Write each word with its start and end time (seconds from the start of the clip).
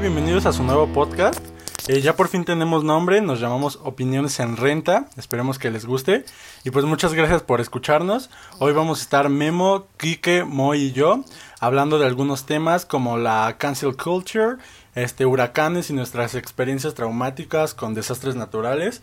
Bienvenidos 0.00 0.46
a 0.46 0.52
su 0.52 0.62
nuevo 0.62 0.86
podcast. 0.86 1.44
Eh, 1.88 2.00
ya 2.00 2.14
por 2.14 2.28
fin 2.28 2.44
tenemos 2.44 2.84
nombre, 2.84 3.20
nos 3.20 3.40
llamamos 3.40 3.80
Opiniones 3.82 4.38
en 4.38 4.56
Renta, 4.56 5.08
esperemos 5.16 5.58
que 5.58 5.72
les 5.72 5.86
guste. 5.86 6.24
Y 6.62 6.70
pues 6.70 6.84
muchas 6.84 7.14
gracias 7.14 7.42
por 7.42 7.60
escucharnos. 7.60 8.30
Hoy 8.60 8.72
vamos 8.72 9.00
a 9.00 9.02
estar 9.02 9.28
Memo, 9.28 9.86
Kike, 9.96 10.44
Moy 10.44 10.82
y 10.82 10.92
yo 10.92 11.24
hablando 11.58 11.98
de 11.98 12.06
algunos 12.06 12.46
temas 12.46 12.86
como 12.86 13.18
la 13.18 13.56
cancel 13.58 13.96
culture, 13.96 14.58
este, 15.02 15.26
huracanes 15.26 15.90
y 15.90 15.92
nuestras 15.92 16.34
experiencias 16.34 16.94
traumáticas 16.94 17.74
con 17.74 17.94
desastres 17.94 18.36
naturales. 18.36 19.00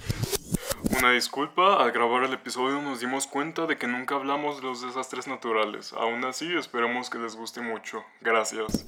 Una 0.98 1.12
disculpa, 1.12 1.81
al 1.81 1.91
grabar 1.91 2.23
el 2.23 2.34
episodio 2.34 2.81
nos 2.81 2.99
dimos 2.99 3.27
cuenta 3.27 3.66
de 3.66 3.77
que 3.77 3.88
nunca 3.88 4.16
hablamos 4.16 4.58
de 4.58 4.63
los 4.63 4.81
desastres 4.81 5.27
naturales. 5.27 5.94
Aún 5.94 6.23
así, 6.26 6.53
esperamos 6.53 7.09
que 7.09 7.17
les 7.17 7.36
guste 7.36 7.62
mucho. 7.62 8.03
Gracias. 8.22 8.86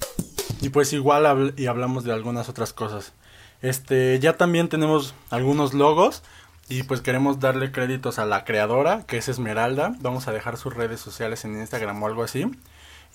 Y 0.60 0.68
pues 0.68 0.92
igual 0.92 1.54
y 1.56 1.66
hablamos 1.66 2.04
de 2.04 2.12
algunas 2.12 2.48
otras 2.48 2.72
cosas. 2.72 3.12
Este, 3.62 4.18
ya 4.20 4.36
también 4.36 4.68
tenemos 4.68 5.14
algunos 5.30 5.74
logos 5.74 6.22
y 6.68 6.82
pues 6.82 7.00
queremos 7.00 7.40
darle 7.40 7.72
créditos 7.72 8.18
a 8.18 8.26
la 8.26 8.44
creadora, 8.44 9.04
que 9.06 9.16
es 9.16 9.28
Esmeralda. 9.28 9.94
Vamos 10.00 10.28
a 10.28 10.32
dejar 10.32 10.58
sus 10.58 10.74
redes 10.74 11.00
sociales 11.00 11.44
en 11.44 11.58
Instagram 11.58 12.02
o 12.02 12.06
algo 12.06 12.22
así. 12.22 12.50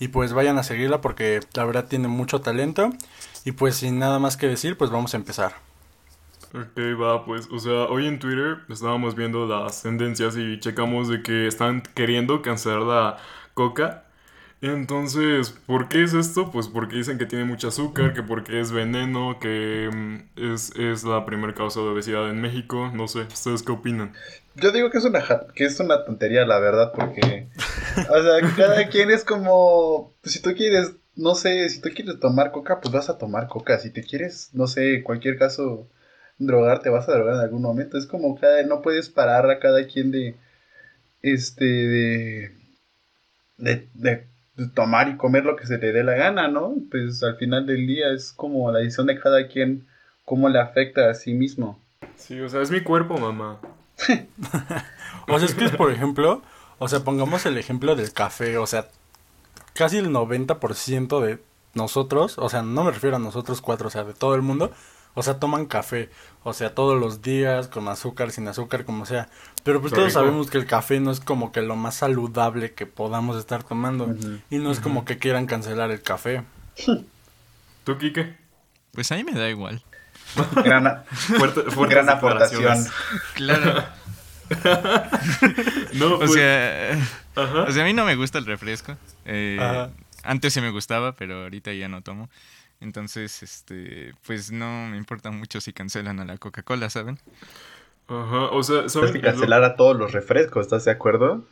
Y 0.00 0.08
pues 0.08 0.32
vayan 0.32 0.58
a 0.58 0.64
seguirla 0.64 1.00
porque 1.00 1.40
la 1.54 1.64
verdad 1.64 1.86
tiene 1.86 2.08
mucho 2.08 2.40
talento. 2.40 2.90
Y 3.44 3.52
pues 3.52 3.76
sin 3.76 3.98
nada 3.98 4.18
más 4.18 4.36
que 4.36 4.48
decir, 4.48 4.76
pues 4.76 4.90
vamos 4.90 5.14
a 5.14 5.16
empezar. 5.18 5.52
Ok, 6.54 6.78
va, 7.00 7.24
pues, 7.24 7.48
o 7.50 7.58
sea, 7.58 7.86
hoy 7.86 8.06
en 8.06 8.18
Twitter 8.18 8.58
estábamos 8.68 9.16
viendo 9.16 9.46
las 9.46 9.82
tendencias 9.82 10.36
y 10.36 10.60
checamos 10.60 11.08
de 11.08 11.22
que 11.22 11.46
están 11.48 11.82
queriendo 11.82 12.42
cancelar 12.42 12.82
la 12.82 13.16
coca. 13.54 14.04
Entonces, 14.62 15.50
¿por 15.50 15.88
qué 15.88 16.04
es 16.04 16.14
esto? 16.14 16.50
Pues 16.50 16.68
porque 16.68 16.96
dicen 16.96 17.18
que 17.18 17.26
tiene 17.26 17.44
mucho 17.44 17.68
azúcar, 17.68 18.14
que 18.14 18.22
porque 18.22 18.60
es 18.60 18.72
veneno, 18.72 19.38
que 19.38 19.90
mm, 19.92 20.54
es, 20.54 20.70
es 20.76 21.04
la 21.04 21.26
primera 21.26 21.52
causa 21.52 21.80
de 21.80 21.88
obesidad 21.88 22.30
en 22.30 22.40
México. 22.40 22.90
No 22.94 23.08
sé, 23.08 23.22
¿ustedes 23.22 23.62
qué 23.62 23.72
opinan? 23.72 24.14
Yo 24.54 24.70
digo 24.70 24.90
que 24.90 24.98
es 24.98 25.04
una, 25.04 25.22
que 25.54 25.64
es 25.64 25.80
una 25.80 26.04
tontería, 26.04 26.46
la 26.46 26.60
verdad, 26.60 26.92
porque, 26.94 27.48
o 28.08 28.22
sea, 28.22 28.54
cada 28.56 28.88
quien 28.88 29.10
es 29.10 29.24
como, 29.24 30.14
si 30.22 30.40
tú 30.40 30.54
quieres, 30.54 30.94
no 31.16 31.34
sé, 31.34 31.68
si 31.68 31.80
tú 31.80 31.90
quieres 31.94 32.18
tomar 32.20 32.50
coca, 32.50 32.80
pues 32.80 32.92
vas 32.92 33.08
a 33.08 33.18
tomar 33.18 33.48
coca. 33.48 33.78
Si 33.78 33.90
te 33.90 34.02
quieres, 34.02 34.50
no 34.52 34.66
sé, 34.66 35.02
cualquier 35.02 35.38
caso 35.38 35.88
drogar, 36.38 36.80
te 36.80 36.90
vas 36.90 37.08
a 37.08 37.12
drogar 37.12 37.34
en 37.34 37.40
algún 37.40 37.62
momento. 37.62 37.98
Es 37.98 38.06
como 38.06 38.38
cada, 38.38 38.62
no 38.64 38.82
puedes 38.82 39.08
parar 39.08 39.48
a 39.50 39.58
cada 39.60 39.86
quien 39.86 40.10
de, 40.10 40.34
este, 41.22 41.64
de, 41.64 42.52
de, 43.56 44.26
tomar 44.74 45.08
y 45.08 45.16
comer 45.16 45.44
lo 45.44 45.56
que 45.56 45.66
se 45.66 45.78
le 45.78 45.92
dé 45.92 46.04
la 46.04 46.14
gana, 46.14 46.48
¿no? 46.48 46.74
Pues 46.90 47.22
al 47.22 47.36
final 47.36 47.66
del 47.66 47.86
día 47.86 48.12
es 48.12 48.32
como 48.32 48.70
la 48.72 48.80
decisión 48.80 49.06
de 49.06 49.18
cada 49.18 49.48
quien, 49.48 49.86
cómo 50.24 50.48
le 50.48 50.60
afecta 50.60 51.10
a 51.10 51.14
sí 51.14 51.34
mismo. 51.34 51.80
Sí, 52.16 52.40
o 52.40 52.48
sea, 52.48 52.62
es 52.62 52.70
mi 52.70 52.80
cuerpo, 52.82 53.18
mamá. 53.18 53.60
o 55.28 55.38
sea, 55.38 55.48
es 55.48 55.54
que, 55.54 55.68
por 55.70 55.92
ejemplo, 55.92 56.42
o 56.78 56.88
sea, 56.88 57.00
pongamos 57.00 57.46
el 57.46 57.58
ejemplo 57.58 57.96
del 57.96 58.12
café, 58.12 58.58
o 58.58 58.66
sea, 58.66 58.88
casi 59.74 59.98
el 59.98 60.10
90% 60.10 61.20
de 61.20 61.38
nosotros, 61.74 62.38
o 62.38 62.48
sea, 62.48 62.62
no 62.62 62.84
me 62.84 62.92
refiero 62.92 63.16
a 63.16 63.20
nosotros 63.20 63.60
cuatro, 63.60 63.88
o 63.88 63.90
sea, 63.90 64.04
de 64.04 64.14
todo 64.14 64.34
el 64.34 64.42
mundo, 64.42 64.72
o 65.14 65.22
sea, 65.22 65.38
toman 65.38 65.66
café, 65.66 66.10
o 66.42 66.52
sea, 66.52 66.74
todos 66.74 66.98
los 66.98 67.22
días, 67.22 67.68
con 67.68 67.86
azúcar, 67.88 68.32
sin 68.32 68.48
azúcar, 68.48 68.84
como 68.84 69.06
sea. 69.06 69.28
Pero 69.62 69.80
pues 69.80 69.92
todos 69.92 70.12
sabemos 70.12 70.50
que 70.50 70.58
el 70.58 70.66
café 70.66 70.98
no 71.00 71.10
es 71.10 71.20
como 71.20 71.52
que 71.52 71.62
lo 71.62 71.76
más 71.76 71.96
saludable 71.96 72.72
que 72.72 72.86
podamos 72.86 73.36
estar 73.36 73.62
tomando. 73.62 74.14
Y 74.50 74.58
no 74.58 74.72
es 74.72 74.80
como 74.80 75.04
que 75.04 75.18
quieran 75.18 75.46
cancelar 75.46 75.90
el 75.90 76.02
café. 76.02 76.42
¿Tú, 77.84 77.98
Kike? 77.98 78.36
Pues 78.92 79.10
a 79.12 79.16
mí 79.16 79.24
me 79.24 79.32
da 79.32 79.48
igual. 79.48 79.82
Gran, 80.64 81.04
fuerte, 81.06 81.62
gran 81.88 82.08
aportación. 82.08 82.84
Claro. 83.34 83.84
no, 85.94 86.18
pues... 86.18 86.30
o, 86.30 86.34
sea, 86.34 86.98
o 87.36 87.72
sea, 87.72 87.82
a 87.82 87.86
mí 87.86 87.92
no 87.92 88.04
me 88.04 88.16
gusta 88.16 88.38
el 88.38 88.46
refresco. 88.46 88.96
Eh, 89.24 89.58
antes 90.22 90.52
sí 90.52 90.60
me 90.60 90.70
gustaba, 90.70 91.12
pero 91.12 91.42
ahorita 91.42 91.72
ya 91.72 91.88
no 91.88 92.02
tomo. 92.02 92.28
Entonces, 92.80 93.42
este, 93.42 94.14
pues 94.26 94.50
no 94.52 94.88
me 94.88 94.96
importa 94.96 95.30
mucho 95.30 95.60
si 95.60 95.72
cancelan 95.72 96.20
a 96.20 96.24
la 96.24 96.36
Coca-Cola, 96.38 96.90
¿saben? 96.90 97.18
Ajá, 98.08 98.46
o 98.50 98.62
sea, 98.62 98.88
¿sabes 98.88 99.12
que 99.12 99.20
cancelar 99.20 99.64
a 99.64 99.76
todos 99.76 99.96
los 99.96 100.12
refrescos, 100.12 100.66
¿estás 100.66 100.84
de 100.84 100.90
acuerdo? 100.90 101.44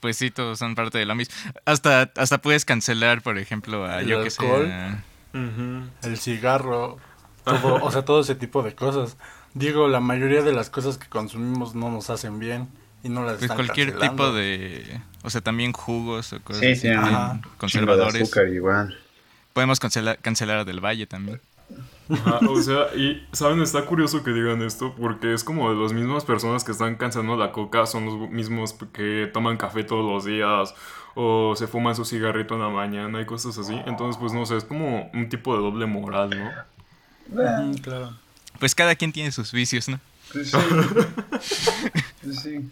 Pues 0.00 0.16
sí, 0.16 0.30
todos 0.30 0.58
son 0.58 0.74
parte 0.74 0.96
de 0.96 1.04
lo 1.04 1.14
mismo. 1.14 1.34
Hasta, 1.66 2.10
hasta 2.16 2.38
puedes 2.38 2.64
cancelar, 2.64 3.20
por 3.20 3.36
ejemplo, 3.36 3.84
a 3.84 4.02
yo 4.02 4.24
que 4.24 4.30
sé. 4.30 4.42
El 5.34 6.16
cigarro, 6.16 6.96
o 7.44 7.90
sea, 7.90 8.04
todo 8.04 8.20
ese 8.20 8.34
tipo 8.34 8.62
de 8.62 8.74
cosas. 8.74 9.18
Digo, 9.54 9.88
la 9.88 10.00
mayoría 10.00 10.42
de 10.42 10.52
las 10.52 10.70
cosas 10.70 10.96
que 10.96 11.08
consumimos 11.08 11.74
no 11.74 11.90
nos 11.90 12.10
hacen 12.10 12.38
bien 12.38 12.68
y 13.02 13.08
no 13.08 13.24
las 13.24 13.38
pues 13.38 13.50
cualquier 13.50 13.98
tipo 13.98 14.32
de, 14.32 15.00
o 15.22 15.30
sea, 15.30 15.40
también 15.40 15.72
jugos 15.72 16.32
o 16.32 16.40
cosas 16.40 16.60
sí, 16.60 16.76
sí, 16.76 16.88
así, 16.88 17.40
conservadores. 17.58 18.22
azúcar 18.22 18.48
igual. 18.48 18.96
Podemos 19.52 19.80
cancelar, 19.80 20.18
cancelar 20.18 20.58
a 20.58 20.64
Del 20.64 20.84
Valle 20.84 21.06
también. 21.06 21.40
o 22.48 22.62
sea, 22.62 22.94
y 22.96 23.26
saben, 23.32 23.62
está 23.62 23.86
curioso 23.86 24.22
que 24.22 24.32
digan 24.32 24.62
esto 24.62 24.94
porque 24.98 25.32
es 25.32 25.44
como 25.44 25.72
de 25.72 25.80
las 25.80 25.92
mismas 25.92 26.24
personas 26.24 26.64
que 26.64 26.72
están 26.72 26.96
cancelando 26.96 27.36
la 27.36 27.52
coca, 27.52 27.86
son 27.86 28.06
los 28.06 28.30
mismos 28.30 28.74
que 28.92 29.30
toman 29.32 29.56
café 29.56 29.84
todos 29.84 30.04
los 30.04 30.24
días 30.24 30.74
o 31.14 31.54
se 31.56 31.66
fuman 31.66 31.94
su 31.94 32.04
cigarrito 32.04 32.54
en 32.54 32.60
la 32.60 32.68
mañana 32.68 33.20
y 33.20 33.26
cosas 33.26 33.58
así. 33.58 33.80
Entonces, 33.86 34.18
pues 34.20 34.32
no 34.32 34.46
sé, 34.46 34.56
es 34.56 34.64
como 34.64 35.10
un 35.12 35.28
tipo 35.28 35.54
de 35.56 35.62
doble 35.62 35.86
moral, 35.86 36.30
¿no? 36.30 36.50
claro. 37.82 38.12
Pues 38.60 38.74
cada 38.74 38.94
quien 38.94 39.12
tiene 39.12 39.32
sus 39.32 39.52
vicios, 39.52 39.88
¿no? 39.88 39.98
Pues 40.32 40.50
sí. 40.50 40.56
pues 42.22 42.40
sí. 42.40 42.70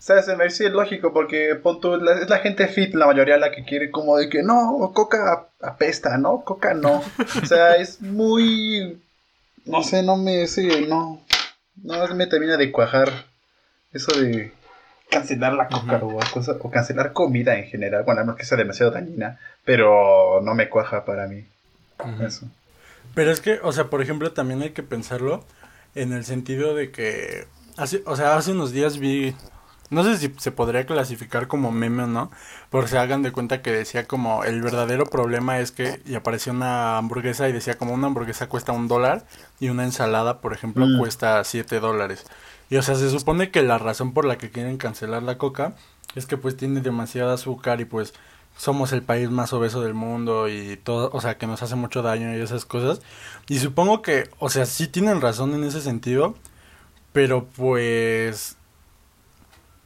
¿Sabes? 0.00 0.26
Me 0.26 0.36
parece 0.36 0.68
lógico 0.70 1.12
porque 1.12 1.54
pon 1.54 1.78
es 2.20 2.28
la 2.28 2.38
gente 2.38 2.66
fit 2.68 2.94
la 2.94 3.06
mayoría 3.06 3.36
la 3.36 3.52
que 3.52 3.64
quiere 3.64 3.90
como 3.90 4.16
de 4.16 4.28
que 4.28 4.42
no, 4.42 4.92
coca 4.94 5.46
apesta, 5.62 6.18
¿no? 6.18 6.42
Coca 6.42 6.74
no. 6.74 7.02
O 7.42 7.46
sea, 7.46 7.76
es 7.76 8.00
muy... 8.00 9.00
No 9.64 9.82
sé, 9.82 10.02
no 10.02 10.16
me... 10.16 10.46
Sí, 10.46 10.68
no. 10.88 11.22
No 11.82 12.14
me 12.14 12.26
termina 12.26 12.56
de 12.56 12.72
cuajar 12.72 13.10
eso 13.92 14.18
de 14.18 14.52
cancelar 15.10 15.54
la 15.54 15.68
coca 15.68 16.00
o, 16.02 16.18
o 16.18 16.70
cancelar 16.70 17.12
comida 17.12 17.56
en 17.56 17.66
general. 17.66 18.04
Bueno, 18.04 18.24
no 18.24 18.36
que 18.36 18.44
sea 18.44 18.58
demasiado 18.58 18.92
dañina, 18.92 19.38
pero 19.64 20.40
no 20.42 20.54
me 20.54 20.68
cuaja 20.68 21.04
para 21.04 21.26
mí. 21.28 21.46
Eso. 22.20 22.46
Pero 23.14 23.30
es 23.30 23.40
que, 23.40 23.60
o 23.62 23.72
sea, 23.72 23.90
por 23.90 24.02
ejemplo, 24.02 24.32
también 24.32 24.62
hay 24.62 24.70
que 24.70 24.82
pensarlo 24.82 25.44
en 25.94 26.12
el 26.12 26.24
sentido 26.24 26.74
de 26.74 26.90
que, 26.90 27.46
hace, 27.76 28.02
o 28.06 28.16
sea, 28.16 28.36
hace 28.36 28.52
unos 28.52 28.72
días 28.72 28.98
vi 28.98 29.34
no 29.90 30.02
sé 30.02 30.16
si 30.18 30.34
se 30.38 30.50
podría 30.50 30.86
clasificar 30.86 31.46
como 31.46 31.70
meme 31.70 32.04
o 32.04 32.06
no, 32.06 32.30
pero 32.70 32.86
se 32.88 32.98
hagan 32.98 33.22
de 33.22 33.32
cuenta 33.32 33.62
que 33.62 33.70
decía 33.70 34.06
como 34.06 34.44
el 34.44 34.62
verdadero 34.62 35.06
problema 35.06 35.60
es 35.60 35.72
que 35.72 36.00
y 36.06 36.14
apareció 36.14 36.52
una 36.52 36.98
hamburguesa 36.98 37.48
y 37.48 37.52
decía 37.52 37.78
como 37.78 37.94
una 37.94 38.08
hamburguesa 38.08 38.48
cuesta 38.48 38.72
un 38.72 38.88
dólar 38.88 39.26
y 39.60 39.68
una 39.68 39.84
ensalada, 39.84 40.40
por 40.40 40.52
ejemplo, 40.52 40.86
mm. 40.86 40.98
cuesta 40.98 41.42
siete 41.44 41.80
dólares. 41.80 42.24
Y 42.70 42.76
o 42.76 42.82
sea, 42.82 42.94
se 42.94 43.10
supone 43.10 43.50
que 43.50 43.62
la 43.62 43.78
razón 43.78 44.14
por 44.14 44.24
la 44.24 44.38
que 44.38 44.50
quieren 44.50 44.78
cancelar 44.78 45.22
la 45.22 45.38
coca 45.38 45.74
es 46.14 46.26
que 46.26 46.36
pues 46.36 46.56
tiene 46.56 46.80
demasiada 46.80 47.34
azúcar 47.34 47.80
y 47.80 47.84
pues 47.84 48.14
somos 48.56 48.92
el 48.92 49.02
país 49.02 49.30
más 49.30 49.52
obeso 49.52 49.82
del 49.82 49.94
mundo 49.94 50.48
y 50.48 50.76
todo, 50.76 51.10
o 51.12 51.20
sea, 51.20 51.38
que 51.38 51.46
nos 51.46 51.62
hace 51.62 51.74
mucho 51.74 52.02
daño 52.02 52.36
y 52.36 52.40
esas 52.40 52.64
cosas. 52.64 53.02
Y 53.48 53.58
supongo 53.58 54.02
que, 54.02 54.30
o 54.38 54.48
sea, 54.48 54.66
sí 54.66 54.88
tienen 54.88 55.20
razón 55.20 55.54
en 55.54 55.64
ese 55.64 55.80
sentido, 55.80 56.34
pero 57.12 57.46
pues 57.56 58.56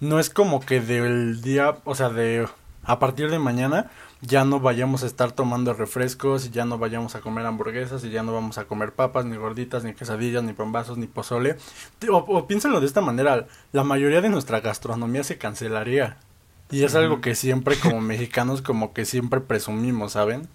no 0.00 0.20
es 0.20 0.30
como 0.30 0.60
que 0.60 0.80
del 0.80 1.42
día, 1.42 1.78
o 1.84 1.94
sea, 1.94 2.10
de 2.10 2.46
a 2.84 2.98
partir 2.98 3.30
de 3.30 3.38
mañana 3.38 3.90
ya 4.20 4.44
no 4.44 4.60
vayamos 4.60 5.02
a 5.02 5.06
estar 5.06 5.32
tomando 5.32 5.74
refrescos 5.74 6.46
y 6.46 6.50
ya 6.50 6.64
no 6.64 6.78
vayamos 6.78 7.14
a 7.14 7.20
comer 7.20 7.46
hamburguesas 7.46 8.02
y 8.04 8.10
ya 8.10 8.22
no 8.22 8.32
vamos 8.32 8.58
a 8.58 8.64
comer 8.64 8.92
papas, 8.92 9.24
ni 9.24 9.36
gorditas, 9.36 9.84
ni 9.84 9.94
quesadillas, 9.94 10.42
ni 10.42 10.54
pambazos, 10.54 10.98
ni 10.98 11.06
pozole. 11.06 11.56
O, 12.10 12.16
o 12.16 12.46
piénsenlo 12.46 12.80
de 12.80 12.86
esta 12.86 13.00
manera, 13.00 13.46
la 13.72 13.84
mayoría 13.84 14.20
de 14.20 14.28
nuestra 14.28 14.60
gastronomía 14.60 15.22
se 15.22 15.38
cancelaría. 15.38 16.16
Y 16.70 16.84
es 16.84 16.94
algo 16.94 17.20
que 17.20 17.34
siempre 17.34 17.76
como 17.76 18.00
mexicanos 18.00 18.62
como 18.62 18.92
que 18.92 19.04
siempre 19.04 19.40
presumimos, 19.40 20.12
¿saben? 20.12 20.48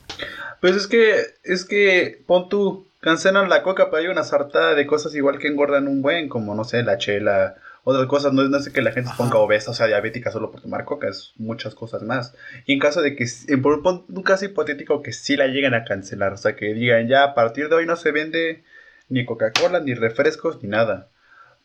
Pues 0.61 0.75
es 0.75 0.87
que, 0.87 1.15
es 1.43 1.65
que, 1.65 2.23
pon 2.25 2.49
tú, 2.49 2.87
cancelan 2.99 3.49
la 3.49 3.63
coca, 3.63 3.89
pero 3.89 3.97
hay 3.97 4.07
una 4.07 4.23
sartada 4.23 4.75
de 4.75 4.87
cosas 4.87 5.13
igual 5.15 5.39
que 5.39 5.47
engordan 5.47 5.87
un 5.87 6.01
buen, 6.01 6.29
como 6.29 6.55
no 6.55 6.63
sé, 6.63 6.83
la 6.83 6.97
chela, 6.97 7.55
otras 7.83 8.05
cosas, 8.05 8.31
no 8.31 8.43
es, 8.43 8.49
no 8.49 8.59
que 8.71 8.81
la 8.81 8.93
gente 8.93 9.09
se 9.09 9.17
ponga 9.17 9.39
obesa, 9.39 9.71
o 9.71 9.73
sea, 9.73 9.87
diabética 9.87 10.31
solo 10.31 10.51
por 10.51 10.61
tomar 10.61 10.85
coca, 10.85 11.09
es 11.09 11.33
muchas 11.35 11.75
cosas 11.75 12.01
más. 12.01 12.33
Y 12.65 12.73
en 12.73 12.79
caso 12.79 13.01
de 13.01 13.15
que, 13.15 13.25
en 13.47 13.61
un 13.65 14.23
caso 14.23 14.45
hipotético 14.45 15.01
que 15.01 15.11
sí 15.11 15.35
la 15.35 15.47
lleguen 15.47 15.73
a 15.73 15.83
cancelar, 15.83 16.33
o 16.33 16.37
sea, 16.37 16.55
que 16.55 16.73
digan 16.73 17.07
ya 17.09 17.23
a 17.23 17.35
partir 17.35 17.67
de 17.67 17.75
hoy 17.75 17.85
no 17.85 17.97
se 17.97 18.11
vende 18.11 18.63
ni 19.09 19.25
Coca-Cola, 19.25 19.81
ni 19.81 19.95
refrescos, 19.95 20.63
ni 20.63 20.69
nada. 20.69 21.09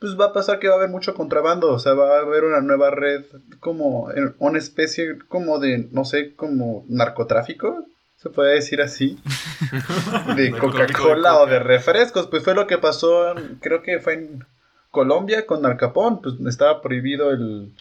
Pues 0.00 0.18
va 0.18 0.26
a 0.26 0.32
pasar 0.32 0.58
que 0.58 0.68
va 0.68 0.74
a 0.74 0.76
haber 0.78 0.90
mucho 0.90 1.14
contrabando, 1.14 1.72
o 1.72 1.78
sea, 1.78 1.94
va 1.94 2.18
a 2.18 2.20
haber 2.20 2.44
una 2.44 2.60
nueva 2.60 2.90
red, 2.90 3.24
como 3.58 4.08
una 4.38 4.58
especie 4.58 5.18
como 5.28 5.58
de, 5.58 5.88
no 5.90 6.04
sé, 6.04 6.34
como 6.36 6.84
narcotráfico, 6.88 7.84
se 8.16 8.30
puede 8.30 8.54
decir 8.54 8.80
así, 8.80 9.18
de 10.36 10.52
Coca-Cola 10.52 11.40
o 11.40 11.46
de 11.46 11.58
refrescos, 11.58 12.26
pues 12.26 12.44
fue 12.44 12.54
lo 12.54 12.66
que 12.66 12.78
pasó, 12.78 13.34
creo 13.60 13.82
que 13.82 13.98
fue 14.00 14.14
en 14.14 14.44
Colombia 14.90 15.46
con 15.46 15.64
Al 15.66 15.76
Capón, 15.76 16.20
pues 16.20 16.34
estaba 16.46 16.80
prohibido 16.80 17.30
el, 17.30 17.72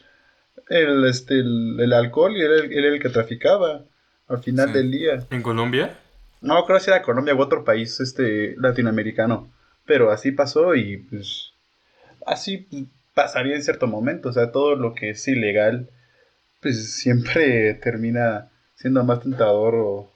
el, 0.69 1.05
este, 1.05 1.39
el, 1.39 1.93
alcohol 1.93 2.35
y 2.35 2.41
él, 2.41 2.71
era 2.71 2.87
el 2.87 3.01
que 3.01 3.09
traficaba 3.09 3.83
al 4.27 4.43
final 4.43 4.73
del 4.73 4.91
día. 4.91 5.25
¿En 5.31 5.41
Colombia? 5.41 5.97
No, 6.41 6.65
creo 6.65 6.79
que 6.79 6.91
era 6.91 7.01
Colombia 7.01 7.35
u 7.35 7.41
otro 7.41 7.63
país 7.63 7.99
este, 7.99 8.55
latinoamericano, 8.57 9.51
pero 9.85 10.11
así 10.11 10.31
pasó 10.31 10.75
y 10.75 10.97
pues 10.97 11.53
así 12.27 12.67
pasaría 13.13 13.55
en 13.55 13.63
cierto 13.63 13.87
momento, 13.87 14.29
o 14.29 14.33
sea, 14.33 14.51
todo 14.51 14.75
lo 14.75 14.93
que 14.93 15.11
es 15.11 15.27
ilegal, 15.27 15.89
pues 16.61 16.93
siempre 16.93 17.73
termina 17.83 18.49
siendo 18.75 19.03
más 19.03 19.21
tentador 19.21 19.75
o 19.75 20.11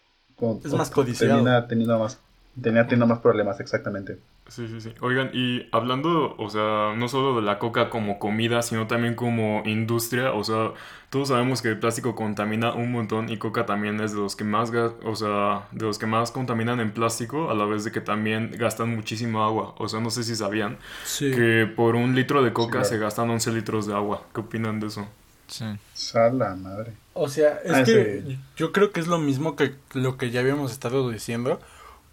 es 0.63 0.73
más 0.73 0.91
codiciado. 0.91 1.35
Termina 1.35 1.67
teniendo 1.67 1.97
más, 1.99 2.19
teniendo 2.61 3.07
más 3.07 3.19
problemas, 3.19 3.59
exactamente. 3.59 4.17
Sí, 4.51 4.67
sí, 4.67 4.81
sí. 4.81 4.93
Oigan, 4.99 5.29
y 5.31 5.69
hablando, 5.71 6.35
o 6.37 6.49
sea, 6.49 6.93
no 6.97 7.07
solo 7.07 7.37
de 7.37 7.41
la 7.41 7.57
coca 7.57 7.89
como 7.89 8.19
comida, 8.19 8.61
sino 8.61 8.85
también 8.85 9.15
como 9.15 9.63
industria, 9.65 10.33
o 10.33 10.43
sea, 10.43 10.73
todos 11.09 11.29
sabemos 11.29 11.61
que 11.61 11.69
el 11.69 11.79
plástico 11.79 12.15
contamina 12.15 12.73
un 12.73 12.91
montón 12.91 13.29
y 13.29 13.37
coca 13.37 13.65
también 13.65 14.01
es 14.01 14.11
de 14.11 14.19
los 14.19 14.35
que 14.35 14.43
más, 14.43 14.69
o 15.05 15.15
sea, 15.15 15.69
de 15.71 15.85
los 15.85 15.97
que 15.97 16.05
más 16.05 16.31
contaminan 16.31 16.81
en 16.81 16.91
plástico, 16.91 17.49
a 17.49 17.53
la 17.53 17.63
vez 17.63 17.85
de 17.85 17.93
que 17.93 18.01
también 18.01 18.51
gastan 18.57 18.93
muchísimo 18.93 19.41
agua. 19.41 19.73
O 19.77 19.87
sea, 19.87 20.01
no 20.01 20.09
sé 20.09 20.25
si 20.25 20.35
sabían 20.35 20.77
que 21.17 21.71
por 21.73 21.95
un 21.95 22.13
litro 22.13 22.43
de 22.43 22.51
coca 22.51 22.83
se 22.83 22.97
gastan 22.97 23.29
11 23.29 23.53
litros 23.53 23.87
de 23.87 23.93
agua. 23.93 24.25
¿Qué 24.33 24.41
opinan 24.41 24.81
de 24.81 24.87
eso? 24.87 25.07
Sí. 25.47 25.65
Sala 25.93 26.57
madre. 26.57 26.91
O 27.13 27.29
sea, 27.29 27.61
es 27.63 27.71
ah, 27.71 27.83
que 27.85 28.37
yo 28.57 28.73
creo 28.73 28.91
que 28.91 28.99
es 28.99 29.07
lo 29.07 29.17
mismo 29.17 29.55
que 29.55 29.75
lo 29.93 30.17
que 30.17 30.29
ya 30.29 30.41
habíamos 30.41 30.73
estado 30.73 31.09
diciendo. 31.09 31.61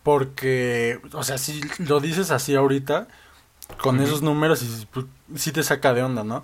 Porque, 0.09 1.03
o 1.13 1.23
sea, 1.23 1.37
si 1.37 1.61
lo 1.81 2.01
dices 2.01 2.31
así 2.31 2.55
ahorita, 2.55 3.09
con 3.83 4.01
esos 4.01 4.23
números, 4.23 4.63
y, 4.63 4.87
pues, 4.87 5.05
sí 5.35 5.53
te 5.53 5.63
saca 5.63 5.93
de 5.93 6.03
onda, 6.03 6.25
¿no? 6.25 6.43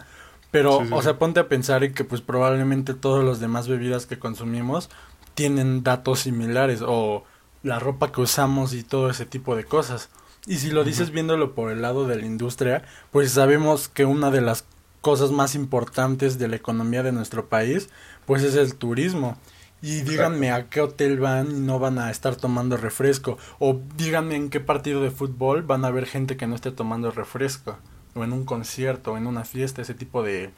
Pero, 0.51 0.83
o 0.91 1.01
sea, 1.01 1.19
ponte 1.19 1.41
a 1.41 1.49
pensar 1.49 1.83
en 1.83 1.95
que 1.95 2.05
pues 2.05 2.21
probablemente 2.21 2.93
todos 2.93 3.25
los 3.25 3.41
demás 3.41 3.67
bebidas 3.67 4.05
que 4.05 4.19
consumimos 4.19 4.91
tienen 5.33 5.83
datos 5.83 6.21
similares 6.21 6.83
o 6.87 7.25
la 7.63 7.79
ropa 7.79 8.13
que 8.13 8.21
usamos 8.21 8.75
y 8.75 8.83
todo 8.83 9.09
ese 9.09 9.25
tipo 9.25 9.57
de 9.57 9.65
cosas. 9.65 10.11
Y 10.47 10.57
si 10.57 10.71
lo 10.71 10.85
dices 10.85 11.11
viéndolo 11.11 11.55
por 11.55 11.73
el 11.73 11.81
lado 11.81 12.07
de 12.07 12.17
la 12.17 12.27
industria, 12.27 12.85
pues 13.13 13.31
sabemos 13.31 13.89
que 13.89 14.05
una 14.05 14.31
de 14.31 14.43
las 14.43 14.67
cosas 15.01 15.31
más 15.31 15.55
importantes 15.55 16.39
de 16.39 16.49
la 16.49 16.57
economía 16.57 17.03
de 17.03 17.13
nuestro 17.13 17.47
país, 17.47 17.89
pues 18.27 18.43
es 18.43 18.57
el 18.57 18.75
turismo. 18.75 19.39
Y 19.85 20.01
díganme 20.01 20.51
a 20.51 20.71
qué 20.71 20.81
hotel 20.81 21.21
van 21.21 21.51
y 21.51 21.61
no 21.61 21.79
van 21.79 21.99
a 21.99 22.11
estar 22.11 22.37
tomando 22.37 22.79
refresco. 22.79 23.37
O 23.59 23.83
díganme 23.99 24.35
en 24.35 24.49
qué 24.49 24.59
partido 24.59 25.03
de 25.03 25.11
fútbol 25.11 25.61
van 25.61 25.85
a 25.85 25.91
ver 25.91 26.07
gente 26.07 26.39
que 26.39 26.47
no 26.47 26.55
esté 26.55 26.71
tomando 26.71 27.11
refresco. 27.11 27.77
O 28.15 28.25
en 28.25 28.33
un 28.33 28.47
concierto, 28.47 29.13
o 29.13 29.19
en 29.19 29.27
una 29.27 29.45
fiesta, 29.45 29.83
ese 29.83 29.93
tipo 29.93 30.23
de, 30.23 30.51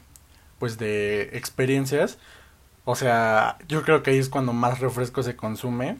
pues 0.59 0.77
de 0.77 1.23
experiencias. 1.33 2.19
O 2.85 2.95
sea, 2.95 3.57
yo 3.67 3.83
creo 3.83 4.01
que 4.01 4.11
ahí 4.11 4.17
es 4.17 4.29
cuando 4.29 4.53
más 4.53 4.79
refresco 4.79 5.21
se 5.23 5.35
consume. 5.35 5.97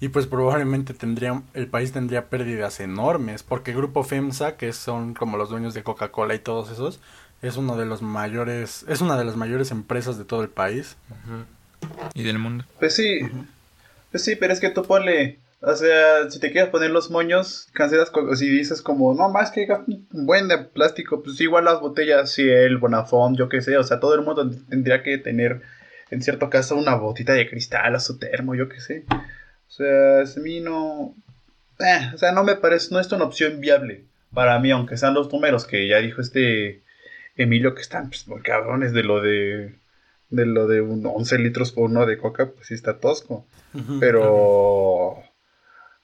Y 0.00 0.08
pues 0.08 0.26
probablemente 0.26 0.92
tendría, 0.92 1.40
el 1.54 1.68
país 1.68 1.92
tendría 1.92 2.28
pérdidas 2.30 2.80
enormes. 2.80 3.44
Porque 3.44 3.74
Grupo 3.74 4.02
FEMSA, 4.02 4.56
que 4.56 4.72
son 4.72 5.14
como 5.14 5.36
los 5.36 5.50
dueños 5.50 5.72
de 5.72 5.84
Coca-Cola 5.84 6.34
y 6.34 6.40
todos 6.40 6.72
esos, 6.72 6.98
es 7.42 7.58
uno 7.58 7.76
de 7.76 7.86
los 7.86 8.02
mayores, 8.02 8.84
es 8.88 9.00
una 9.02 9.16
de 9.16 9.24
las 9.24 9.36
mayores 9.36 9.70
empresas 9.70 10.18
de 10.18 10.24
todo 10.24 10.42
el 10.42 10.48
país. 10.48 10.96
Y 12.14 12.22
del 12.22 12.38
mundo. 12.38 12.64
Pues 12.78 12.94
sí, 12.94 13.20
pues 14.10 14.24
sí, 14.24 14.36
pero 14.36 14.52
es 14.52 14.60
que 14.60 14.70
tú 14.70 14.82
ponle, 14.82 15.38
o 15.60 15.74
sea, 15.74 16.30
si 16.30 16.38
te 16.40 16.52
quieres 16.52 16.70
poner 16.70 16.90
los 16.90 17.10
moños, 17.10 17.68
cancelas, 17.72 18.10
si 18.36 18.48
dices 18.48 18.82
como, 18.82 19.14
no 19.14 19.28
más 19.28 19.50
que 19.50 19.68
un 20.12 20.26
buen 20.26 20.48
de 20.48 20.58
plástico, 20.58 21.22
pues 21.22 21.40
igual 21.40 21.64
las 21.64 21.80
botellas, 21.80 22.32
si 22.32 22.48
el 22.48 22.78
Bonafont, 22.78 23.36
yo 23.36 23.48
qué 23.48 23.62
sé, 23.62 23.76
o 23.76 23.84
sea, 23.84 24.00
todo 24.00 24.14
el 24.14 24.22
mundo 24.22 24.50
tendría 24.68 25.02
que 25.02 25.18
tener, 25.18 25.62
en 26.10 26.22
cierto 26.22 26.50
caso, 26.50 26.76
una 26.76 26.94
botita 26.94 27.32
de 27.32 27.48
cristal 27.48 27.94
a 27.94 28.00
su 28.00 28.18
termo, 28.18 28.54
yo 28.54 28.68
qué 28.68 28.80
sé. 28.80 29.04
O 29.10 29.70
sea, 29.70 30.20
a 30.20 30.40
mí 30.40 30.60
no, 30.60 31.14
eh, 31.80 32.10
o 32.14 32.18
sea, 32.18 32.32
no 32.32 32.44
me 32.44 32.56
parece, 32.56 32.92
no 32.92 33.00
es 33.00 33.10
una 33.12 33.24
opción 33.24 33.60
viable 33.60 34.04
para 34.32 34.58
mí, 34.58 34.70
aunque 34.70 34.96
sean 34.96 35.14
los 35.14 35.32
números 35.32 35.66
que 35.66 35.88
ya 35.88 35.98
dijo 35.98 36.20
este 36.20 36.82
Emilio, 37.36 37.74
que 37.74 37.82
están 37.82 38.08
pues, 38.08 38.28
muy 38.28 38.42
cabrones 38.42 38.92
de 38.92 39.02
lo 39.02 39.20
de 39.20 39.74
de 40.30 40.46
lo 40.46 40.66
de 40.66 40.80
un 40.80 41.04
11 41.06 41.38
litros 41.38 41.72
por 41.72 41.90
uno 41.90 42.06
de 42.06 42.18
coca, 42.18 42.50
pues 42.52 42.68
sí 42.68 42.74
está 42.74 42.98
tosco. 42.98 43.46
Pero 44.00 45.22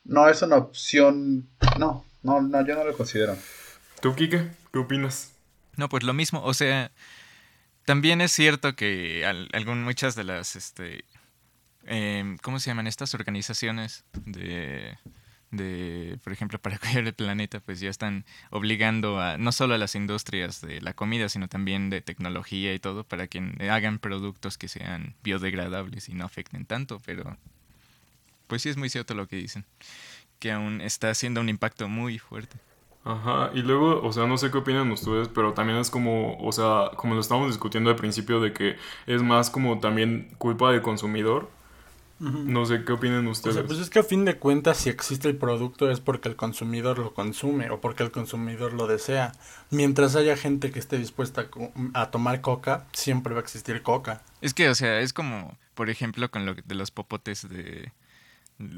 no 0.04 0.28
es 0.28 0.42
una 0.42 0.56
opción. 0.56 1.48
No, 1.78 2.04
no, 2.22 2.40
no, 2.42 2.66
yo 2.66 2.74
no 2.74 2.84
lo 2.84 2.96
considero. 2.96 3.36
¿Tú, 4.00 4.14
Kike? 4.14 4.50
¿Qué 4.72 4.78
opinas? 4.78 5.34
No, 5.76 5.88
pues 5.88 6.02
lo 6.02 6.12
mismo. 6.12 6.42
O 6.44 6.54
sea, 6.54 6.92
también 7.84 8.20
es 8.20 8.32
cierto 8.32 8.74
que 8.76 9.24
algún, 9.24 9.82
muchas 9.82 10.14
de 10.14 10.24
las, 10.24 10.56
este, 10.56 11.04
em, 11.84 12.36
¿cómo 12.38 12.60
se 12.60 12.70
llaman 12.70 12.86
estas 12.86 13.14
organizaciones 13.14 14.04
de 14.26 14.98
de, 15.52 16.18
por 16.24 16.32
ejemplo, 16.32 16.58
para 16.62 16.78
cuidar 16.78 17.06
el 17.06 17.14
planeta, 17.14 17.60
pues 17.60 17.78
ya 17.78 17.90
están 17.90 18.24
obligando 18.50 19.20
a 19.20 19.38
no 19.38 19.52
solo 19.52 19.74
a 19.74 19.78
las 19.78 19.94
industrias 19.94 20.60
de 20.60 20.80
la 20.80 20.94
comida, 20.94 21.28
sino 21.28 21.46
también 21.48 21.90
de 21.90 22.00
tecnología 22.00 22.74
y 22.74 22.80
todo, 22.80 23.04
para 23.04 23.28
que 23.28 23.40
hagan 23.70 24.00
productos 24.00 24.58
que 24.58 24.66
sean 24.66 25.14
biodegradables 25.22 26.08
y 26.08 26.14
no 26.14 26.24
afecten 26.24 26.66
tanto, 26.66 27.00
pero 27.06 27.36
pues 28.48 28.62
sí 28.62 28.68
es 28.68 28.76
muy 28.76 28.90
cierto 28.90 29.14
lo 29.14 29.28
que 29.28 29.36
dicen, 29.36 29.64
que 30.40 30.50
aún 30.50 30.80
está 30.80 31.10
haciendo 31.10 31.40
un 31.40 31.48
impacto 31.48 31.88
muy 31.88 32.18
fuerte. 32.18 32.58
Ajá, 33.04 33.50
y 33.52 33.62
luego, 33.62 34.00
o 34.02 34.12
sea, 34.12 34.26
no 34.26 34.38
sé 34.38 34.50
qué 34.50 34.58
opinan 34.58 34.90
ustedes, 34.92 35.28
pero 35.28 35.54
también 35.54 35.78
es 35.78 35.90
como, 35.90 36.38
o 36.38 36.52
sea, 36.52 36.90
como 36.96 37.14
lo 37.14 37.20
estábamos 37.20 37.48
discutiendo 37.48 37.90
al 37.90 37.96
principio, 37.96 38.40
de 38.40 38.52
que 38.52 38.76
es 39.06 39.22
más 39.22 39.50
como 39.50 39.80
también 39.80 40.28
culpa 40.38 40.70
del 40.70 40.82
consumidor, 40.82 41.50
no 42.22 42.64
sé 42.66 42.84
qué 42.84 42.92
opinan 42.92 43.26
ustedes. 43.26 43.56
O 43.56 43.58
sea, 43.58 43.66
pues 43.66 43.80
es 43.80 43.90
que 43.90 43.98
a 43.98 44.04
fin 44.04 44.24
de 44.24 44.36
cuentas, 44.36 44.76
si 44.76 44.88
existe 44.88 45.28
el 45.28 45.36
producto 45.36 45.90
es 45.90 45.98
porque 45.98 46.28
el 46.28 46.36
consumidor 46.36 46.98
lo 46.98 47.14
consume 47.14 47.68
o 47.70 47.80
porque 47.80 48.04
el 48.04 48.12
consumidor 48.12 48.74
lo 48.74 48.86
desea. 48.86 49.32
Mientras 49.70 50.14
haya 50.14 50.36
gente 50.36 50.70
que 50.70 50.78
esté 50.78 50.98
dispuesta 50.98 51.48
a, 51.94 52.10
tomar 52.12 52.40
coca, 52.40 52.86
siempre 52.92 53.34
va 53.34 53.40
a 53.40 53.42
existir 53.42 53.82
coca. 53.82 54.22
Es 54.40 54.54
que, 54.54 54.68
o 54.68 54.74
sea, 54.76 55.00
es 55.00 55.12
como, 55.12 55.58
por 55.74 55.90
ejemplo, 55.90 56.30
con 56.30 56.46
lo 56.46 56.54
de 56.54 56.74
los 56.76 56.92
popotes 56.92 57.48
de. 57.48 57.90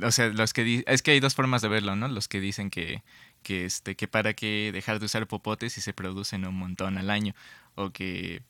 O 0.02 0.10
sea, 0.10 0.28
los 0.28 0.54
que 0.54 0.82
es 0.86 1.02
que 1.02 1.10
hay 1.10 1.20
dos 1.20 1.34
formas 1.34 1.60
de 1.60 1.68
verlo, 1.68 1.96
¿no? 1.96 2.08
Los 2.08 2.28
que 2.28 2.40
dicen 2.40 2.70
que, 2.70 3.02
que, 3.42 3.66
este, 3.66 3.94
que 3.94 4.08
para 4.08 4.32
qué 4.32 4.70
dejar 4.72 5.00
de 5.00 5.06
usar 5.06 5.26
popotes 5.26 5.74
si 5.74 5.82
se 5.82 5.92
producen 5.92 6.46
un 6.46 6.54
montón 6.54 6.96
al 6.96 7.10
año. 7.10 7.34
O 7.74 7.90
que 7.90 8.42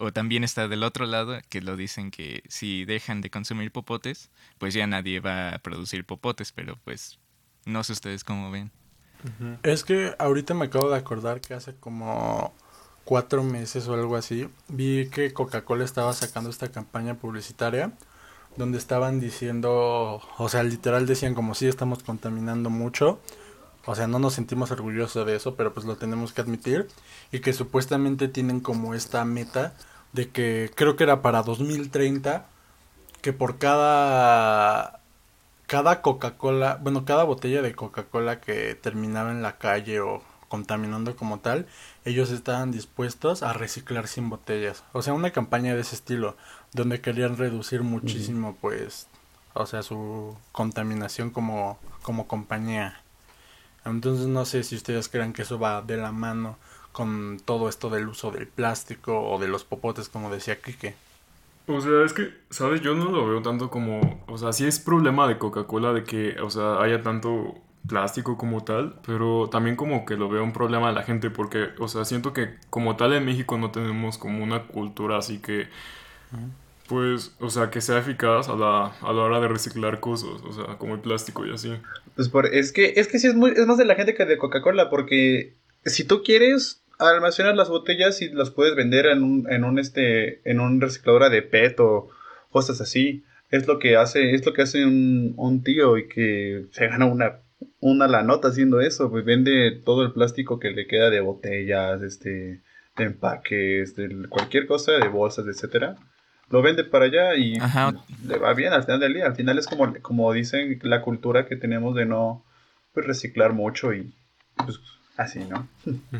o 0.00 0.12
también 0.12 0.44
está 0.44 0.66
del 0.66 0.82
otro 0.82 1.06
lado 1.06 1.38
que 1.48 1.60
lo 1.60 1.76
dicen 1.76 2.10
que 2.10 2.42
si 2.48 2.84
dejan 2.84 3.20
de 3.20 3.30
consumir 3.30 3.70
popotes, 3.70 4.30
pues 4.58 4.72
ya 4.74 4.86
nadie 4.86 5.20
va 5.20 5.50
a 5.50 5.58
producir 5.58 6.04
popotes, 6.04 6.52
pero 6.52 6.76
pues 6.84 7.18
no 7.66 7.84
sé 7.84 7.92
ustedes 7.92 8.24
cómo 8.24 8.50
ven. 8.50 8.72
Es 9.62 9.84
que 9.84 10.14
ahorita 10.18 10.54
me 10.54 10.64
acabo 10.64 10.88
de 10.88 10.96
acordar 10.96 11.42
que 11.42 11.52
hace 11.52 11.74
como 11.74 12.54
cuatro 13.04 13.44
meses 13.44 13.86
o 13.88 13.94
algo 13.94 14.16
así, 14.16 14.48
vi 14.68 15.10
que 15.10 15.34
Coca-Cola 15.34 15.84
estaba 15.84 16.12
sacando 16.14 16.48
esta 16.48 16.70
campaña 16.70 17.14
publicitaria 17.14 17.92
donde 18.56 18.78
estaban 18.78 19.20
diciendo, 19.20 20.22
o 20.38 20.48
sea, 20.48 20.62
literal 20.62 21.06
decían 21.06 21.34
como 21.34 21.54
si 21.54 21.66
estamos 21.66 22.02
contaminando 22.02 22.70
mucho, 22.70 23.20
o 23.90 23.94
sea, 23.96 24.06
no 24.06 24.20
nos 24.20 24.34
sentimos 24.34 24.70
orgullosos 24.70 25.26
de 25.26 25.34
eso, 25.34 25.56
pero 25.56 25.74
pues 25.74 25.84
lo 25.84 25.96
tenemos 25.96 26.32
que 26.32 26.42
admitir, 26.42 26.86
y 27.32 27.40
que 27.40 27.52
supuestamente 27.52 28.28
tienen 28.28 28.60
como 28.60 28.94
esta 28.94 29.24
meta 29.24 29.74
de 30.12 30.28
que 30.30 30.70
creo 30.76 30.94
que 30.94 31.02
era 31.02 31.22
para 31.22 31.42
2030 31.42 32.46
que 33.20 33.32
por 33.32 33.58
cada 33.58 35.00
cada 35.66 36.02
Coca-Cola, 36.02 36.78
bueno, 36.80 37.04
cada 37.04 37.24
botella 37.24 37.62
de 37.62 37.74
Coca-Cola 37.74 38.40
que 38.40 38.76
terminaba 38.76 39.32
en 39.32 39.42
la 39.42 39.58
calle 39.58 40.00
o 40.00 40.22
contaminando 40.46 41.16
como 41.16 41.40
tal, 41.40 41.66
ellos 42.04 42.30
estaban 42.30 42.70
dispuestos 42.70 43.42
a 43.42 43.52
reciclar 43.54 44.06
sin 44.06 44.30
botellas. 44.30 44.84
O 44.92 45.02
sea, 45.02 45.14
una 45.14 45.32
campaña 45.32 45.74
de 45.74 45.80
ese 45.80 45.96
estilo, 45.96 46.36
donde 46.72 47.00
querían 47.00 47.36
reducir 47.36 47.82
muchísimo, 47.82 48.56
pues, 48.60 49.08
o 49.54 49.66
sea, 49.66 49.82
su 49.82 50.36
contaminación 50.52 51.30
como, 51.30 51.76
como 52.02 52.28
compañía. 52.28 53.02
Entonces 53.84 54.26
no 54.26 54.44
sé 54.44 54.62
si 54.62 54.76
ustedes 54.76 55.08
creen 55.08 55.32
que 55.32 55.42
eso 55.42 55.58
va 55.58 55.82
de 55.82 55.96
la 55.96 56.12
mano 56.12 56.58
con 56.92 57.40
todo 57.44 57.68
esto 57.68 57.88
del 57.90 58.08
uso 58.08 58.30
del 58.30 58.46
plástico 58.46 59.20
o 59.30 59.38
de 59.38 59.48
los 59.48 59.64
popotes, 59.64 60.08
como 60.08 60.30
decía 60.30 60.60
Kike. 60.60 60.94
O 61.66 61.80
sea, 61.80 62.04
es 62.04 62.12
que, 62.12 62.34
¿sabes? 62.50 62.80
Yo 62.80 62.94
no 62.94 63.10
lo 63.10 63.26
veo 63.26 63.42
tanto 63.42 63.70
como, 63.70 64.24
o 64.26 64.38
sea, 64.38 64.52
sí 64.52 64.66
es 64.66 64.80
problema 64.80 65.28
de 65.28 65.38
Coca-Cola 65.38 65.92
de 65.92 66.04
que, 66.04 66.40
o 66.40 66.50
sea, 66.50 66.80
haya 66.80 67.02
tanto 67.02 67.54
plástico 67.86 68.36
como 68.36 68.64
tal, 68.64 68.98
pero 69.06 69.48
también 69.50 69.76
como 69.76 70.04
que 70.04 70.16
lo 70.16 70.28
veo 70.28 70.42
un 70.42 70.52
problema 70.52 70.88
de 70.88 70.94
la 70.94 71.02
gente 71.02 71.30
porque, 71.30 71.68
o 71.78 71.88
sea, 71.88 72.04
siento 72.04 72.32
que 72.32 72.56
como 72.70 72.96
tal 72.96 73.12
en 73.14 73.24
México 73.24 73.56
no 73.56 73.70
tenemos 73.70 74.18
como 74.18 74.42
una 74.42 74.64
cultura 74.66 75.18
así 75.18 75.38
que, 75.38 75.68
pues, 76.90 77.36
o 77.38 77.50
sea, 77.50 77.70
que 77.70 77.80
sea 77.80 77.98
eficaz 77.98 78.48
a 78.48 78.56
la, 78.56 78.86
a 78.86 79.12
la 79.12 79.22
hora 79.22 79.40
de 79.40 79.46
reciclar 79.46 80.00
cosas, 80.00 80.42
o 80.42 80.52
sea, 80.52 80.76
como 80.76 80.96
el 80.96 81.00
plástico 81.00 81.46
y 81.46 81.52
así. 81.52 81.72
Pues 82.16 82.28
por, 82.28 82.46
es 82.46 82.72
que, 82.72 82.94
es 82.96 83.06
que 83.06 83.20
sí 83.20 83.28
es 83.28 83.36
muy, 83.36 83.52
es 83.52 83.64
más 83.64 83.78
de 83.78 83.84
la 83.84 83.94
gente 83.94 84.12
que 84.12 84.24
de 84.24 84.36
Coca-Cola, 84.36 84.90
porque 84.90 85.54
si 85.84 86.02
tú 86.02 86.24
quieres, 86.24 86.82
almacenas 86.98 87.54
las 87.54 87.68
botellas 87.68 88.20
y 88.22 88.30
las 88.30 88.50
puedes 88.50 88.74
vender 88.74 89.06
en 89.06 89.22
un, 89.22 89.46
en 89.52 89.62
un 89.62 89.78
este, 89.78 90.40
en 90.50 90.58
un 90.58 90.80
recicladora 90.80 91.30
de 91.30 91.42
PET 91.42 91.78
o 91.78 92.08
cosas 92.50 92.80
así. 92.80 93.22
Es 93.52 93.68
lo 93.68 93.78
que 93.78 93.96
hace, 93.96 94.34
es 94.34 94.44
lo 94.44 94.52
que 94.52 94.62
hace 94.62 94.84
un, 94.84 95.62
tío 95.62 95.96
y 95.96 96.08
que 96.08 96.66
se 96.72 96.88
gana 96.88 97.06
una, 97.06 97.38
una 97.78 98.08
la 98.08 98.24
nota 98.24 98.48
haciendo 98.48 98.80
eso, 98.80 99.10
pues 99.10 99.24
vende 99.24 99.80
todo 99.84 100.02
el 100.02 100.12
plástico 100.12 100.58
que 100.58 100.72
le 100.72 100.88
queda 100.88 101.08
de 101.08 101.20
botellas, 101.20 102.02
este, 102.02 102.62
de 102.96 103.04
empaques, 103.04 103.94
de 103.94 104.26
cualquier 104.28 104.66
cosa, 104.66 104.92
de 104.92 105.06
bolsas, 105.06 105.46
etcétera 105.46 105.96
lo 106.50 106.62
vende 106.62 106.84
para 106.84 107.06
allá 107.06 107.34
y 107.36 107.58
le 108.24 108.38
va 108.38 108.52
bien 108.54 108.72
al 108.72 108.84
final 108.84 109.00
del 109.00 109.14
día. 109.14 109.26
Al 109.26 109.36
final 109.36 109.58
es 109.58 109.66
como, 109.66 109.94
como 110.02 110.32
dicen 110.32 110.78
la 110.82 111.00
cultura 111.00 111.46
que 111.46 111.56
tenemos 111.56 111.94
de 111.94 112.06
no 112.06 112.44
pues, 112.92 113.06
reciclar 113.06 113.52
mucho 113.52 113.94
y 113.94 114.12
pues 114.56 114.80
así, 115.16 115.40
¿no? 115.40 115.68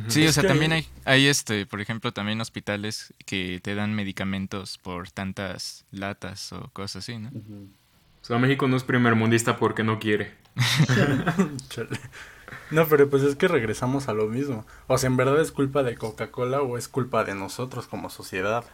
Sí, 0.08 0.26
o 0.26 0.32
sea, 0.32 0.44
también 0.44 0.72
hay, 0.72 0.86
hay, 1.04 1.26
este, 1.26 1.66
por 1.66 1.80
ejemplo, 1.80 2.12
también 2.12 2.40
hospitales 2.40 3.12
que 3.26 3.60
te 3.62 3.74
dan 3.74 3.94
medicamentos 3.94 4.78
por 4.78 5.10
tantas 5.10 5.84
latas 5.90 6.52
o 6.52 6.70
cosas 6.72 7.04
así, 7.04 7.18
¿no? 7.18 7.28
O 7.28 8.24
sea, 8.24 8.38
México 8.38 8.68
no 8.68 8.76
es 8.76 8.84
primer 8.84 9.16
mundista 9.16 9.56
porque 9.56 9.82
no 9.82 9.98
quiere. 9.98 10.32
no, 12.70 12.86
pero 12.86 13.08
pues 13.08 13.22
es 13.22 13.34
que 13.34 13.48
regresamos 13.48 14.08
a 14.08 14.12
lo 14.12 14.26
mismo. 14.26 14.66
O 14.86 14.98
sea, 14.98 15.08
¿en 15.08 15.16
verdad 15.16 15.40
es 15.40 15.50
culpa 15.50 15.82
de 15.82 15.96
Coca-Cola 15.96 16.60
o 16.60 16.76
es 16.76 16.86
culpa 16.86 17.24
de 17.24 17.34
nosotros 17.34 17.86
como 17.86 18.10
sociedad? 18.10 18.64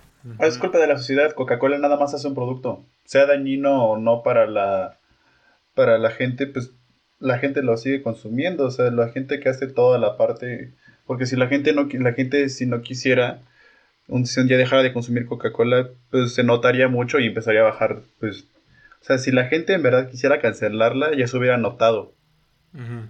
Es 0.40 0.58
culpa 0.58 0.78
de 0.78 0.86
la 0.86 0.96
sociedad. 0.96 1.32
Coca-Cola 1.32 1.78
nada 1.78 1.96
más 1.96 2.14
hace 2.14 2.26
un 2.26 2.34
producto. 2.34 2.84
Sea 3.04 3.26
dañino 3.26 3.84
o 3.84 3.98
no 3.98 4.22
para 4.22 4.46
la, 4.46 4.98
para 5.74 5.98
la 5.98 6.10
gente, 6.10 6.46
pues 6.46 6.72
la 7.18 7.38
gente 7.38 7.62
lo 7.62 7.76
sigue 7.76 8.02
consumiendo. 8.02 8.66
O 8.66 8.70
sea, 8.70 8.90
la 8.90 9.08
gente 9.08 9.40
que 9.40 9.48
hace 9.48 9.66
toda 9.66 9.98
la 9.98 10.16
parte. 10.16 10.72
Porque 11.06 11.26
si 11.26 11.36
la 11.36 11.46
gente 11.46 11.72
no, 11.72 11.88
la 11.92 12.12
gente 12.12 12.48
si 12.48 12.66
no 12.66 12.82
quisiera, 12.82 13.40
un, 14.08 14.26
si 14.26 14.40
un 14.40 14.48
día 14.48 14.58
dejara 14.58 14.82
de 14.82 14.92
consumir 14.92 15.26
Coca-Cola, 15.26 15.90
pues 16.10 16.34
se 16.34 16.42
notaría 16.42 16.88
mucho 16.88 17.20
y 17.20 17.26
empezaría 17.26 17.60
a 17.60 17.64
bajar. 17.64 18.00
Pues, 18.18 18.46
o 19.00 19.04
sea, 19.04 19.18
si 19.18 19.30
la 19.30 19.46
gente 19.46 19.74
en 19.74 19.82
verdad 19.82 20.10
quisiera 20.10 20.40
cancelarla, 20.40 21.16
ya 21.16 21.26
se 21.28 21.36
hubiera 21.36 21.58
notado. 21.58 22.12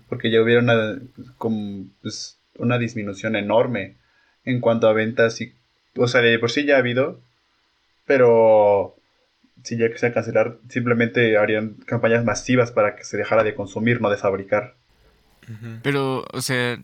Porque 0.09 0.31
ya 0.31 0.41
hubiera 0.43 0.61
una, 0.61 1.01
como, 1.39 1.87
pues, 2.01 2.39
una 2.57 2.79
disminución 2.79 3.35
enorme 3.35 3.97
en 4.45 4.61
cuanto 4.61 4.89
a 4.89 4.93
ventas 4.93 5.41
y 5.41 5.55
o 5.97 6.09
sea, 6.09 6.21
de 6.21 6.38
por 6.38 6.50
sí 6.50 6.65
ya 6.65 6.76
ha 6.76 6.79
habido, 6.79 7.21
pero 8.07 8.97
si 9.62 9.76
ya 9.76 9.91
quisieran 9.91 10.15
cancelar, 10.15 10.59
simplemente 10.69 11.37
harían 11.37 11.75
campañas 11.87 12.25
masivas 12.25 12.71
para 12.71 12.97
que 12.97 13.05
se 13.05 13.17
dejara 13.17 13.43
de 13.43 13.55
consumir, 13.55 14.00
no 14.00 14.11
de 14.11 14.17
fabricar. 14.17 14.76
Pero, 15.83 16.25
o 16.33 16.41
sea, 16.41 16.79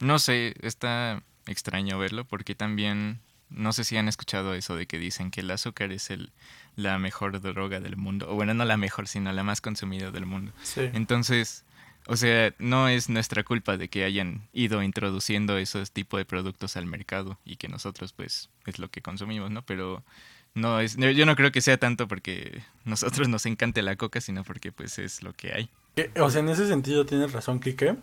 no 0.00 0.18
sé, 0.18 0.54
está 0.60 1.22
extraño 1.46 1.98
verlo 1.98 2.24
porque 2.24 2.54
también, 2.54 3.20
no 3.48 3.72
sé 3.72 3.84
si 3.84 3.96
han 3.96 4.08
escuchado 4.08 4.54
eso 4.54 4.76
de 4.76 4.86
que 4.86 4.98
dicen 4.98 5.30
que 5.30 5.40
el 5.40 5.50
azúcar 5.50 5.92
es 5.92 6.10
el, 6.10 6.30
la 6.76 6.98
mejor 6.98 7.40
droga 7.40 7.80
del 7.80 7.96
mundo, 7.96 8.28
o 8.30 8.34
bueno, 8.34 8.54
no 8.54 8.64
la 8.64 8.76
mejor, 8.76 9.08
sino 9.08 9.32
la 9.32 9.44
más 9.44 9.60
consumida 9.60 10.10
del 10.10 10.26
mundo. 10.26 10.52
Sí. 10.62 10.90
Entonces, 10.94 11.64
o 12.08 12.16
sea, 12.16 12.54
no 12.58 12.88
es 12.88 13.10
nuestra 13.10 13.44
culpa 13.44 13.76
de 13.76 13.88
que 13.88 14.02
hayan 14.02 14.48
ido 14.54 14.82
introduciendo 14.82 15.58
esos 15.58 15.90
tipos 15.90 16.18
de 16.18 16.24
productos 16.24 16.78
al 16.78 16.86
mercado 16.86 17.38
y 17.44 17.56
que 17.56 17.68
nosotros 17.68 18.14
pues 18.14 18.48
es 18.64 18.78
lo 18.78 18.90
que 18.90 19.02
consumimos, 19.02 19.50
¿no? 19.50 19.60
Pero 19.60 20.02
no 20.54 20.80
es 20.80 20.96
yo 20.96 21.26
no 21.26 21.36
creo 21.36 21.52
que 21.52 21.60
sea 21.60 21.76
tanto 21.76 22.08
porque 22.08 22.62
nosotros 22.86 23.28
nos 23.28 23.44
encante 23.44 23.82
la 23.82 23.96
coca, 23.96 24.22
sino 24.22 24.42
porque 24.42 24.72
pues 24.72 24.98
es 24.98 25.22
lo 25.22 25.34
que 25.34 25.52
hay. 25.52 25.70
Eh, 25.96 26.10
o 26.18 26.30
sea, 26.30 26.40
en 26.40 26.48
ese 26.48 26.66
sentido 26.66 27.04
tienes 27.04 27.32
razón, 27.32 27.60
Kike. 27.60 27.96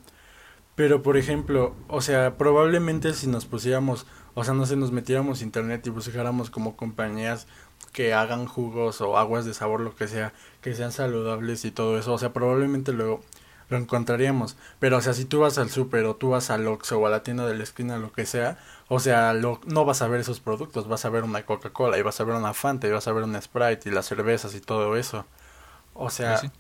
Pero 0.76 1.02
por 1.02 1.18
ejemplo, 1.18 1.76
o 1.88 2.02
sea, 2.02 2.38
probablemente 2.38 3.12
si 3.14 3.26
nos 3.26 3.46
pusiéramos, 3.46 4.06
o 4.36 4.44
sea, 4.44 4.54
no 4.54 4.68
sé, 4.68 4.76
nos 4.76 4.92
metiéramos 4.92 5.42
internet 5.42 5.88
y 5.88 5.90
buscáramos 5.90 6.52
como 6.52 6.76
compañías 6.76 7.48
que 7.92 8.14
hagan 8.14 8.46
jugos 8.46 9.02
o 9.02 9.18
aguas 9.18 9.46
de 9.46 9.56
sabor, 9.56 9.80
lo 9.82 9.96
que 9.96 10.08
sea, 10.08 10.32
que 10.62 10.76
sean 10.76 10.92
saludables 10.92 11.66
y 11.66 11.72
todo 11.72 11.98
eso, 11.98 12.14
o 12.14 12.18
sea, 12.20 12.34
probablemente 12.34 12.92
luego 12.92 13.24
lo 13.70 13.78
encontraríamos. 13.78 14.58
Pero, 14.80 14.98
o 14.98 15.02
sea, 15.02 15.14
si 15.14 15.26
tú 15.26 15.40
vas 15.40 15.58
al 15.58 15.70
súper 15.70 16.06
o 16.06 16.16
tú 16.16 16.30
vas 16.30 16.50
al 16.50 16.68
Oxxo 16.68 17.00
o 17.00 17.08
a 17.08 17.10
la 17.10 17.24
tienda 17.24 17.46
de 17.48 17.56
la 17.56 17.64
esquina, 17.64 17.98
lo 17.98 18.12
que 18.12 18.26
sea, 18.26 18.58
o 18.88 19.00
sea, 19.00 19.34
lo, 19.34 19.62
no 19.66 19.86
vas 19.86 20.02
a 20.02 20.08
ver 20.08 20.22
esos 20.22 20.40
productos, 20.40 20.88
vas 20.88 21.06
a 21.06 21.10
ver 21.10 21.24
una 21.24 21.46
Coca-Cola 21.46 21.98
y 21.98 22.02
vas 22.02 22.20
a 22.20 22.24
ver 22.24 22.36
una 22.36 22.54
Fanta 22.54 22.88
y 22.88 22.92
vas 22.92 23.08
a 23.08 23.14
ver 23.14 23.24
una 23.24 23.42
Sprite 23.42 23.90
y 23.90 23.92
las 23.92 24.06
cervezas 24.06 24.54
y 24.56 24.62
todo 24.62 24.96
eso. 24.96 25.26
O 25.94 26.10
sea, 26.10 26.40
pues, 26.40 26.52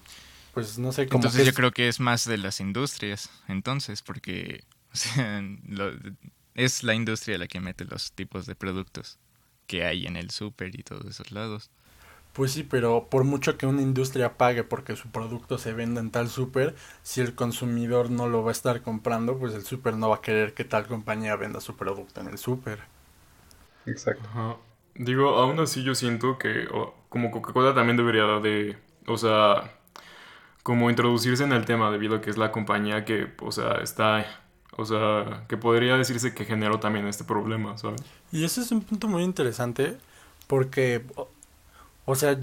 pues 0.54 0.78
no 0.80 0.92
sé 0.92 1.08
cómo. 1.08 1.24
Entonces 1.24 1.46
yo 1.46 1.54
creo 1.54 1.72
que 1.72 1.88
es 1.88 2.00
más 2.00 2.26
de 2.26 2.38
las 2.38 2.60
industrias, 2.60 3.30
entonces, 3.48 4.02
porque 4.02 4.64
o 4.94 4.96
sea, 4.96 5.44
es 6.56 6.84
la 6.84 6.96
industria 6.96 7.38
la 7.38 7.48
que 7.48 7.60
mete 7.60 7.86
los 7.86 8.12
tipos 8.14 8.46
de 8.46 8.56
productos 8.56 9.20
que 9.68 9.84
hay 9.84 10.06
en 10.06 10.16
el 10.16 10.32
súper 10.32 10.78
y 10.80 10.84
todos 10.84 11.06
esos 11.06 11.32
lados. 11.32 11.70
Pues 12.36 12.52
sí, 12.52 12.64
pero 12.64 13.08
por 13.10 13.24
mucho 13.24 13.58
que 13.58 13.66
una 13.66 13.82
industria 13.82 14.38
pague 14.38 14.66
porque 14.66 14.98
su 14.98 15.08
producto 15.08 15.58
se 15.58 15.72
venda 15.72 16.02
en 16.02 16.12
tal 16.12 16.28
súper, 16.28 16.76
si 17.02 17.22
el 17.22 17.34
consumidor 17.34 18.12
no 18.12 18.28
lo 18.28 18.44
va 18.44 18.50
a 18.50 18.52
estar 18.52 18.82
comprando, 18.82 19.38
pues 19.38 19.54
el 19.54 19.64
súper 19.64 19.96
no 19.96 20.10
va 20.10 20.18
a 20.18 20.22
querer 20.22 20.54
que 20.54 20.66
tal 20.66 20.86
compañía 20.86 21.38
venda 21.38 21.62
su 21.62 21.78
producto 21.78 22.20
en 22.20 22.28
el 22.28 22.38
súper. 22.38 22.80
Exacto. 23.86 24.60
Digo, 24.96 25.30
aún 25.30 25.62
así 25.62 25.82
yo 25.84 25.96
siento 25.96 26.38
que 26.38 26.68
como 27.08 27.32
Coca-Cola 27.32 27.74
también 27.74 27.96
debería 27.96 28.26
de, 28.42 28.78
o 29.08 29.18
sea, 29.18 29.72
como 30.62 30.90
introducirse 30.90 31.46
en 31.46 31.54
el 31.54 31.64
tema 31.64 31.90
debido 31.90 32.18
a 32.18 32.22
que 32.22 32.32
es 32.32 32.38
la 32.38 32.52
compañía 32.52 33.06
que, 33.06 33.32
o 33.40 33.54
sea, 33.54 33.76
está, 33.82 34.26
o 34.76 34.84
sea, 34.84 35.46
que 35.48 35.56
podría 35.56 35.96
decirse 35.96 36.34
que 36.34 36.44
generó 36.44 36.82
también 36.82 37.08
este 37.08 37.24
problema, 37.24 37.78
¿sabes? 37.78 38.02
Y 38.34 38.44
ese 38.44 38.60
es 38.60 38.72
un 38.74 38.82
punto 38.82 39.08
muy 39.08 39.24
interesante 39.24 39.98
porque 40.48 41.06
o 42.06 42.16
sea, 42.16 42.40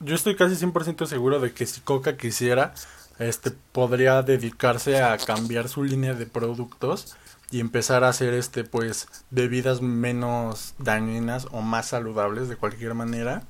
yo 0.00 0.14
estoy 0.14 0.36
casi 0.36 0.56
100% 0.56 1.06
seguro 1.06 1.40
de 1.40 1.52
que 1.52 1.66
si 1.66 1.80
Coca 1.80 2.16
quisiera, 2.16 2.74
este, 3.18 3.50
podría 3.50 4.22
dedicarse 4.22 5.00
a 5.00 5.16
cambiar 5.18 5.68
su 5.68 5.84
línea 5.84 6.14
de 6.14 6.26
productos 6.26 7.16
y 7.50 7.60
empezar 7.60 8.02
a 8.04 8.08
hacer, 8.08 8.34
este, 8.34 8.64
pues, 8.64 9.08
bebidas 9.30 9.82
menos 9.82 10.74
dañinas 10.78 11.46
o 11.52 11.60
más 11.60 11.88
saludables 11.88 12.48
de 12.48 12.56
cualquier 12.56 12.94
manera. 12.94 13.44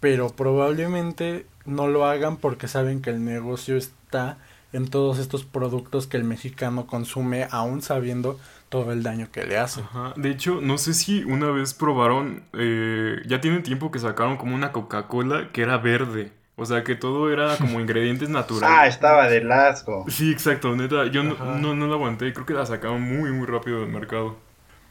Pero 0.00 0.28
probablemente 0.30 1.46
no 1.64 1.88
lo 1.88 2.06
hagan 2.06 2.36
porque 2.36 2.68
saben 2.68 3.02
que 3.02 3.10
el 3.10 3.24
negocio 3.24 3.76
está 3.76 4.38
en 4.72 4.88
todos 4.88 5.18
estos 5.18 5.44
productos 5.44 6.06
que 6.06 6.16
el 6.16 6.24
mexicano 6.24 6.86
consume, 6.86 7.48
aún 7.50 7.82
sabiendo 7.82 8.38
todo 8.76 8.92
el 8.92 9.02
daño 9.02 9.28
que 9.32 9.44
le 9.44 9.56
hace. 9.56 9.82
De 10.16 10.30
hecho, 10.30 10.60
no 10.60 10.76
sé 10.76 10.92
si 10.92 11.24
una 11.24 11.50
vez 11.50 11.72
probaron, 11.72 12.44
eh, 12.52 13.22
ya 13.26 13.40
tiene 13.40 13.60
tiempo 13.60 13.90
que 13.90 13.98
sacaron 13.98 14.36
como 14.36 14.54
una 14.54 14.72
Coca-Cola 14.72 15.50
que 15.52 15.62
era 15.62 15.78
verde. 15.78 16.32
O 16.56 16.64
sea, 16.64 16.84
que 16.84 16.94
todo 16.94 17.30
era 17.30 17.56
como 17.56 17.80
ingredientes 17.80 18.28
naturales. 18.28 18.78
Ah, 18.78 18.86
estaba 18.86 19.28
de 19.28 19.42
lasco. 19.42 20.04
Sí, 20.08 20.30
exacto, 20.30 20.74
neta. 20.74 21.06
Yo 21.06 21.22
no, 21.22 21.36
no, 21.56 21.74
no, 21.74 21.86
la 21.86 21.94
aguanté. 21.94 22.32
Creo 22.32 22.46
que 22.46 22.54
la 22.54 22.64
sacaron 22.64 23.02
muy, 23.02 23.30
muy 23.30 23.46
rápido 23.46 23.80
del 23.80 23.90
mercado. 23.90 24.36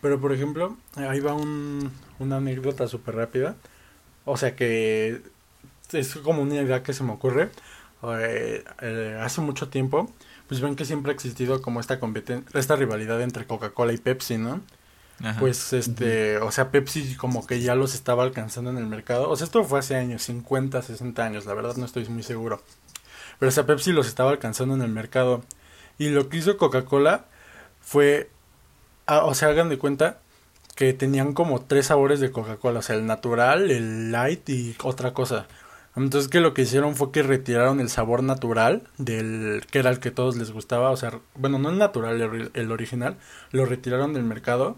Pero, 0.02 0.20
por 0.20 0.32
ejemplo, 0.32 0.78
ahí 0.96 1.20
va 1.20 1.34
un, 1.34 1.92
una 2.20 2.38
anécdota 2.38 2.88
súper 2.88 3.16
rápida. 3.16 3.56
O 4.26 4.38
sea, 4.38 4.56
que 4.56 5.22
es 5.92 6.16
como 6.18 6.44
una 6.44 6.56
idea 6.56 6.84
que 6.84 6.94
se 6.94 7.04
me 7.04 7.14
ocurre. 7.14 7.50
Eh, 8.04 8.64
eh, 8.82 9.20
hace 9.20 9.42
mucho 9.42 9.70
tiempo 9.70 10.12
pues 10.48 10.62
ven 10.62 10.76
que 10.76 10.86
siempre 10.86 11.12
ha 11.12 11.16
existido 11.16 11.62
como 11.62 11.80
esta 11.80 12.00
competencia, 12.00 12.60
esta 12.60 12.76
rivalidad 12.76 13.22
entre 13.22 13.46
Coca-Cola 13.46 13.94
y 13.94 13.98
Pepsi, 13.98 14.38
¿no? 14.38 14.62
Pues 15.40 15.72
este, 15.72 16.40
o 16.40 16.52
sea, 16.52 16.72
Pepsi 16.72 17.16
como 17.16 17.48
que 17.48 17.62
ya 17.62 17.74
los 17.76 17.96
estaba 17.96 18.24
alcanzando 18.24 18.70
en 18.70 18.78
el 18.78 18.86
mercado. 18.86 19.30
O 19.30 19.36
sea, 19.36 19.46
esto 19.46 19.64
fue 19.64 19.80
hace 19.80 19.96
años, 19.96 20.24
50, 20.24 20.82
60 20.82 21.24
años, 21.24 21.46
la 21.46 21.54
verdad 21.54 21.78
no 21.78 21.86
estoy 21.86 22.08
muy 22.10 22.22
seguro. 22.22 22.62
Pero 23.40 23.50
o 23.50 23.52
sea, 23.52 23.66
Pepsi 23.66 23.92
los 23.92 24.08
estaba 24.08 24.32
alcanzando 24.32 24.76
en 24.76 24.82
el 24.82 24.90
mercado. 24.90 25.44
Y 25.98 26.10
lo 26.10 26.28
que 26.28 26.38
hizo 26.38 26.58
Coca-Cola 26.58 27.26
fue, 27.82 28.30
ah, 29.06 29.24
o 29.26 29.34
sea, 29.34 29.50
hagan 29.50 29.70
de 29.70 29.78
cuenta 29.78 30.20
que 30.76 30.94
tenían 30.94 31.34
como 31.34 31.62
tres 31.62 31.88
sabores 31.88 32.20
de 32.20 32.32
Coca-Cola, 32.32 32.80
o 32.80 32.82
sea, 32.82 32.96
el 32.98 33.06
natural, 33.06 33.72
el 33.72 34.12
light 34.12 34.50
y 34.50 34.76
otra 34.84 35.14
cosa. 35.14 35.48
Entonces 35.96 36.30
que 36.30 36.42
lo 36.42 36.54
que 36.54 36.64
hicieron 36.64 36.96
fue 36.96 37.12
que 37.12 37.24
retiraron 37.24 37.80
el 37.80 37.90
sabor 37.90 38.22
natural 38.22 38.84
del 38.98 39.66
que 39.72 39.80
era 39.80 39.90
el 39.90 40.00
que 40.00 40.12
todos 40.12 40.36
les 40.36 40.52
gustaba, 40.52 40.92
o 40.92 40.98
sea, 40.98 41.20
bueno, 41.36 41.58
no 41.58 41.70
el 41.70 41.78
natural, 41.78 42.50
el, 42.54 42.72
original, 42.72 43.18
lo 43.52 43.66
retiraron 43.66 44.14
del 44.14 44.24
mercado 44.24 44.76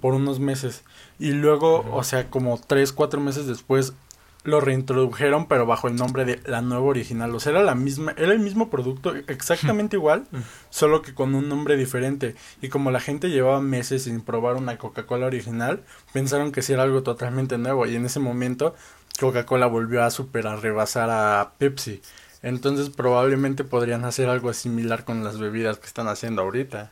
por 0.00 0.14
unos 0.14 0.38
meses. 0.38 0.84
Y 1.18 1.32
luego, 1.32 1.86
o 1.92 2.04
sea, 2.04 2.28
como 2.28 2.58
tres, 2.58 2.92
cuatro 2.92 3.20
meses 3.20 3.46
después 3.46 3.94
lo 4.42 4.60
reintrodujeron 4.60 5.46
pero 5.46 5.66
bajo 5.66 5.86
el 5.88 5.96
nombre 5.96 6.24
de 6.24 6.40
la 6.46 6.62
nueva 6.62 6.84
original, 6.84 7.34
o 7.34 7.40
sea, 7.40 7.52
era 7.52 7.62
la 7.62 7.74
misma, 7.74 8.14
era 8.16 8.32
el 8.32 8.38
mismo 8.38 8.70
producto 8.70 9.14
exactamente 9.28 9.96
igual, 9.98 10.26
solo 10.70 11.02
que 11.02 11.14
con 11.14 11.34
un 11.34 11.48
nombre 11.48 11.76
diferente. 11.76 12.34
Y 12.60 12.68
como 12.68 12.90
la 12.90 13.00
gente 13.00 13.30
llevaba 13.30 13.60
meses 13.60 14.04
sin 14.04 14.20
probar 14.20 14.56
una 14.56 14.76
Coca-Cola 14.76 15.26
original, 15.26 15.84
pensaron 16.12 16.52
que 16.52 16.62
sí 16.62 16.72
era 16.72 16.82
algo 16.82 17.02
totalmente 17.02 17.58
nuevo. 17.58 17.86
Y 17.86 17.96
en 17.96 18.06
ese 18.06 18.20
momento 18.20 18.74
Coca-Cola 19.20 19.66
volvió 19.66 20.02
a 20.02 20.10
superar, 20.10 20.60
rebasar 20.60 21.10
a 21.10 21.52
Pepsi. 21.58 22.00
Entonces 22.42 22.88
probablemente 22.90 23.64
podrían 23.64 24.04
hacer 24.04 24.28
algo 24.28 24.52
similar 24.54 25.04
con 25.04 25.22
las 25.22 25.38
bebidas 25.38 25.78
que 25.78 25.86
están 25.86 26.08
haciendo 26.08 26.42
ahorita. 26.42 26.90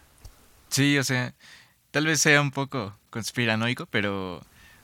Sí, 0.68 0.98
o 0.98 1.04
sea, 1.04 1.34
tal 1.90 2.06
vez 2.06 2.20
sea 2.20 2.40
un 2.42 2.50
poco 2.50 2.94
conspiranoico, 3.10 3.86
pero 3.86 4.42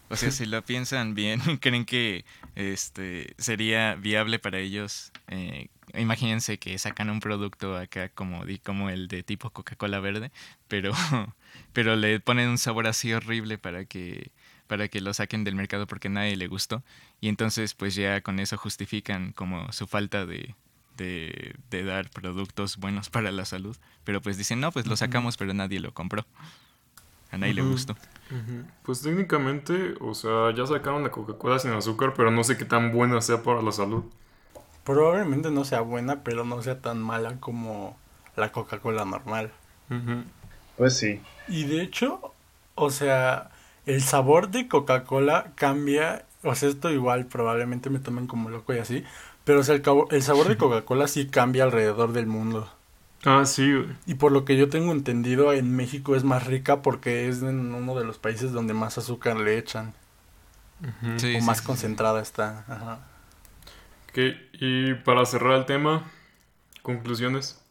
o 0.08 0.16
sea, 0.16 0.30
si 0.30 0.46
lo 0.46 0.64
piensan 0.64 1.14
bien, 1.14 1.40
creen 1.60 1.84
que 1.84 2.24
este 2.54 3.34
sería 3.38 3.94
viable 3.96 4.38
para 4.38 4.58
ellos. 4.58 5.12
Eh, 5.28 5.68
imagínense 5.94 6.58
que 6.58 6.78
sacan 6.78 7.10
un 7.10 7.20
producto 7.20 7.76
acá 7.76 8.08
como, 8.08 8.44
como 8.64 8.90
el 8.90 9.08
de 9.08 9.22
tipo 9.22 9.50
Coca-Cola 9.50 10.00
verde, 10.00 10.30
pero, 10.68 10.92
pero 11.72 11.96
le 11.96 12.20
ponen 12.20 12.48
un 12.48 12.58
sabor 12.58 12.86
así 12.86 13.12
horrible 13.12 13.58
para 13.58 13.84
que 13.84 14.30
para 14.74 14.88
que 14.88 15.00
lo 15.00 15.14
saquen 15.14 15.44
del 15.44 15.54
mercado 15.54 15.86
porque 15.86 16.08
a 16.08 16.10
nadie 16.10 16.34
le 16.34 16.48
gustó. 16.48 16.82
Y 17.20 17.28
entonces 17.28 17.74
pues 17.74 17.94
ya 17.94 18.22
con 18.22 18.40
eso 18.40 18.56
justifican 18.56 19.30
como 19.30 19.70
su 19.70 19.86
falta 19.86 20.26
de, 20.26 20.56
de, 20.96 21.84
dar 21.84 22.10
productos 22.10 22.76
buenos 22.78 23.08
para 23.08 23.30
la 23.30 23.44
salud. 23.44 23.76
Pero 24.02 24.20
pues 24.20 24.36
dicen, 24.36 24.58
no, 24.58 24.72
pues 24.72 24.88
lo 24.88 24.96
sacamos, 24.96 25.36
pero 25.36 25.54
nadie 25.54 25.78
lo 25.78 25.94
compró. 25.94 26.26
A 27.30 27.38
nadie 27.38 27.54
le 27.54 27.62
gustó. 27.62 27.94
Pues 28.82 29.00
técnicamente, 29.00 29.94
o 30.00 30.12
sea, 30.12 30.52
ya 30.52 30.66
sacaron 30.66 31.04
la 31.04 31.12
Coca-Cola 31.12 31.60
sin 31.60 31.70
azúcar, 31.70 32.12
pero 32.16 32.32
no 32.32 32.42
sé 32.42 32.56
qué 32.56 32.64
tan 32.64 32.90
buena 32.90 33.20
sea 33.20 33.44
para 33.44 33.62
la 33.62 33.70
salud. 33.70 34.02
Probablemente 34.82 35.52
no 35.52 35.64
sea 35.64 35.82
buena, 35.82 36.24
pero 36.24 36.44
no 36.44 36.60
sea 36.62 36.80
tan 36.80 37.00
mala 37.00 37.38
como 37.38 37.96
la 38.34 38.50
Coca-Cola 38.50 39.04
normal. 39.04 39.52
Pues 40.76 40.98
sí. 40.98 41.20
Y 41.46 41.62
de 41.62 41.80
hecho, 41.80 42.34
o 42.74 42.90
sea, 42.90 43.52
el 43.86 44.02
sabor 44.02 44.50
de 44.50 44.68
Coca-Cola 44.68 45.52
cambia. 45.54 46.24
O 46.42 46.54
sea, 46.54 46.68
esto 46.68 46.90
igual 46.90 47.26
probablemente 47.26 47.90
me 47.90 47.98
tomen 47.98 48.26
como 48.26 48.50
loco 48.50 48.74
y 48.74 48.78
así. 48.78 49.04
Pero 49.44 49.60
o 49.60 49.62
sea, 49.62 49.74
el, 49.74 49.82
el 50.10 50.22
sabor 50.22 50.48
de 50.48 50.56
Coca-Cola 50.58 51.08
sí 51.08 51.26
cambia 51.26 51.64
alrededor 51.64 52.12
del 52.12 52.26
mundo. 52.26 52.70
Ah, 53.26 53.46
sí, 53.46 53.72
Y 54.06 54.14
por 54.16 54.32
lo 54.32 54.44
que 54.44 54.56
yo 54.56 54.68
tengo 54.68 54.92
entendido, 54.92 55.52
en 55.54 55.74
México 55.74 56.14
es 56.14 56.24
más 56.24 56.46
rica 56.46 56.82
porque 56.82 57.26
es 57.26 57.42
en 57.42 57.74
uno 57.74 57.98
de 57.98 58.04
los 58.04 58.18
países 58.18 58.52
donde 58.52 58.74
más 58.74 58.98
azúcar 58.98 59.38
le 59.38 59.56
echan. 59.56 59.94
o 60.82 61.40
más 61.42 61.62
concentrada 61.62 62.20
está. 62.20 62.64
Ajá. 62.68 63.00
y 64.52 64.94
para 64.94 65.24
cerrar 65.24 65.58
el 65.58 65.64
tema, 65.64 66.10
conclusiones. 66.82 67.62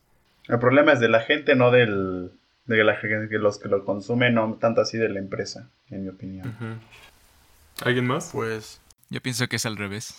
El 0.48 0.60
problema 0.60 0.94
es 0.94 1.00
de 1.00 1.08
la 1.08 1.22
gente, 1.22 1.56
no 1.56 1.70
del, 1.70 2.32
de 2.66 2.84
la, 2.84 3.00
de 3.00 3.40
los 3.40 3.60
que 3.60 3.70
lo 3.70 3.86
consumen, 3.86 4.34
no 4.34 4.56
tanto 4.56 4.82
así 4.82 4.98
de 4.98 5.10
la 5.10 5.20
empresa, 5.20 5.70
en 5.94 6.04
mi 6.04 6.10
opinión. 6.10 6.82
¿Alguien 7.84 8.06
más? 8.06 8.30
Pues 8.32 8.80
yo 9.10 9.22
pienso 9.22 9.48
que 9.48 9.58
es 9.58 9.66
al 9.66 9.78
revés. 9.78 10.16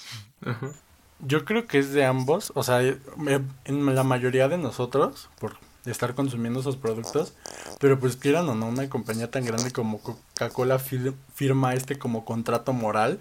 Yo 1.21 1.45
creo 1.45 1.67
que 1.67 1.79
es 1.79 1.93
de 1.93 2.05
ambos, 2.05 2.53
o 2.55 2.63
sea, 2.63 2.81
en 2.83 3.95
la 3.95 4.05
mayoría 4.05 4.49
de 4.49 4.59
nosotros, 4.59 5.31
por 5.39 5.57
estar 5.91 6.15
consumiendo 6.15 6.61
esos 6.61 6.77
productos, 6.77 7.35
pero 7.81 7.99
pues 7.99 8.17
quieran 8.17 8.49
o 8.49 8.55
no, 8.55 8.69
una 8.69 8.89
compañía 8.89 9.31
tan 9.31 9.45
grande 9.45 9.71
como 9.71 10.01
Coca-Cola 10.01 10.79
firma 10.79 11.75
este 11.75 11.99
como 11.99 12.25
contrato 12.25 12.73
moral 12.73 13.21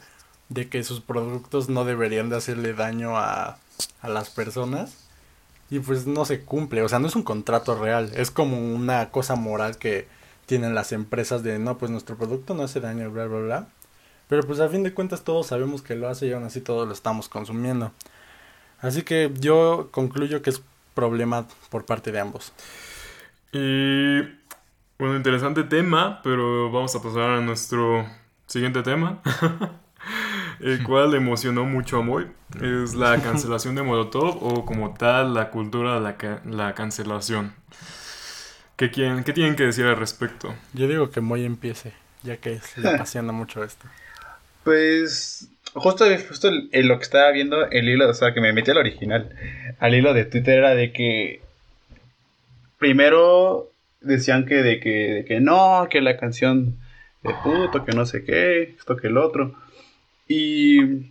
de 0.50 0.70
que 0.70 0.84
sus 0.84 1.02
productos 1.02 1.70
no 1.70 1.86
deberían 1.86 2.30
de 2.30 2.38
hacerle 2.38 2.74
daño 2.74 3.18
a, 3.18 3.58
a 4.02 4.10
las 4.10 4.30
personas 4.30 4.96
y 5.70 5.80
pues 5.80 6.06
no 6.06 6.26
se 6.26 6.42
cumple, 6.42 6.84
o 6.84 6.90
sea, 6.90 7.00
no 7.00 7.08
es 7.08 7.16
un 7.16 7.24
contrato 7.24 7.76
real, 7.82 8.12
es 8.16 8.32
como 8.32 8.58
una 8.58 9.10
cosa 9.10 9.36
moral 9.36 9.78
que 9.78 10.08
tienen 10.46 10.76
las 10.76 10.92
empresas 10.92 11.44
de 11.44 11.60
no, 11.60 11.78
pues 11.78 11.92
nuestro 11.92 12.16
producto 12.18 12.54
no 12.54 12.64
hace 12.64 12.80
daño, 12.80 13.10
bla, 13.12 13.26
bla, 13.26 13.40
bla. 13.40 13.68
Pero 14.28 14.44
pues 14.44 14.60
a 14.60 14.70
fin 14.70 14.84
de 14.84 14.94
cuentas 14.94 15.24
todos 15.24 15.48
sabemos 15.48 15.82
que 15.82 15.96
lo 15.96 16.08
hace 16.08 16.28
y 16.28 16.32
aún 16.32 16.44
así 16.44 16.62
todos 16.62 16.88
lo 16.88 16.94
estamos 16.94 17.30
consumiendo. 17.30 17.92
Así 18.80 19.04
que 19.04 19.32
yo 19.40 19.90
concluyo 19.92 20.42
que 20.42 20.50
es 20.50 20.62
problema 20.94 21.48
por 21.70 21.86
parte 21.86 22.12
de 22.12 22.20
ambos. 22.20 22.54
Y 23.52 24.22
bueno, 24.98 25.16
interesante 25.16 25.64
tema, 25.64 26.22
pero 26.24 26.72
vamos 26.72 26.96
a 26.96 27.02
pasar 27.02 27.30
a 27.30 27.42
nuestro 27.42 28.06
siguiente 28.48 28.84
tema. 28.84 29.22
el 30.60 30.84
cual 30.84 31.14
emocionó 31.14 31.66
mucho 31.66 31.98
a 31.98 32.02
Moy, 32.02 32.28
es 32.62 32.96
la 32.96 33.18
cancelación 33.24 33.76
de 33.76 33.84
Molotov 33.84 34.38
o 34.42 34.66
como 34.66 34.94
tal 34.94 35.34
la 35.34 35.50
cultura 35.50 35.96
de 35.96 36.02
la, 36.02 36.42
la 36.46 36.74
cancelación. 36.74 37.54
¿Qué, 38.84 38.92
quieren, 38.92 39.24
¿Qué 39.24 39.32
tienen 39.32 39.56
que 39.56 39.64
decir 39.64 39.86
al 39.86 39.96
respecto? 39.96 40.54
Yo 40.74 40.90
digo 40.90 41.10
que 41.10 41.22
Moy 41.22 41.46
empiece, 41.46 41.94
ya 42.22 42.36
que 42.36 42.60
le 42.76 42.90
apasiona 42.96 43.32
mucho 43.32 43.64
esto. 43.64 43.88
Pues 44.66 45.48
justo, 45.74 46.04
justo 46.28 46.50
en 46.50 46.88
lo 46.90 46.98
que 46.98 47.04
estaba 47.04 47.32
viendo 47.32 47.66
el 47.72 47.88
hilo, 47.88 48.10
o 48.10 48.14
sea, 48.14 48.34
que 48.34 48.42
me 48.42 48.52
metí 48.52 48.72
al 48.72 48.80
original, 48.80 49.30
al 49.80 49.96
hilo 49.96 50.14
de 50.14 50.26
Twitter 50.26 50.58
era 50.58 50.76
de 50.76 50.92
que 50.92 51.40
primero 52.78 53.72
decían 54.02 54.46
que 54.46 54.56
de 54.56 54.82
que, 54.82 54.90
de 54.90 55.26
que 55.26 55.40
no, 55.40 55.88
que 55.90 56.02
la 56.02 56.18
canción 56.18 56.76
de 57.22 57.34
puto, 57.42 57.86
que 57.86 57.94
no 57.94 58.06
sé 58.06 58.26
qué, 58.26 58.76
esto 58.78 58.98
que 58.98 59.08
el 59.08 59.18
otro. 59.18 59.56
Y, 60.28 61.10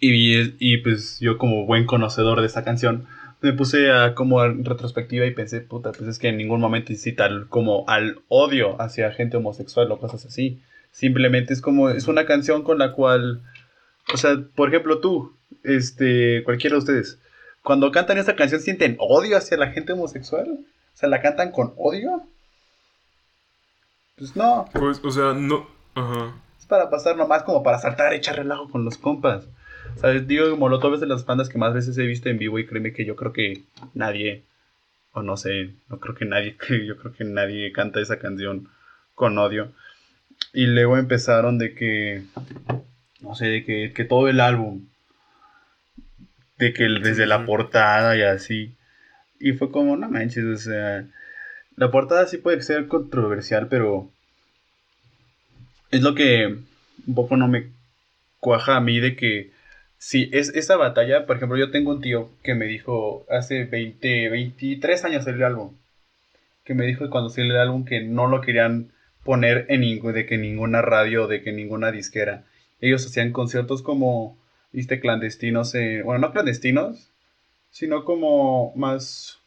y, 0.00 0.76
pues 0.78 1.20
yo 1.20 1.38
como 1.38 1.66
buen 1.66 1.86
conocedor 1.86 2.40
de 2.40 2.48
esta 2.48 2.64
canción, 2.64 3.06
me 3.44 3.52
puse 3.52 3.90
a 3.90 4.14
como 4.14 4.44
en 4.44 4.64
retrospectiva 4.64 5.26
y 5.26 5.34
pensé, 5.34 5.60
puta, 5.60 5.92
pues 5.92 6.08
es 6.08 6.18
que 6.18 6.28
en 6.28 6.36
ningún 6.36 6.60
momento 6.60 6.92
incita 6.92 7.28
como 7.48 7.84
al 7.88 8.20
odio 8.28 8.80
hacia 8.80 9.12
gente 9.12 9.36
homosexual 9.36 9.90
o 9.92 9.98
cosas 9.98 10.24
así. 10.26 10.62
Simplemente 10.90 11.52
es 11.52 11.60
como, 11.60 11.90
es 11.90 12.08
una 12.08 12.26
canción 12.26 12.62
con 12.62 12.78
la 12.78 12.92
cual, 12.92 13.42
o 14.12 14.16
sea, 14.16 14.36
por 14.54 14.68
ejemplo 14.68 15.00
tú, 15.00 15.36
este, 15.62 16.42
cualquiera 16.44 16.74
de 16.74 16.78
ustedes, 16.78 17.18
cuando 17.62 17.90
cantan 17.90 18.18
esta 18.18 18.36
canción 18.36 18.60
sienten 18.60 18.96
odio 18.98 19.36
hacia 19.36 19.56
la 19.56 19.70
gente 19.70 19.92
homosexual. 19.92 20.48
O 20.50 20.96
sea, 20.96 21.08
¿la 21.08 21.20
cantan 21.20 21.50
con 21.50 21.74
odio? 21.76 22.22
Pues 24.16 24.36
no. 24.36 24.66
Pues, 24.72 25.00
o 25.02 25.10
sea, 25.10 25.32
no. 25.32 25.66
Ajá 25.94 26.34
para 26.66 26.90
pasar 26.90 27.16
nomás 27.16 27.42
como 27.42 27.62
para 27.62 27.78
saltar, 27.78 28.12
echar 28.12 28.36
relajo 28.36 28.68
con 28.68 28.84
los 28.84 28.98
compas. 28.98 29.46
¿Sabes? 29.96 30.26
Digo, 30.26 30.56
Molotov 30.56 30.94
es 30.94 31.00
de 31.00 31.06
las 31.06 31.24
bandas 31.24 31.48
que 31.48 31.58
más 31.58 31.72
veces 31.72 31.96
he 31.98 32.06
visto 32.06 32.28
en 32.28 32.38
vivo 32.38 32.58
y 32.58 32.66
créeme 32.66 32.92
que 32.92 33.04
yo 33.04 33.16
creo 33.16 33.32
que 33.32 33.62
nadie, 33.94 34.44
o 35.12 35.22
no 35.22 35.36
sé, 35.36 35.70
no 35.88 36.00
creo 36.00 36.14
que 36.14 36.24
nadie, 36.24 36.56
yo 36.86 36.96
creo 36.96 37.12
que 37.12 37.24
nadie 37.24 37.72
canta 37.72 38.00
esa 38.00 38.18
canción 38.18 38.68
con 39.14 39.38
odio. 39.38 39.72
Y 40.52 40.66
luego 40.66 40.98
empezaron 40.98 41.58
de 41.58 41.74
que, 41.74 42.22
no 43.20 43.34
sé, 43.34 43.46
de 43.46 43.64
que, 43.64 43.92
que 43.94 44.04
todo 44.04 44.28
el 44.28 44.40
álbum, 44.40 44.86
de 46.58 46.72
que 46.72 46.84
desde 46.84 47.26
la 47.26 47.44
portada 47.44 48.16
y 48.16 48.22
así. 48.22 48.76
Y 49.38 49.52
fue 49.52 49.70
como, 49.70 49.96
no 49.96 50.08
manches, 50.08 50.44
o 50.44 50.56
sea, 50.56 51.06
la 51.76 51.90
portada 51.90 52.26
sí 52.26 52.38
puede 52.38 52.62
ser 52.62 52.86
controversial, 52.88 53.68
pero 53.68 54.10
es 55.90 56.02
lo 56.02 56.14
que 56.14 56.56
un 57.06 57.14
poco 57.14 57.36
no 57.36 57.48
me 57.48 57.70
cuaja 58.40 58.76
a 58.76 58.80
mí 58.80 59.00
de 59.00 59.16
que 59.16 59.53
si 59.98 60.28
es 60.32 60.50
esa 60.54 60.76
batalla, 60.76 61.26
por 61.26 61.36
ejemplo, 61.36 61.56
yo 61.56 61.70
tengo 61.70 61.90
un 61.92 62.00
tío 62.00 62.30
que 62.42 62.54
me 62.54 62.66
dijo 62.66 63.24
hace 63.30 63.64
20, 63.64 64.28
23 64.28 65.04
años 65.04 65.26
el 65.26 65.42
álbum, 65.42 65.76
que 66.64 66.74
me 66.74 66.86
dijo 66.86 67.08
cuando 67.10 67.30
salió 67.30 67.52
el 67.52 67.60
álbum 67.60 67.84
que 67.84 68.02
no 68.02 68.26
lo 68.26 68.40
querían 68.40 68.92
poner 69.24 69.66
en 69.68 69.80
de 70.12 70.26
que 70.26 70.38
ninguna 70.38 70.82
radio, 70.82 71.26
de 71.26 71.42
que 71.42 71.52
ninguna 71.52 71.90
disquera. 71.90 72.44
Ellos 72.80 73.06
hacían 73.06 73.32
conciertos 73.32 73.82
como, 73.82 74.36
viste, 74.72 75.00
clandestinos, 75.00 75.72
bueno, 76.04 76.18
no 76.18 76.32
clandestinos, 76.32 77.10
sino 77.70 78.04
como 78.04 78.72
más 78.76 79.40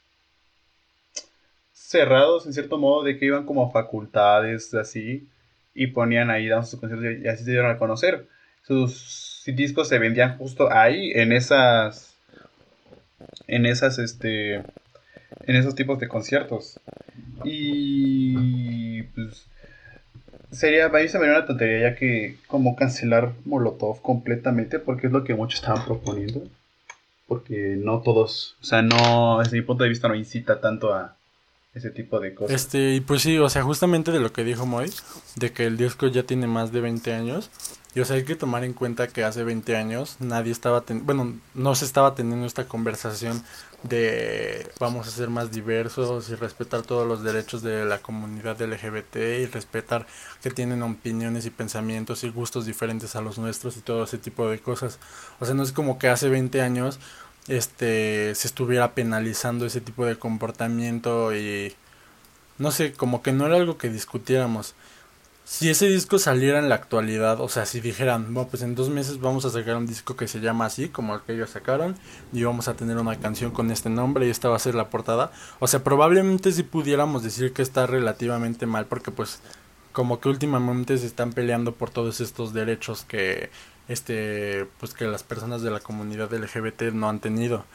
cerrados 1.72 2.46
en 2.46 2.54
cierto 2.54 2.78
modo, 2.78 3.04
de 3.04 3.18
que 3.18 3.26
iban 3.26 3.46
como 3.46 3.66
a 3.66 3.72
facultades, 3.72 4.74
así, 4.74 5.28
y 5.74 5.88
ponían 5.88 6.32
ahí, 6.32 6.48
daban 6.48 6.66
sus 6.66 6.80
conciertos 6.80 7.24
y 7.24 7.28
así 7.28 7.46
se 7.46 7.52
dieron 7.52 7.72
a 7.72 7.78
conocer. 7.78 8.28
Sus 8.64 9.27
discos 9.56 9.88
se 9.90 10.00
vendían 10.00 10.38
justo 10.38 10.72
ahí, 10.72 11.12
en 11.14 11.32
esas, 11.32 12.16
en 13.48 13.66
esas, 13.66 14.00
este, 14.00 14.56
en 14.56 15.56
esos 15.56 15.76
tipos 15.76 16.00
de 16.00 16.08
conciertos. 16.08 16.80
Y 17.44 19.04
pues 19.04 19.48
sería, 20.52 20.86
a 20.86 20.90
mí 20.90 21.08
se 21.08 21.20
me 21.20 21.30
una 21.30 21.46
tontería 21.46 21.92
ya 21.92 21.96
que 21.96 22.38
como 22.48 22.76
cancelar 22.76 23.34
Molotov 23.46 24.02
completamente, 24.02 24.80
porque 24.80 25.08
es 25.08 25.14
lo 25.14 25.24
que 25.24 25.36
muchos 25.36 25.62
estaban 25.62 25.86
proponiendo. 25.86 26.44
Porque 27.28 27.76
no 27.78 28.02
todos, 28.02 28.56
o 28.62 28.64
sea, 28.64 28.82
no, 28.82 29.40
desde 29.40 29.58
mi 29.58 29.64
punto 29.64 29.84
de 29.84 29.90
vista 29.90 30.08
no 30.08 30.16
incita 30.16 30.62
tanto 30.62 30.94
a, 30.94 31.17
ese 31.78 31.92
tipo 31.92 32.20
de 32.20 32.34
cosas. 32.34 32.56
Este, 32.56 32.96
y 32.96 33.02
pues 33.02 33.22
sí, 33.22 33.38
o 33.38 33.50
sea, 33.50 33.64
justamente 33.64 34.12
de 34.12 34.20
lo 34.20 34.32
que 34.32 34.44
dijo 34.44 34.66
Moy, 34.66 34.92
de 35.36 35.52
que 35.52 35.66
el 35.66 35.78
disco 35.78 36.08
ya 36.08 36.24
tiene 36.24 36.48
más 36.48 36.72
de 36.72 36.82
20 36.82 37.14
años, 37.14 37.50
y 37.96 38.00
o 38.00 38.06
sea, 38.06 38.18
hay 38.18 38.26
que 38.26 38.36
tomar 38.36 38.64
en 38.64 38.74
cuenta 38.74 39.08
que 39.08 39.24
hace 39.24 39.44
20 39.44 39.76
años 39.76 40.18
nadie 40.20 40.52
estaba, 40.52 40.84
bueno, 41.02 41.40
no 41.56 41.74
se 41.74 41.86
estaba 41.86 42.14
teniendo 42.14 42.46
esta 42.46 42.68
conversación 42.68 43.42
de 43.84 44.68
vamos 44.80 45.08
a 45.08 45.12
ser 45.12 45.30
más 45.30 45.52
diversos 45.52 46.30
y 46.30 46.36
respetar 46.36 46.82
todos 46.82 47.08
los 47.08 47.24
derechos 47.24 47.62
de 47.62 47.86
la 47.86 48.00
comunidad 48.00 48.62
LGBT 48.62 49.16
y 49.16 49.46
respetar 49.46 50.08
que 50.42 50.50
tienen 50.50 50.84
opiniones 50.84 51.46
y 51.46 51.50
pensamientos 51.50 52.24
y 52.24 52.30
gustos 52.30 52.66
diferentes 52.66 53.16
a 53.16 53.22
los 53.22 53.38
nuestros 53.38 53.78
y 53.78 53.82
todo 53.82 54.04
ese 54.04 54.18
tipo 54.18 54.50
de 54.50 54.60
cosas. 54.60 55.00
O 55.40 55.46
sea, 55.46 55.56
no 55.56 55.64
es 55.64 55.72
como 55.72 56.00
que 56.00 56.08
hace 56.08 56.30
20 56.30 56.62
años 56.62 57.00
este 57.48 58.36
se 58.36 58.48
estuviera 58.48 58.94
penalizando 58.94 59.66
ese 59.66 59.82
tipo 59.82 60.06
de 60.06 60.18
comportamiento 60.18 61.36
y 61.36 61.74
no 62.58 62.72
sé, 62.72 62.94
como 62.94 63.22
que 63.22 63.32
no 63.32 63.46
era 63.46 63.56
algo 63.56 63.78
que 63.78 63.90
discutiéramos. 63.90 64.76
Si 65.46 65.70
ese 65.70 65.88
disco 65.88 66.20
saliera 66.20 66.60
en 66.60 66.68
la 66.68 66.76
actualidad, 66.76 67.40
o 67.40 67.48
sea, 67.48 67.66
si 67.66 67.80
dijeran, 67.80 68.34
bueno, 68.34 68.50
pues 68.50 68.64
en 68.64 68.76
dos 68.76 68.90
meses 68.90 69.22
vamos 69.22 69.46
a 69.46 69.50
sacar 69.50 69.78
un 69.78 69.88
disco 69.88 70.18
que 70.18 70.28
se 70.28 70.42
llama 70.42 70.66
así, 70.66 70.90
como 70.90 71.16
el 71.16 71.22
que 71.22 71.34
ellos 71.34 71.52
sacaron, 71.52 71.96
y 72.34 72.44
vamos 72.44 72.68
a 72.68 72.74
tener 72.74 72.98
una 72.98 73.18
canción 73.18 73.52
con 73.52 73.72
este 73.72 73.90
nombre 73.90 74.28
y 74.28 74.30
esta 74.30 74.50
va 74.50 74.58
a 74.58 74.60
ser 74.60 74.76
la 74.76 74.90
portada, 74.90 75.32
o 75.60 75.68
sea, 75.68 75.86
probablemente 75.86 76.52
si 76.52 76.64
pudiéramos 76.64 77.24
decir 77.24 77.54
que 77.54 77.62
está 77.62 77.88
relativamente 77.88 78.66
mal, 78.66 78.88
porque 78.88 79.12
pues 79.12 79.40
como 79.94 80.20
que 80.20 80.28
últimamente 80.28 80.98
se 80.98 81.08
están 81.08 81.32
peleando 81.32 81.74
por 81.74 81.92
todos 81.92 82.20
estos 82.20 82.54
derechos 82.54 83.06
que 83.08 83.50
este 83.88 84.68
pues 84.80 84.94
que 84.94 85.06
las 85.06 85.24
personas 85.24 85.62
de 85.62 85.72
la 85.72 85.80
comunidad 85.80 86.34
LGBT 86.34 86.94
no 86.94 87.10
han 87.10 87.20
tenido. 87.20 87.66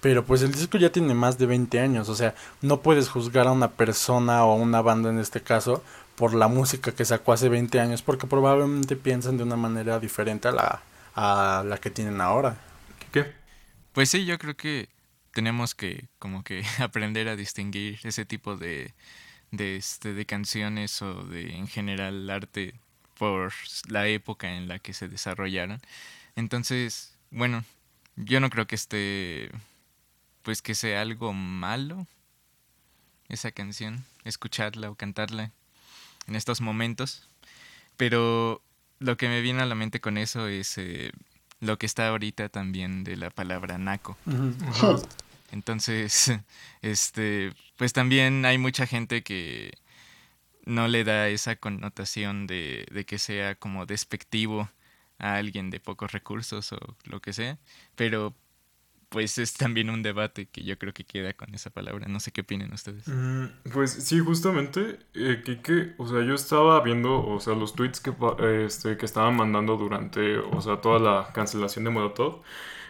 Pero 0.00 0.24
pues 0.24 0.42
el 0.42 0.52
disco 0.52 0.78
ya 0.78 0.92
tiene 0.92 1.12
más 1.14 1.38
de 1.38 1.46
20 1.46 1.80
años, 1.80 2.08
o 2.08 2.14
sea, 2.14 2.34
no 2.62 2.82
puedes 2.82 3.08
juzgar 3.08 3.48
a 3.48 3.52
una 3.52 3.72
persona 3.72 4.44
o 4.44 4.52
a 4.52 4.54
una 4.54 4.80
banda 4.80 5.10
en 5.10 5.18
este 5.18 5.40
caso 5.40 5.82
por 6.14 6.34
la 6.34 6.48
música 6.48 6.92
que 6.92 7.04
sacó 7.04 7.32
hace 7.32 7.48
20 7.48 7.80
años, 7.80 8.02
porque 8.02 8.26
probablemente 8.26 8.96
piensan 8.96 9.36
de 9.36 9.42
una 9.42 9.56
manera 9.56 9.98
diferente 9.98 10.48
a 10.48 10.52
la, 10.52 10.82
a 11.14 11.64
la 11.66 11.78
que 11.78 11.90
tienen 11.90 12.20
ahora. 12.20 12.58
¿Qué? 13.12 13.32
Pues 13.92 14.10
sí, 14.10 14.24
yo 14.24 14.38
creo 14.38 14.56
que 14.56 14.88
tenemos 15.32 15.74
que 15.74 16.08
como 16.18 16.44
que 16.44 16.64
aprender 16.78 17.28
a 17.28 17.36
distinguir 17.36 17.98
ese 18.04 18.24
tipo 18.24 18.56
de, 18.56 18.94
de, 19.50 19.76
este, 19.76 20.14
de 20.14 20.26
canciones 20.26 21.02
o 21.02 21.24
de 21.24 21.56
en 21.56 21.66
general 21.66 22.28
arte 22.30 22.74
por 23.18 23.52
la 23.88 24.06
época 24.06 24.54
en 24.54 24.68
la 24.68 24.78
que 24.78 24.94
se 24.94 25.08
desarrollaron. 25.08 25.80
Entonces, 26.36 27.14
bueno, 27.30 27.64
yo 28.16 28.40
no 28.40 28.50
creo 28.50 28.66
que 28.66 28.74
esté, 28.74 29.50
pues 30.42 30.62
que 30.62 30.74
sea 30.74 31.02
algo 31.02 31.32
malo 31.32 32.06
esa 33.28 33.50
canción, 33.52 34.04
escucharla 34.24 34.90
o 34.90 34.94
cantarla 34.94 35.52
en 36.26 36.36
estos 36.36 36.60
momentos. 36.60 37.28
Pero 37.96 38.62
lo 38.98 39.16
que 39.16 39.28
me 39.28 39.40
viene 39.40 39.62
a 39.62 39.66
la 39.66 39.74
mente 39.74 40.00
con 40.00 40.18
eso 40.18 40.48
es 40.48 40.78
eh, 40.78 41.12
lo 41.60 41.78
que 41.78 41.86
está 41.86 42.08
ahorita 42.08 42.48
también 42.48 43.04
de 43.04 43.16
la 43.16 43.30
palabra 43.30 43.78
naco. 43.78 44.16
Entonces, 45.50 46.32
este, 46.82 47.52
pues 47.76 47.92
también 47.92 48.44
hay 48.44 48.58
mucha 48.58 48.86
gente 48.86 49.22
que 49.22 49.76
no 50.68 50.88
le 50.88 51.04
da 51.04 51.28
esa 51.28 51.56
connotación 51.56 52.46
de, 52.46 52.86
de 52.92 53.04
que 53.06 53.18
sea 53.18 53.54
como 53.56 53.86
despectivo 53.86 54.70
a 55.18 55.36
alguien 55.36 55.70
de 55.70 55.80
pocos 55.80 56.12
recursos 56.12 56.72
o 56.72 56.78
lo 57.04 57.20
que 57.20 57.32
sea, 57.32 57.58
pero 57.96 58.34
pues 59.08 59.38
es 59.38 59.54
también 59.54 59.90
un 59.90 60.02
debate 60.02 60.46
que 60.46 60.62
yo 60.64 60.78
creo 60.78 60.92
que 60.92 61.04
queda 61.04 61.32
con 61.32 61.54
esa 61.54 61.70
palabra. 61.70 62.06
No 62.08 62.20
sé 62.20 62.30
qué 62.30 62.42
opinan 62.42 62.72
ustedes. 62.72 63.08
Mm, 63.08 63.46
pues 63.72 63.92
sí, 63.92 64.18
justamente, 64.20 64.98
eh, 65.14 65.42
que, 65.62 65.94
o 65.96 66.06
sea, 66.06 66.22
yo 66.22 66.34
estaba 66.34 66.80
viendo, 66.82 67.26
o 67.26 67.40
sea, 67.40 67.54
los 67.54 67.74
tweets 67.74 68.00
que, 68.00 68.12
este, 68.66 68.96
que 68.98 69.06
estaban 69.06 69.36
mandando 69.36 69.76
durante, 69.76 70.38
o 70.38 70.60
sea, 70.60 70.80
toda 70.80 70.98
la 70.98 71.32
cancelación 71.32 71.84
de 71.84 71.90
Molotov. 71.90 72.42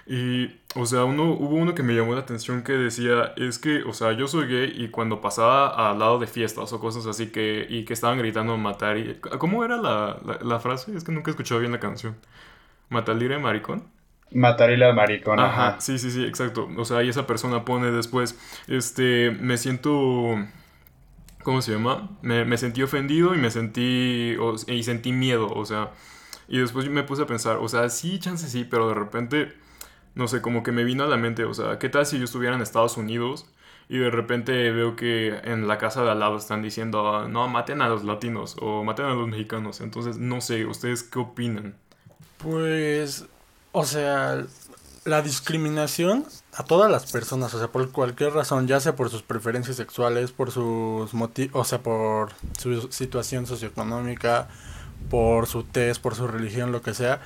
Y, 0.08 0.58
o 0.74 0.86
sea, 0.86 1.04
uno, 1.04 1.32
hubo 1.32 1.56
uno 1.56 1.74
que 1.74 1.82
me 1.82 1.94
llamó 1.94 2.14
la 2.14 2.20
atención 2.20 2.62
que 2.62 2.72
decía, 2.72 3.34
es 3.36 3.58
que, 3.58 3.82
o 3.82 3.92
sea, 3.92 4.12
yo 4.12 4.26
soy 4.26 4.46
gay 4.46 4.72
y 4.74 4.88
cuando 4.88 5.20
pasaba 5.20 5.90
al 5.90 5.98
lado 5.98 6.18
de 6.18 6.26
fiestas 6.26 6.72
o 6.72 6.80
cosas 6.80 7.04
así 7.04 7.26
que, 7.26 7.66
y 7.68 7.84
que 7.84 7.92
estaban 7.92 8.16
gritando 8.16 8.56
matar, 8.56 8.96
y, 8.96 9.20
¿cómo 9.38 9.66
era 9.66 9.76
la, 9.76 10.18
la, 10.42 10.60
frase? 10.60 10.96
Es 10.96 11.04
que 11.04 11.12
nunca 11.12 11.30
he 11.30 11.32
escuchado 11.32 11.60
bien 11.60 11.72
la 11.72 11.80
canción. 11.80 12.16
¿Matalire 12.88 13.38
maricón? 13.38 13.84
Matarle 14.32 14.82
al 14.84 14.94
maricón, 14.94 15.38
ajá. 15.40 15.78
Sí, 15.80 15.98
sí, 15.98 16.10
sí, 16.10 16.24
exacto. 16.24 16.70
O 16.78 16.86
sea, 16.86 17.02
y 17.02 17.10
esa 17.10 17.26
persona 17.26 17.66
pone 17.66 17.90
después, 17.90 18.38
este, 18.66 19.30
me 19.30 19.58
siento... 19.58 20.36
¿Cómo 21.42 21.60
se 21.60 21.72
llama? 21.72 22.18
Me, 22.22 22.46
me 22.46 22.56
sentí 22.56 22.82
ofendido 22.82 23.34
y 23.34 23.38
me 23.38 23.50
sentí... 23.50 24.36
y 24.68 24.82
sentí 24.84 25.12
miedo, 25.12 25.48
o 25.48 25.66
sea... 25.66 25.90
Y 26.48 26.58
después 26.58 26.88
me 26.88 27.02
puse 27.02 27.22
a 27.22 27.26
pensar, 27.26 27.58
o 27.58 27.68
sea, 27.68 27.90
sí, 27.90 28.18
chance 28.18 28.48
sí, 28.48 28.64
pero 28.64 28.88
de 28.88 28.94
repente 28.94 29.67
no 30.18 30.26
sé, 30.26 30.42
como 30.42 30.64
que 30.64 30.72
me 30.72 30.83
vino 30.83 31.04
a 31.04 31.07
la 31.07 31.16
mente, 31.16 31.44
o 31.44 31.54
sea, 31.54 31.78
¿qué 31.78 31.88
tal 31.88 32.04
si 32.04 32.18
yo 32.18 32.24
estuviera 32.24 32.57
en 32.57 32.61
Estados 32.61 32.96
Unidos 32.96 33.46
y 33.88 33.98
de 33.98 34.11
repente 34.11 34.72
veo 34.72 34.96
que 34.96 35.28
en 35.44 35.68
la 35.68 35.78
casa 35.78 36.02
de 36.02 36.11
al 36.11 36.18
lado 36.18 36.37
están 36.37 36.61
diciendo, 36.61 37.28
no, 37.28 37.46
maten 37.46 37.81
a 37.83 37.88
los 37.88 38.02
latinos 38.02 38.57
o 38.61 38.83
maten 38.83 39.07
a 39.07 39.14
los 39.14 39.28
mexicanos? 39.28 39.81
Entonces, 39.81 40.18
no 40.18 40.40
sé, 40.40 40.66
¿ustedes 40.66 41.04
qué 41.04 41.20
opinan? 41.20 41.76
Pues, 42.38 43.26
o 43.70 43.85
sea, 43.85 44.44
la 45.04 45.22
discriminación 45.22 46.26
a 46.52 46.64
todas 46.64 46.90
las 46.90 47.12
personas, 47.12 47.54
o 47.54 47.59
sea, 47.61 47.68
por 47.68 47.88
cualquier 47.92 48.33
razón, 48.33 48.66
ya 48.66 48.81
sea 48.81 48.96
por 48.96 49.11
sus 49.11 49.22
preferencias 49.22 49.76
sexuales, 49.76 50.33
por 50.33 50.50
sus 50.50 51.14
motivos, 51.14 51.54
o 51.54 51.64
sea, 51.64 51.81
por 51.81 52.31
su 52.59 52.88
situación 52.90 53.46
socioeconómica, 53.46 54.48
por 55.11 55.46
su 55.46 55.62
test, 55.62 56.02
por 56.02 56.16
su 56.16 56.26
religión, 56.26 56.72
lo 56.72 56.83
que 56.83 56.92
sea, 56.92 57.20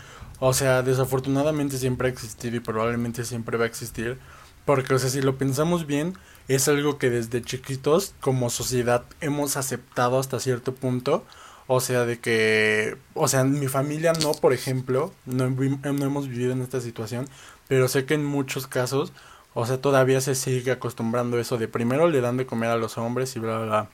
o 0.44 0.52
sea, 0.54 0.82
desafortunadamente 0.82 1.78
siempre 1.78 2.08
ha 2.08 2.10
existido 2.10 2.56
y 2.56 2.60
probablemente 2.60 3.24
siempre 3.24 3.56
va 3.56 3.62
a 3.62 3.68
existir. 3.68 4.18
Porque, 4.64 4.92
o 4.92 4.98
sea, 4.98 5.08
si 5.08 5.22
lo 5.22 5.38
pensamos 5.38 5.86
bien, 5.86 6.18
es 6.48 6.66
algo 6.66 6.98
que 6.98 7.10
desde 7.10 7.42
chiquitos 7.42 8.16
como 8.20 8.50
sociedad 8.50 9.04
hemos 9.20 9.56
aceptado 9.56 10.18
hasta 10.18 10.40
cierto 10.40 10.74
punto. 10.74 11.24
O 11.68 11.78
sea, 11.78 12.04
de 12.06 12.18
que, 12.18 12.96
o 13.14 13.28
sea, 13.28 13.44
mi 13.44 13.68
familia 13.68 14.14
no, 14.14 14.32
por 14.32 14.52
ejemplo, 14.52 15.12
no, 15.26 15.44
hemos 15.44 16.26
vivido 16.26 16.50
en 16.50 16.62
esta 16.62 16.80
situación, 16.80 17.28
pero 17.68 17.86
sé 17.86 18.04
que 18.04 18.14
en 18.14 18.24
muchos 18.24 18.66
casos, 18.66 19.12
o 19.54 19.64
sea, 19.64 19.80
todavía 19.80 20.20
se 20.20 20.34
sigue 20.34 20.72
acostumbrando 20.72 21.38
eso 21.38 21.56
de 21.56 21.68
primero 21.68 22.08
le 22.08 22.20
dan 22.20 22.36
de 22.36 22.46
comer 22.46 22.70
a 22.70 22.76
los 22.76 22.98
hombres 22.98 23.36
y 23.36 23.38
bla, 23.38 23.58
bla, 23.58 23.66
bla. 23.66 23.90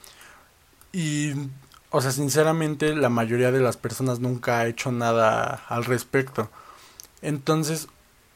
Y 0.93 1.35
o 1.91 2.01
sea, 2.01 2.13
sinceramente 2.13 2.95
la 2.95 3.09
mayoría 3.09 3.51
de 3.51 3.61
las 3.61 3.77
personas 3.77 4.21
nunca 4.21 4.59
ha 4.59 4.67
hecho 4.67 4.93
nada 4.93 5.63
al 5.69 5.85
respecto. 5.85 6.51
Entonces, 7.23 7.89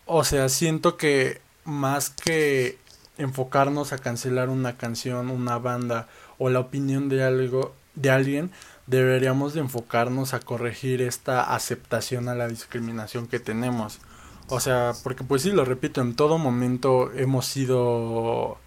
o 0.07 0.25
sea, 0.25 0.49
siento 0.49 0.97
que 0.97 1.41
más 1.65 2.11
que 2.11 2.79
enfocarnos 3.19 3.93
a 3.93 3.99
cancelar 3.99 4.49
una 4.49 4.77
canción, 4.77 5.31
una 5.31 5.59
banda 5.59 6.09
o 6.39 6.49
la 6.51 6.61
opinión 6.61 7.09
de 7.09 7.25
algo 7.25 7.75
de 7.95 8.11
alguien, 8.11 8.51
deberíamos 8.87 9.55
de 9.55 9.61
enfocarnos 9.61 10.35
a 10.35 10.41
corregir 10.41 11.03
esta 11.03 11.55
aceptación 11.55 12.29
a 12.29 12.35
la 12.35 12.49
discriminación 12.49 13.27
que 13.27 13.39
tenemos. 13.39 14.01
O 14.49 14.61
sea, 14.61 14.93
porque 15.03 15.25
pues 15.25 15.43
sí, 15.43 15.51
lo 15.51 15.65
repito, 15.65 16.01
en 16.01 16.15
todo 16.15 16.39
momento 16.39 17.13
hemos 17.13 17.47
sido 17.47 18.59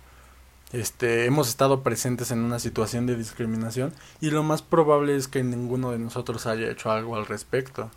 este, 0.80 1.26
hemos 1.26 1.48
estado 1.48 1.84
presentes 1.84 2.32
en 2.32 2.40
una 2.40 2.60
situación 2.60 3.06
de 3.06 3.16
discriminación 3.16 3.94
y 4.20 4.30
lo 4.30 4.44
más 4.44 4.62
probable 4.62 5.16
es 5.16 5.28
que 5.28 5.44
ninguno 5.44 5.92
de 5.92 6.00
nosotros 6.00 6.46
haya 6.46 6.70
hecho 6.70 6.92
algo 6.92 7.16
al 7.16 7.26
respecto. 7.26 7.90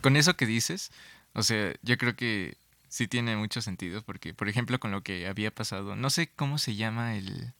Con 0.00 0.16
eso 0.16 0.34
que 0.34 0.46
dices, 0.46 0.90
o 1.34 1.42
sea, 1.42 1.74
yo 1.82 1.98
creo 1.98 2.16
que 2.16 2.56
sí 2.88 3.06
tiene 3.06 3.36
mucho 3.36 3.60
sentido 3.60 4.00
porque, 4.00 4.32
por 4.32 4.48
ejemplo, 4.48 4.80
con 4.80 4.92
lo 4.92 5.02
que 5.02 5.28
había 5.28 5.54
pasado, 5.54 5.94
no 5.94 6.08
sé 6.08 6.30
cómo 6.34 6.56
se 6.56 6.74
llama 6.74 7.16
el, 7.16 7.52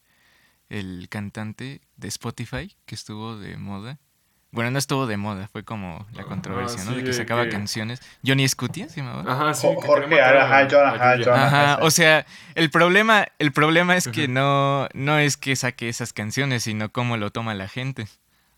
el 0.70 1.08
cantante 1.10 1.82
de 1.98 2.08
Spotify 2.08 2.74
que 2.86 2.94
estuvo 2.94 3.36
de 3.36 3.58
moda, 3.58 3.98
bueno, 4.50 4.70
no 4.70 4.78
estuvo 4.78 5.06
de 5.06 5.16
moda, 5.16 5.48
fue 5.48 5.62
como 5.62 6.06
la 6.12 6.24
controversia, 6.24 6.82
¿no? 6.84 6.92
de 6.92 7.04
que 7.04 7.12
sacaba 7.12 7.48
canciones. 7.48 8.00
Johnny 8.26 8.48
Scutia, 8.48 8.88
¿sí 8.88 9.00
Ajá, 9.00 9.52
sí. 9.52 9.68
Jorge, 9.76 10.20
ajá, 10.20 10.60
ajá, 10.60 11.46
ajá, 11.46 11.78
o 11.82 11.90
sea, 11.90 12.24
el 12.54 12.70
problema, 12.70 13.26
el 13.38 13.52
problema 13.52 13.96
es 13.96 14.08
que 14.08 14.26
no, 14.26 14.88
no 14.94 15.18
es 15.18 15.36
que 15.36 15.54
saque 15.54 15.88
esas 15.88 16.12
canciones, 16.12 16.62
sino 16.62 16.90
cómo 16.90 17.16
lo 17.16 17.30
toma 17.30 17.54
la 17.54 17.68
gente. 17.68 18.06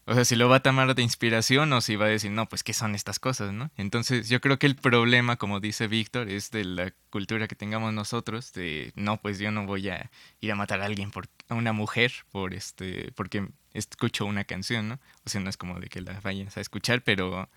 O 0.07 0.15
sea, 0.15 0.25
si 0.25 0.35
lo 0.35 0.49
va 0.49 0.57
a 0.57 0.63
tomar 0.63 0.93
de 0.95 1.03
inspiración 1.03 1.73
o 1.73 1.81
si 1.81 1.95
va 1.95 2.07
a 2.07 2.09
decir, 2.09 2.33
no, 2.33 2.49
pues, 2.49 2.65
¿qué 2.65 2.73
son 2.73 2.97
estas 2.97 3.21
cosas, 3.21 3.53
no? 3.53 3.71
Entonces, 3.77 4.29
yo 4.29 4.41
creo 4.41 4.59
que 4.59 4.67
el 4.67 4.75
problema, 4.75 5.37
como 5.37 5.61
dice 5.61 5.87
Víctor, 5.87 6.29
es 6.29 6.51
de 6.51 6.65
la 6.65 6.93
cultura 7.11 7.47
que 7.47 7.55
tengamos 7.55 7.93
nosotros, 7.93 8.53
de, 8.53 8.93
no, 8.97 9.19
pues 9.19 9.39
yo 9.39 9.53
no 9.53 9.67
voy 9.67 9.89
a 9.89 10.11
ir 10.41 10.51
a 10.51 10.57
matar 10.57 10.81
a 10.81 10.87
alguien, 10.87 11.13
por, 11.13 11.29
a 11.49 11.55
una 11.55 11.73
mujer, 11.73 12.13
por 12.33 12.55
este, 12.55 13.13
porque 13.15 13.47
escucho 13.75 14.27
una 14.27 14.45
canción, 14.45 14.89
¿no? 14.89 14.99
O 15.25 15.29
sea, 15.29 15.41
no 15.41 15.51
es 15.51 15.57
como 15.57 15.79
de 15.81 15.89
que 15.89 16.01
la 16.01 16.19
vayas 16.21 16.57
a 16.57 16.61
escuchar, 16.61 17.03
pero 17.03 17.49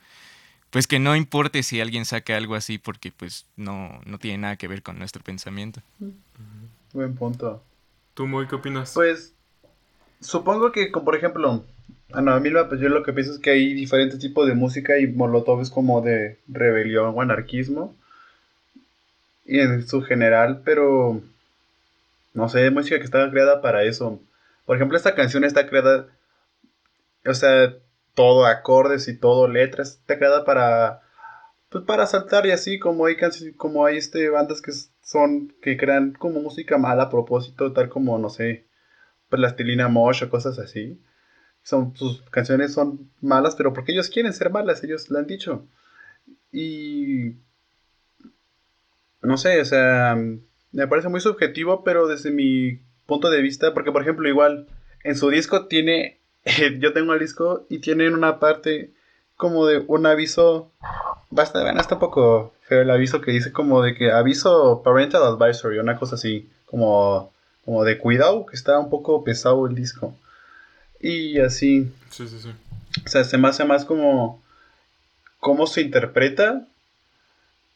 pues 0.70 0.88
que 0.88 1.00
no 1.00 1.16
importe 1.16 1.62
si 1.64 1.82
alguien 1.82 2.06
saca 2.06 2.36
algo 2.36 2.56
así 2.56 2.78
porque 2.78 3.12
pues 3.12 3.46
no, 3.58 4.02
no 4.06 4.18
tiene 4.18 4.40
nada 4.40 4.56
que 4.56 4.68
ver 4.68 4.82
con 4.82 4.98
nuestro 4.98 5.24
pensamiento. 5.24 5.82
Buen 6.94 7.16
punto. 7.16 7.64
¿Tú, 8.14 8.28
Moy, 8.28 8.48
qué 8.48 8.56
opinas? 8.56 8.92
Pues 8.94 9.34
supongo 10.20 10.72
que, 10.72 10.92
como 10.92 11.06
por 11.06 11.16
ejemplo, 11.16 11.64
a 12.12 12.22
mí 12.22 12.50
pues 12.70 12.80
yo 12.80 12.90
lo 12.90 13.04
que 13.04 13.14
pienso 13.14 13.34
es 13.34 13.40
que 13.40 13.52
hay 13.52 13.74
diferentes 13.74 14.20
tipos 14.20 14.48
de 14.48 14.54
música 14.54 15.00
y 15.00 15.08
Molotov 15.08 15.62
es 15.62 15.70
como 15.70 16.02
de 16.02 16.40
rebelión 16.48 17.14
o 17.16 17.22
anarquismo. 17.22 17.96
Y 19.46 19.60
en 19.60 19.86
su 19.88 20.02
general, 20.02 20.62
pero 20.64 21.22
no 22.34 22.50
sé, 22.50 22.70
música 22.72 22.98
que 22.98 23.06
está 23.06 23.30
creada 23.30 23.62
para 23.62 23.84
eso. 23.84 24.20
Por 24.66 24.76
ejemplo, 24.76 24.98
esta 24.98 25.16
canción 25.16 25.44
está 25.44 25.68
creada, 25.68 26.08
o 27.26 27.34
sea, 27.34 27.76
todo 28.14 28.46
acordes 28.46 29.08
y 29.08 29.18
todo 29.18 29.48
letras, 29.48 29.98
está 30.02 30.18
creada 30.18 30.46
para 30.46 31.02
pues 31.70 31.86
para 31.86 32.06
saltar 32.06 32.46
y 32.46 32.52
así 32.52 32.78
como 32.78 33.08
hay 33.08 33.18
como 33.58 33.86
hay 33.86 33.98
este 33.98 34.30
bandas 34.30 34.62
que 34.62 34.72
son 35.02 35.56
que 35.62 35.76
crean 35.76 36.14
como 36.14 36.40
música 36.42 36.78
mala 36.78 37.04
a 37.04 37.10
propósito, 37.10 37.74
tal 37.74 37.90
como 37.90 38.18
no 38.20 38.30
sé, 38.30 38.68
la 39.32 39.48
Estilina 39.48 39.88
Mosh 39.88 40.24
o 40.24 40.30
cosas 40.30 40.60
así. 40.60 41.02
Son 41.64 41.96
sus 41.96 42.22
canciones 42.30 42.74
son 42.74 43.12
malas, 43.22 43.56
pero 43.56 43.74
porque 43.74 43.94
ellos 43.94 44.10
quieren 44.10 44.34
ser 44.34 44.50
malas, 44.52 44.84
ellos 44.84 45.10
lo 45.10 45.20
han 45.20 45.28
dicho. 45.28 45.68
Y 46.52 47.38
no 49.22 49.38
sé, 49.38 49.62
o 49.62 49.66
sea, 49.66 50.16
me 50.72 50.88
parece 50.88 51.10
muy 51.10 51.22
subjetivo, 51.22 51.84
pero 51.84 52.08
desde 52.08 52.32
mi 52.32 52.82
punto 53.06 53.30
de 53.30 53.42
vista, 53.42 53.74
porque 53.74 53.92
por 53.92 54.02
ejemplo, 54.02 54.28
igual 54.28 54.68
en 55.04 55.16
su 55.16 55.30
disco 55.30 55.68
tiene, 55.68 56.18
yo 56.80 56.94
tengo 56.94 57.14
el 57.14 57.20
disco 57.20 57.66
y 57.70 57.80
tiene 57.80 58.10
una 58.10 58.40
parte 58.40 58.92
como 59.36 59.66
de 59.66 59.84
un 59.88 60.06
aviso, 60.06 60.72
basta, 61.30 61.62
bueno, 61.62 61.82
está 61.82 61.96
un 61.96 62.00
poco 62.00 62.54
feo 62.62 62.82
el 62.82 62.92
aviso 62.92 63.22
que 63.22 63.32
dice 63.32 63.52
como 63.52 63.82
de 63.82 63.96
que 63.96 64.12
aviso 64.12 64.82
parental 64.84 65.24
advisory, 65.24 65.80
una 65.80 65.98
cosa 65.98 66.16
así, 66.16 66.50
como, 66.66 67.32
como 67.66 67.84
de 67.84 67.98
cuidado, 67.98 68.46
que 68.46 68.56
está 68.56 68.80
un 68.80 68.90
poco 68.90 69.24
pesado 69.24 69.68
el 69.68 69.76
disco. 69.76 70.16
Y 71.00 71.40
así. 71.40 71.92
Sí, 72.10 72.28
sí, 72.28 72.40
sí. 72.40 72.50
O 73.06 73.10
sea, 73.10 73.24
se 73.24 73.38
me 73.38 73.50
hace 73.50 73.66
más 73.66 73.84
como 73.84 74.42
cómo 75.40 75.68
se 75.68 75.82
interpreta 75.82 76.66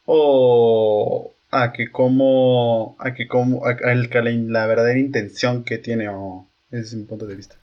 o 0.05 1.33
a 1.51 1.71
que 1.71 1.91
cómo 1.91 2.95
a 2.99 3.13
que 3.13 3.27
cómo 3.27 3.65
a, 3.65 3.73
la, 3.73 4.65
verdadera 4.67 4.99
intención 4.99 5.63
que 5.63 5.77
tiene 5.77 6.09
o 6.09 6.47
ese 6.71 6.81
es 6.81 6.93
mi 6.95 7.03
punto 7.03 7.25
de 7.25 7.35
vista. 7.35 7.55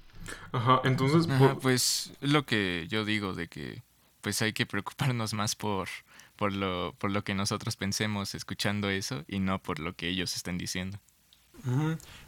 Ajá, 0.53 0.81
entonces 0.85 1.29
pues 1.61 2.13
lo 2.21 2.47
que 2.47 2.87
yo 2.89 3.05
digo 3.05 3.35
de 3.35 3.49
que 3.49 3.83
pues 4.21 4.41
hay 4.41 4.53
que 4.53 4.67
preocuparnos 4.67 5.35
más 5.35 5.55
por 5.55 5.89
por 6.37 6.53
lo 6.53 6.95
por 6.99 7.11
lo 7.11 7.23
que 7.25 7.35
nosotros 7.35 7.77
pensemos 7.77 8.35
escuchando 8.35 8.89
eso 8.89 9.25
y 9.29 9.41
no 9.41 9.59
por 9.59 9.79
lo 9.79 9.95
que 9.95 10.09
ellos 10.09 10.35
estén 10.37 10.59
diciendo. 10.59 10.99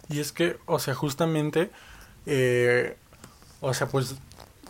Y 0.08 0.20
es 0.20 0.32
que, 0.32 0.56
o 0.66 0.78
sea, 0.78 0.94
justamente 0.94 1.70
eh, 2.26 2.96
o 3.60 3.72
sea, 3.72 3.88
pues 3.88 4.16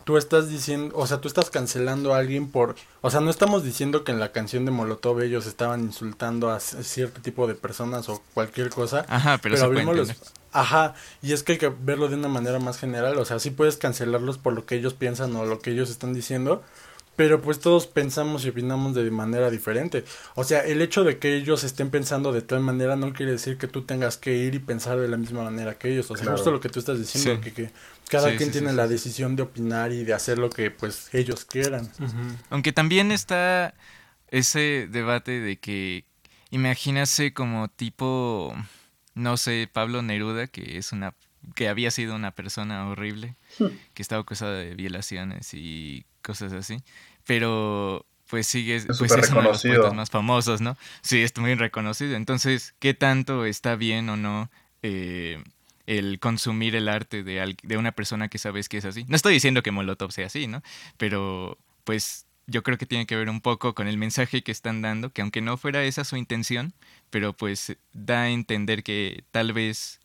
tú 0.06 0.16
estás 0.16 0.48
diciendo, 0.48 0.94
o 0.96 1.04
sea, 1.04 1.20
tú 1.20 1.26
estás 1.26 1.50
cancelando 1.50 2.14
a 2.14 2.18
alguien 2.18 2.48
por, 2.48 2.76
o 3.00 3.10
sea, 3.10 3.20
no 3.20 3.28
estamos 3.28 3.64
diciendo 3.64 4.04
que 4.04 4.12
en 4.12 4.20
la 4.20 4.30
canción 4.30 4.64
de 4.64 4.70
Molotov 4.70 5.20
ellos 5.20 5.46
estaban 5.46 5.80
insultando 5.80 6.48
a 6.48 6.60
cierto 6.60 7.20
tipo 7.20 7.48
de 7.48 7.56
personas 7.56 8.08
o 8.08 8.22
cualquier 8.32 8.70
cosa. 8.70 9.04
Ajá, 9.08 9.38
pero, 9.42 9.56
pero 9.56 10.04
Ajá, 10.52 10.94
y 11.22 11.32
es 11.32 11.42
que 11.42 11.52
hay 11.52 11.58
que 11.58 11.72
verlo 11.80 12.06
de 12.08 12.14
una 12.14 12.28
manera 12.28 12.60
más 12.60 12.78
general, 12.78 13.18
o 13.18 13.24
sea, 13.24 13.40
sí 13.40 13.50
puedes 13.50 13.78
cancelarlos 13.78 14.38
por 14.38 14.52
lo 14.52 14.64
que 14.64 14.76
ellos 14.76 14.94
piensan 14.94 15.34
o 15.34 15.44
lo 15.44 15.58
que 15.58 15.72
ellos 15.72 15.90
están 15.90 16.14
diciendo, 16.14 16.62
pero 17.16 17.40
pues 17.40 17.58
todos 17.58 17.86
pensamos 17.86 18.44
y 18.44 18.50
opinamos 18.50 18.94
de 18.94 19.10
manera 19.10 19.50
diferente. 19.50 20.04
O 20.34 20.44
sea, 20.44 20.60
el 20.60 20.82
hecho 20.82 21.02
de 21.02 21.18
que 21.18 21.34
ellos 21.34 21.64
estén 21.64 21.90
pensando 21.90 22.32
de 22.32 22.42
tal 22.42 22.60
manera 22.60 22.94
no 22.94 23.12
quiere 23.12 23.32
decir 23.32 23.56
que 23.56 23.66
tú 23.66 23.82
tengas 23.82 24.18
que 24.18 24.36
ir 24.36 24.54
y 24.54 24.58
pensar 24.58 25.00
de 25.00 25.08
la 25.08 25.16
misma 25.16 25.42
manera 25.42 25.78
que 25.78 25.90
ellos. 25.92 26.10
O 26.10 26.16
sea, 26.16 26.30
justo 26.30 26.50
lo 26.50 26.60
que 26.60 26.68
tú 26.68 26.78
estás 26.78 26.98
diciendo, 26.98 27.40
que, 27.40 27.52
que, 27.52 27.70
cada 28.08 28.36
quien 28.36 28.52
tiene 28.52 28.72
la 28.74 28.86
decisión 28.86 29.34
de 29.34 29.42
opinar 29.42 29.92
y 29.92 30.04
de 30.04 30.12
hacer 30.12 30.38
lo 30.38 30.50
que 30.50 30.70
pues 30.70 31.12
ellos 31.14 31.44
quieran. 31.44 31.90
Aunque 32.50 32.72
también 32.72 33.10
está 33.10 33.74
ese 34.28 34.86
debate 34.90 35.40
de 35.40 35.58
que 35.58 36.04
imagínase 36.50 37.32
como 37.32 37.68
tipo, 37.68 38.54
no 39.14 39.36
sé, 39.38 39.68
Pablo 39.72 40.02
Neruda, 40.02 40.46
que 40.46 40.76
es 40.76 40.92
una 40.92 41.14
que 41.54 41.68
había 41.68 41.90
sido 41.90 42.14
una 42.14 42.32
persona 42.32 42.88
horrible, 42.88 43.36
hmm. 43.58 43.66
que 43.94 44.02
estaba 44.02 44.22
acusada 44.22 44.54
de 44.54 44.74
violaciones 44.74 45.54
y 45.54 46.04
cosas 46.22 46.52
así, 46.52 46.82
pero 47.24 48.04
pues 48.28 48.46
sigue, 48.46 48.76
es 48.76 48.86
pues 48.98 49.12
es 49.12 49.30
uno 49.30 49.42
de 49.42 49.48
los 49.48 49.62
poetas 49.62 49.94
más 49.94 50.10
famosos, 50.10 50.60
¿no? 50.60 50.76
Sí, 51.00 51.22
es 51.22 51.36
muy 51.38 51.54
reconocido. 51.54 52.16
Entonces, 52.16 52.74
¿qué 52.80 52.92
tanto 52.92 53.44
está 53.44 53.76
bien 53.76 54.08
o 54.08 54.16
no 54.16 54.50
eh, 54.82 55.42
el 55.86 56.18
consumir 56.18 56.74
el 56.74 56.88
arte 56.88 57.22
de, 57.22 57.56
de 57.62 57.76
una 57.76 57.92
persona 57.92 58.28
que 58.28 58.38
sabes 58.38 58.68
que 58.68 58.78
es 58.78 58.84
así? 58.84 59.04
No 59.06 59.14
estoy 59.14 59.34
diciendo 59.34 59.62
que 59.62 59.70
Molotov 59.70 60.10
sea 60.10 60.26
así, 60.26 60.48
¿no? 60.48 60.62
Pero, 60.96 61.58
pues, 61.84 62.26
yo 62.46 62.62
creo 62.62 62.78
que 62.78 62.86
tiene 62.86 63.06
que 63.06 63.16
ver 63.16 63.28
un 63.28 63.40
poco 63.40 63.74
con 63.74 63.88
el 63.88 63.98
mensaje 63.98 64.42
que 64.42 64.52
están 64.52 64.82
dando, 64.82 65.12
que 65.12 65.22
aunque 65.22 65.40
no 65.40 65.56
fuera 65.56 65.84
esa 65.84 66.04
su 66.04 66.16
intención, 66.16 66.74
pero 67.10 67.32
pues 67.32 67.76
da 67.92 68.22
a 68.22 68.30
entender 68.30 68.82
que 68.82 69.24
tal 69.30 69.52
vez 69.52 70.00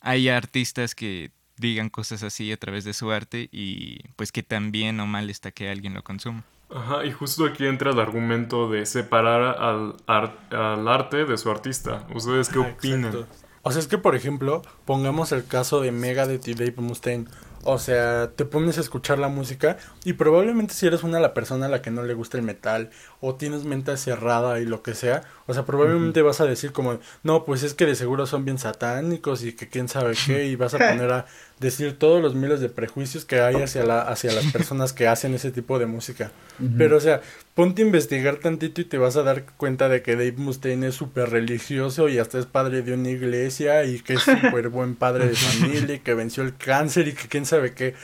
hay 0.00 0.28
artistas 0.28 0.94
que 0.94 1.30
digan 1.56 1.90
cosas 1.90 2.22
así 2.22 2.52
a 2.52 2.56
través 2.56 2.84
de 2.84 2.94
su 2.94 3.10
arte 3.10 3.48
y 3.52 3.98
pues 4.16 4.32
que 4.32 4.42
también 4.42 5.00
o 5.00 5.06
mal 5.06 5.30
está 5.30 5.50
que 5.50 5.70
alguien 5.70 5.94
lo 5.94 6.02
consuma. 6.02 6.44
Ajá, 6.70 7.04
y 7.04 7.12
justo 7.12 7.46
aquí 7.46 7.66
entra 7.66 7.92
el 7.92 7.98
argumento 7.98 8.68
de 8.68 8.84
separar 8.84 9.56
al, 9.58 9.96
al 10.06 10.88
arte 10.88 11.24
de 11.24 11.38
su 11.38 11.50
artista. 11.50 12.06
¿Ustedes 12.14 12.50
qué 12.50 12.58
opinan? 12.58 13.26
O 13.62 13.72
sea, 13.72 13.80
es 13.80 13.88
que 13.88 13.98
por 13.98 14.14
ejemplo, 14.14 14.62
pongamos 14.84 15.32
el 15.32 15.46
caso 15.46 15.80
de 15.80 15.92
Megadeth 15.92 16.46
y 16.46 16.54
Dave 16.54 16.74
Mustaine. 16.76 17.26
O 17.64 17.78
sea, 17.78 18.30
te 18.34 18.44
pones 18.44 18.78
a 18.78 18.80
escuchar 18.80 19.18
la 19.18 19.28
música 19.28 19.76
y 20.04 20.14
probablemente 20.14 20.74
si 20.74 20.86
eres 20.86 21.02
una 21.02 21.20
la 21.20 21.34
persona 21.34 21.66
a 21.66 21.68
la 21.68 21.82
que 21.82 21.90
no 21.90 22.02
le 22.02 22.14
gusta 22.14 22.38
el 22.38 22.44
metal 22.44 22.90
o 23.20 23.34
tienes 23.34 23.64
mente 23.64 23.96
cerrada 23.96 24.60
y 24.60 24.64
lo 24.64 24.82
que 24.82 24.94
sea, 24.94 25.22
o 25.46 25.54
sea, 25.54 25.64
probablemente 25.64 26.22
vas 26.22 26.40
a 26.40 26.46
decir 26.46 26.72
como, 26.72 26.98
no, 27.22 27.44
pues 27.44 27.62
es 27.62 27.74
que 27.74 27.86
de 27.86 27.94
seguro 27.94 28.26
son 28.26 28.44
bien 28.44 28.58
satánicos 28.58 29.42
y 29.44 29.54
que 29.54 29.68
quién 29.68 29.88
sabe 29.88 30.14
qué 30.26 30.46
y 30.46 30.56
vas 30.56 30.74
a 30.74 30.78
poner 30.78 31.10
a 31.10 31.26
decir 31.58 31.98
todos 31.98 32.22
los 32.22 32.34
miles 32.34 32.60
de 32.60 32.68
prejuicios 32.68 33.24
que 33.24 33.40
hay 33.40 33.56
hacia, 33.56 33.84
la, 33.84 34.02
hacia 34.02 34.32
las 34.32 34.46
personas 34.52 34.92
que 34.92 35.08
hacen 35.08 35.34
ese 35.34 35.50
tipo 35.50 35.78
de 35.78 35.86
música. 35.86 36.30
Pero, 36.76 36.96
o 36.96 37.00
sea, 37.00 37.20
ponte 37.54 37.82
a 37.82 37.86
investigar 37.86 38.36
tantito 38.36 38.80
y 38.80 38.84
te 38.84 38.98
vas 38.98 39.16
a 39.16 39.22
dar 39.22 39.44
cuenta 39.56 39.88
de 39.88 40.02
que 40.02 40.12
Dave 40.16 40.34
Mustaine 40.36 40.88
es 40.88 40.96
súper 40.96 41.30
religioso 41.30 42.08
y 42.08 42.18
hasta 42.18 42.38
es 42.38 42.46
padre 42.46 42.82
de 42.82 42.94
una 42.94 43.10
iglesia 43.10 43.84
y 43.84 44.00
que 44.00 44.14
es 44.14 44.22
súper 44.22 44.68
buen 44.68 44.96
padre 44.96 45.28
de 45.28 45.34
familia 45.34 45.96
y 45.96 46.00
que 46.00 46.14
venció 46.14 46.42
el 46.42 46.56
cáncer 46.56 47.08
y 47.08 47.12
que 47.12 47.28
quién 47.28 47.46
sabe 47.48 47.74
qué. 47.74 47.94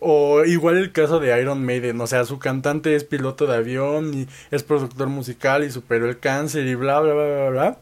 O 0.00 0.44
igual 0.44 0.76
el 0.76 0.92
caso 0.92 1.18
de 1.18 1.40
Iron 1.40 1.64
Maiden, 1.64 2.00
o 2.00 2.06
sea, 2.06 2.24
su 2.24 2.38
cantante 2.38 2.94
es 2.94 3.04
piloto 3.04 3.46
de 3.46 3.56
avión 3.56 4.12
y 4.14 4.28
es 4.50 4.62
productor 4.62 5.08
musical 5.08 5.64
y 5.64 5.70
superó 5.70 6.08
el 6.08 6.18
cáncer 6.18 6.66
y 6.66 6.74
bla, 6.74 7.00
bla, 7.00 7.14
bla, 7.14 7.24
bla, 7.24 7.50
bla. 7.50 7.78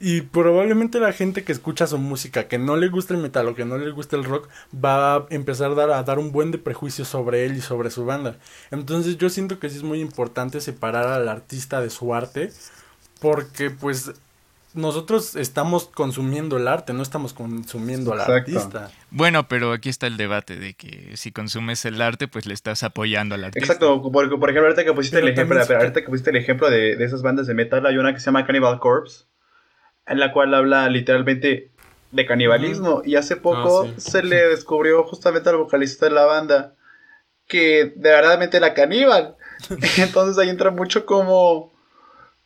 Y 0.00 0.22
probablemente 0.22 1.00
la 1.00 1.12
gente 1.12 1.44
que 1.44 1.52
escucha 1.52 1.86
su 1.86 1.98
música, 1.98 2.48
que 2.48 2.58
no 2.58 2.76
le 2.76 2.88
gusta 2.88 3.14
el 3.14 3.20
metal 3.20 3.48
o 3.48 3.54
que 3.54 3.64
no 3.64 3.78
le 3.78 3.90
gusta 3.90 4.16
el 4.16 4.24
rock, 4.24 4.48
va 4.74 5.16
a 5.16 5.26
empezar 5.30 5.70
a 5.70 5.74
dar, 5.74 5.90
a 5.90 6.02
dar 6.02 6.18
un 6.18 6.32
buen 6.32 6.50
de 6.50 6.58
prejuicio 6.58 7.04
sobre 7.04 7.46
él 7.46 7.56
y 7.56 7.60
sobre 7.60 7.90
su 7.90 8.04
banda. 8.04 8.36
Entonces 8.70 9.16
yo 9.16 9.30
siento 9.30 9.58
que 9.58 9.70
sí 9.70 9.76
es 9.76 9.82
muy 9.82 10.00
importante 10.00 10.60
separar 10.60 11.06
al 11.06 11.28
artista 11.28 11.80
de 11.80 11.90
su 11.90 12.14
arte, 12.14 12.52
porque 13.20 13.70
pues 13.70 14.12
nosotros 14.74 15.36
estamos 15.36 15.86
consumiendo 15.86 16.56
el 16.56 16.68
arte, 16.68 16.92
no 16.92 17.02
estamos 17.02 17.32
consumiendo 17.32 18.12
al 18.12 18.20
artista. 18.20 18.90
Bueno, 19.10 19.48
pero 19.48 19.72
aquí 19.72 19.88
está 19.88 20.06
el 20.06 20.16
debate 20.16 20.56
de 20.56 20.74
que 20.74 21.16
si 21.16 21.32
consumes 21.32 21.84
el 21.84 22.02
arte, 22.02 22.28
pues 22.28 22.46
le 22.46 22.54
estás 22.54 22.82
apoyando 22.82 23.34
al 23.34 23.44
artista. 23.44 23.72
Exacto, 23.72 24.02
por, 24.12 24.24
ejemplo, 24.26 24.62
ahorita 24.62 24.84
que 24.84 24.92
pusiste 24.92 25.18
el 25.20 25.28
ejemplo, 25.28 25.60
ahorita 25.60 26.02
que 26.02 26.08
pusiste 26.08 26.30
el 26.30 26.36
ejemplo 26.36 26.68
de, 26.68 26.96
de 26.96 27.04
esas 27.04 27.22
bandas 27.22 27.46
de 27.46 27.54
metal, 27.54 27.86
hay 27.86 27.96
una 27.96 28.12
que 28.12 28.20
se 28.20 28.26
llama 28.26 28.44
Cannibal 28.44 28.78
Corpse 28.78 29.24
en 30.06 30.20
la 30.20 30.32
cual 30.32 30.54
habla 30.54 30.88
literalmente 30.88 31.70
de 32.10 32.26
canibalismo. 32.26 33.02
Y 33.04 33.16
hace 33.16 33.36
poco 33.36 33.86
ah, 33.88 33.94
se 33.96 34.22
le 34.22 34.48
descubrió 34.48 35.04
justamente 35.04 35.48
al 35.48 35.56
vocalista 35.56 36.06
de 36.06 36.12
la 36.12 36.24
banda 36.24 36.74
que 37.46 37.92
de 37.96 38.10
verdadmente 38.10 38.56
era 38.56 38.74
caníbal. 38.74 39.36
Entonces 39.98 40.38
ahí 40.38 40.48
entra 40.48 40.70
mucho 40.70 41.06
como... 41.06 41.73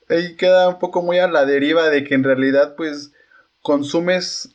Ahí 0.08 0.36
queda 0.36 0.68
un 0.68 0.78
poco 0.78 1.02
muy 1.02 1.18
a 1.18 1.28
la 1.28 1.44
deriva 1.44 1.88
de 1.90 2.04
que 2.04 2.14
en 2.14 2.24
realidad 2.24 2.74
pues 2.76 3.12
consumes 3.62 4.50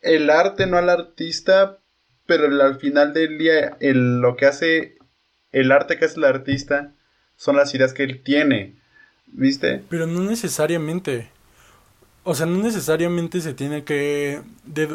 el 0.00 0.30
arte, 0.30 0.66
no 0.66 0.78
al 0.78 0.88
artista, 0.88 1.78
pero 2.26 2.46
al 2.46 2.78
final 2.78 3.12
del 3.12 3.38
día 3.38 3.76
lo 3.80 4.36
que 4.36 4.46
hace 4.46 4.96
el 5.52 5.72
arte 5.72 5.98
que 5.98 6.06
hace 6.06 6.18
el 6.18 6.24
artista 6.24 6.92
son 7.36 7.56
las 7.56 7.74
ideas 7.74 7.92
que 7.92 8.02
él 8.02 8.22
tiene, 8.22 8.76
¿viste? 9.26 9.82
Pero 9.88 10.06
no 10.06 10.20
necesariamente. 10.20 11.30
O 12.28 12.34
sea, 12.34 12.44
no 12.44 12.58
necesariamente 12.58 13.40
se 13.40 13.54
tiene 13.54 13.84
que, 13.84 14.42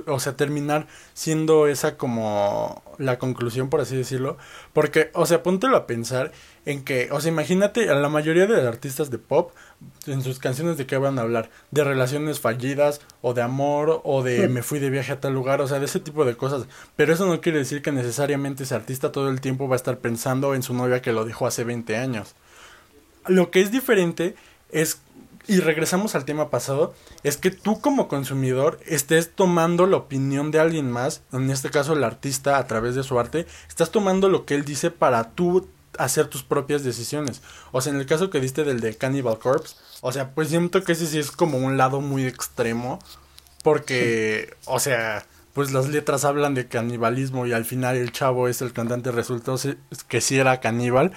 o 0.06 0.20
sea, 0.20 0.36
terminar 0.36 0.88
siendo 1.14 1.68
esa 1.68 1.96
como 1.96 2.84
la 2.98 3.20
conclusión, 3.20 3.70
por 3.70 3.80
así 3.80 3.96
decirlo, 3.96 4.38
porque, 4.74 5.12
o 5.14 5.26
sea, 5.26 5.42
póntelo 5.42 5.78
a 5.78 5.88
pensar 5.88 6.34
en 6.66 6.84
que, 6.84 7.08
o 7.10 7.22
sea, 7.22 7.32
imagínate 7.32 7.90
a 7.90 7.96
la 7.96 8.10
mayoría 8.10 8.48
de 8.48 8.68
artistas 8.68 9.10
de 9.12 9.18
pop, 9.18 9.54
en 10.08 10.22
sus 10.24 10.40
canciones 10.40 10.78
de 10.78 10.86
qué 10.86 10.98
van 10.98 11.20
a 11.20 11.22
hablar, 11.22 11.50
de 11.72 11.86
relaciones 11.86 12.42
fallidas, 12.42 13.00
o 13.22 13.34
de 13.34 13.42
amor, 13.42 14.02
o 14.04 14.24
de 14.24 14.50
me 14.50 14.62
fui 14.62 14.80
de 14.80 14.90
viaje 14.90 15.14
a 15.14 15.22
tal 15.22 15.34
lugar, 15.34 15.62
o 15.62 15.68
sea, 15.70 15.80
de 15.80 15.86
ese 15.86 16.02
tipo 16.02 16.26
de 16.26 16.36
cosas, 16.36 16.66
pero 16.98 17.14
eso 17.14 17.26
no 17.26 17.40
quiere 17.40 17.60
decir 17.60 17.82
que 17.82 17.94
necesariamente 17.94 18.64
ese 18.64 18.76
artista 18.76 19.14
todo 19.14 19.30
el 19.30 19.40
tiempo 19.40 19.70
va 19.70 19.76
a 19.76 19.78
estar 19.78 20.00
pensando 20.00 20.54
en 20.54 20.64
su 20.64 20.74
novia 20.74 21.02
que 21.02 21.14
lo 21.14 21.24
dejó 21.24 21.48
hace 21.48 21.64
20 21.64 21.96
años. 21.96 22.36
Lo 23.26 23.52
que 23.52 23.62
es 23.62 23.72
diferente 23.72 24.36
es 24.72 25.00
y 25.48 25.60
regresamos 25.60 26.16
al 26.16 26.26
tema 26.26 26.50
pasado, 26.50 26.94
es 27.24 27.38
que 27.38 27.52
tú 27.52 27.82
como 27.82 28.08
consumidor 28.08 28.80
estés 28.86 29.32
tomando 29.34 29.88
la 29.88 29.98
opinión 29.98 30.52
de 30.52 30.60
alguien 30.60 30.92
más, 30.92 31.22
en 31.34 31.50
este 31.50 31.70
caso 31.70 31.94
el 31.94 32.04
artista 32.04 32.58
a 32.58 32.68
través 32.68 32.96
de 32.96 33.04
su 33.04 33.20
arte, 33.20 33.46
estás 33.68 33.92
tomando 33.92 34.30
lo 34.30 34.46
que 34.46 34.56
él 34.56 34.66
dice 34.66 34.92
para 34.92 35.32
tú 35.32 35.68
hacer 35.98 36.28
tus 36.28 36.44
propias 36.44 36.84
decisiones. 36.84 37.42
O 37.72 37.82
sea, 37.82 37.94
en 37.94 38.00
el 38.00 38.06
caso 38.06 38.30
que 38.30 38.40
diste 38.40 38.64
del 38.64 38.80
de 38.80 38.96
Cannibal 38.96 39.40
Corpse, 39.40 39.76
o 40.02 40.12
sea, 40.12 40.32
pues 40.32 40.50
siento 40.50 40.84
que 40.84 40.94
ese 40.94 41.06
sí 41.06 41.20
es 41.20 41.32
como 41.32 41.58
un 41.58 41.78
lado 41.78 42.02
muy 42.02 42.26
extremo, 42.26 43.00
porque, 43.64 44.56
o 44.66 44.80
sea, 44.80 45.26
pues 45.54 45.72
las 45.72 45.90
letras 45.90 46.26
hablan 46.26 46.54
de 46.54 46.68
canibalismo 46.68 47.46
y 47.46 47.54
al 47.54 47.66
final 47.66 47.98
el 47.98 48.12
chavo 48.12 48.48
es 48.48 48.62
el 48.62 48.74
cantante, 48.74 49.12
resultó 49.12 49.56
que 50.08 50.22
sí 50.22 50.40
era 50.40 50.60
caníbal. 50.60 51.12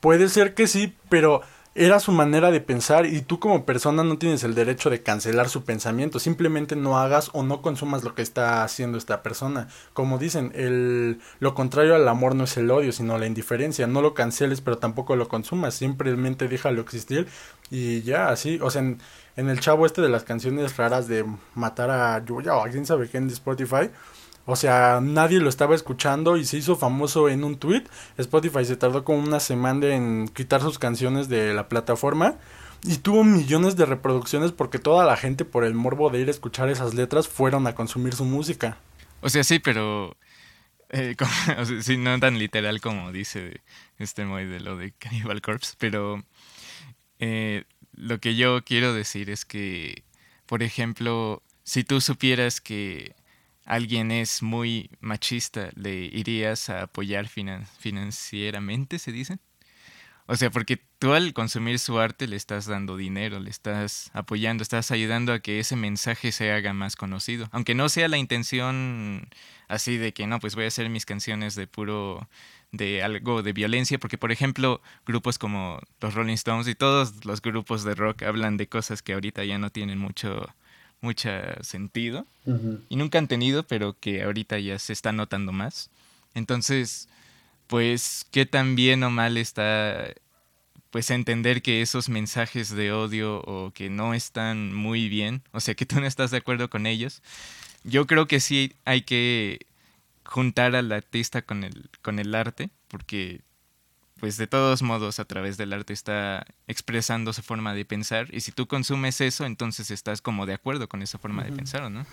Puede 0.00 0.28
ser 0.28 0.54
que 0.54 0.66
sí, 0.66 0.94
pero 1.08 1.42
era 1.78 2.00
su 2.00 2.10
manera 2.10 2.50
de 2.50 2.60
pensar 2.60 3.06
y 3.06 3.22
tú 3.22 3.38
como 3.38 3.64
persona 3.64 4.02
no 4.02 4.18
tienes 4.18 4.42
el 4.42 4.56
derecho 4.56 4.90
de 4.90 5.04
cancelar 5.04 5.48
su 5.48 5.62
pensamiento, 5.62 6.18
simplemente 6.18 6.74
no 6.74 6.98
hagas 6.98 7.30
o 7.34 7.44
no 7.44 7.62
consumas 7.62 8.02
lo 8.02 8.16
que 8.16 8.22
está 8.22 8.64
haciendo 8.64 8.98
esta 8.98 9.22
persona. 9.22 9.68
Como 9.92 10.18
dicen, 10.18 10.50
el 10.56 11.20
lo 11.38 11.54
contrario 11.54 11.94
al 11.94 12.08
amor 12.08 12.34
no 12.34 12.44
es 12.44 12.56
el 12.56 12.68
odio, 12.72 12.90
sino 12.90 13.16
la 13.16 13.26
indiferencia, 13.26 13.86
no 13.86 14.02
lo 14.02 14.12
canceles 14.12 14.60
pero 14.60 14.78
tampoco 14.78 15.14
lo 15.14 15.28
consumas, 15.28 15.74
simplemente 15.74 16.48
déjalo 16.48 16.80
existir 16.80 17.28
y 17.70 18.02
ya, 18.02 18.28
así, 18.30 18.58
o 18.60 18.70
sea, 18.70 18.82
en, 18.82 18.98
en 19.36 19.48
el 19.48 19.60
chavo 19.60 19.86
este 19.86 20.02
de 20.02 20.08
las 20.08 20.24
canciones 20.24 20.76
raras 20.76 21.06
de 21.06 21.24
matar 21.54 21.90
a 21.90 22.24
Yuya 22.24 22.56
o 22.56 22.64
a 22.64 22.68
quién 22.70 22.86
sabe 22.86 23.08
quién 23.08 23.28
de 23.28 23.34
Spotify, 23.34 23.90
o 24.50 24.56
sea, 24.56 25.00
nadie 25.02 25.40
lo 25.40 25.50
estaba 25.50 25.74
escuchando 25.74 26.38
y 26.38 26.44
se 26.46 26.56
hizo 26.56 26.74
famoso 26.74 27.28
en 27.28 27.44
un 27.44 27.58
tweet. 27.58 27.84
Spotify 28.16 28.64
se 28.64 28.78
tardó 28.78 29.04
como 29.04 29.18
una 29.18 29.40
semana 29.40 29.94
en 29.94 30.26
quitar 30.26 30.62
sus 30.62 30.78
canciones 30.78 31.28
de 31.28 31.52
la 31.52 31.68
plataforma. 31.68 32.38
Y 32.82 32.96
tuvo 32.96 33.24
millones 33.24 33.76
de 33.76 33.84
reproducciones 33.84 34.52
porque 34.52 34.78
toda 34.78 35.04
la 35.04 35.18
gente 35.18 35.44
por 35.44 35.64
el 35.64 35.74
morbo 35.74 36.08
de 36.08 36.20
ir 36.20 36.28
a 36.28 36.30
escuchar 36.30 36.70
esas 36.70 36.94
letras 36.94 37.28
fueron 37.28 37.66
a 37.66 37.74
consumir 37.74 38.14
su 38.14 38.24
música. 38.24 38.78
O 39.20 39.28
sea, 39.28 39.44
sí, 39.44 39.58
pero... 39.58 40.16
Eh, 40.88 41.14
sí, 41.82 41.98
no 41.98 42.18
tan 42.18 42.38
literal 42.38 42.80
como 42.80 43.12
dice 43.12 43.60
este 43.98 44.24
Moy 44.24 44.46
de 44.46 44.60
lo 44.60 44.78
de 44.78 44.92
Cannibal 44.92 45.42
Corpse, 45.42 45.74
pero 45.76 46.24
eh, 47.18 47.64
lo 47.92 48.18
que 48.18 48.34
yo 48.34 48.64
quiero 48.64 48.94
decir 48.94 49.28
es 49.28 49.44
que, 49.44 50.04
por 50.46 50.62
ejemplo, 50.62 51.42
si 51.64 51.84
tú 51.84 52.00
supieras 52.00 52.62
que 52.62 53.14
alguien 53.68 54.10
es 54.10 54.42
muy 54.42 54.90
machista, 55.00 55.70
¿le 55.74 56.06
irías 56.06 56.70
a 56.70 56.84
apoyar 56.84 57.28
financieramente, 57.28 58.98
se 58.98 59.12
dice? 59.12 59.38
O 60.26 60.36
sea, 60.36 60.50
porque 60.50 60.78
tú 60.98 61.12
al 61.12 61.32
consumir 61.34 61.78
su 61.78 61.98
arte 61.98 62.26
le 62.26 62.36
estás 62.36 62.66
dando 62.66 62.96
dinero, 62.96 63.40
le 63.40 63.50
estás 63.50 64.10
apoyando, 64.14 64.62
estás 64.62 64.90
ayudando 64.90 65.32
a 65.32 65.40
que 65.40 65.58
ese 65.58 65.76
mensaje 65.76 66.32
se 66.32 66.50
haga 66.50 66.72
más 66.72 66.96
conocido. 66.96 67.48
Aunque 67.52 67.74
no 67.74 67.88
sea 67.88 68.08
la 68.08 68.18
intención 68.18 69.28
así 69.68 69.98
de 69.98 70.12
que 70.12 70.26
no, 70.26 70.40
pues 70.40 70.54
voy 70.54 70.64
a 70.64 70.68
hacer 70.68 70.88
mis 70.88 71.06
canciones 71.06 71.54
de 71.54 71.66
puro 71.66 72.28
de 72.72 73.02
algo 73.02 73.42
de 73.42 73.52
violencia, 73.52 73.98
porque 73.98 74.18
por 74.18 74.32
ejemplo, 74.32 74.82
grupos 75.06 75.38
como 75.38 75.80
los 76.00 76.14
Rolling 76.14 76.34
Stones 76.34 76.68
y 76.68 76.74
todos 76.74 77.24
los 77.26 77.42
grupos 77.42 77.84
de 77.84 77.94
rock 77.94 78.22
hablan 78.22 78.56
de 78.56 78.68
cosas 78.68 79.02
que 79.02 79.14
ahorita 79.14 79.44
ya 79.44 79.58
no 79.58 79.70
tienen 79.70 79.98
mucho 79.98 80.54
mucho 81.00 81.30
sentido 81.62 82.26
y 82.88 82.96
nunca 82.96 83.18
han 83.18 83.28
tenido, 83.28 83.62
pero 83.62 83.96
que 83.98 84.22
ahorita 84.22 84.58
ya 84.58 84.78
se 84.78 84.92
está 84.92 85.12
notando 85.12 85.52
más. 85.52 85.90
Entonces, 86.34 87.08
pues, 87.66 88.26
qué 88.30 88.46
tan 88.46 88.74
bien 88.74 89.02
o 89.02 89.10
mal 89.10 89.36
está, 89.36 90.14
pues, 90.90 91.10
entender 91.10 91.62
que 91.62 91.82
esos 91.82 92.08
mensajes 92.08 92.70
de 92.74 92.92
odio 92.92 93.42
o 93.42 93.70
que 93.72 93.90
no 93.90 94.14
están 94.14 94.74
muy 94.74 95.08
bien, 95.08 95.42
o 95.52 95.60
sea, 95.60 95.74
que 95.74 95.86
tú 95.86 96.00
no 96.00 96.06
estás 96.06 96.30
de 96.30 96.38
acuerdo 96.38 96.70
con 96.70 96.86
ellos. 96.86 97.22
Yo 97.84 98.06
creo 98.06 98.26
que 98.26 98.40
sí 98.40 98.74
hay 98.84 99.02
que 99.02 99.66
juntar 100.24 100.74
al 100.74 100.90
artista 100.92 101.42
con 101.42 101.64
el, 101.64 101.90
con 102.02 102.18
el 102.18 102.34
arte, 102.34 102.70
porque 102.88 103.42
pues 104.18 104.36
de 104.36 104.46
todos 104.46 104.82
modos 104.82 105.20
a 105.20 105.24
través 105.24 105.56
del 105.56 105.72
arte 105.72 105.92
está 105.92 106.46
expresando 106.66 107.32
su 107.32 107.42
forma 107.42 107.74
de 107.74 107.84
pensar 107.84 108.26
y 108.32 108.40
si 108.40 108.52
tú 108.52 108.66
consumes 108.66 109.20
eso, 109.20 109.46
entonces 109.46 109.90
estás 109.90 110.20
como 110.20 110.46
de 110.46 110.54
acuerdo 110.54 110.88
con 110.88 111.02
esa 111.02 111.18
forma 111.18 111.44
de 111.44 111.52
pensar, 111.52 111.90
¿no? 111.90 112.04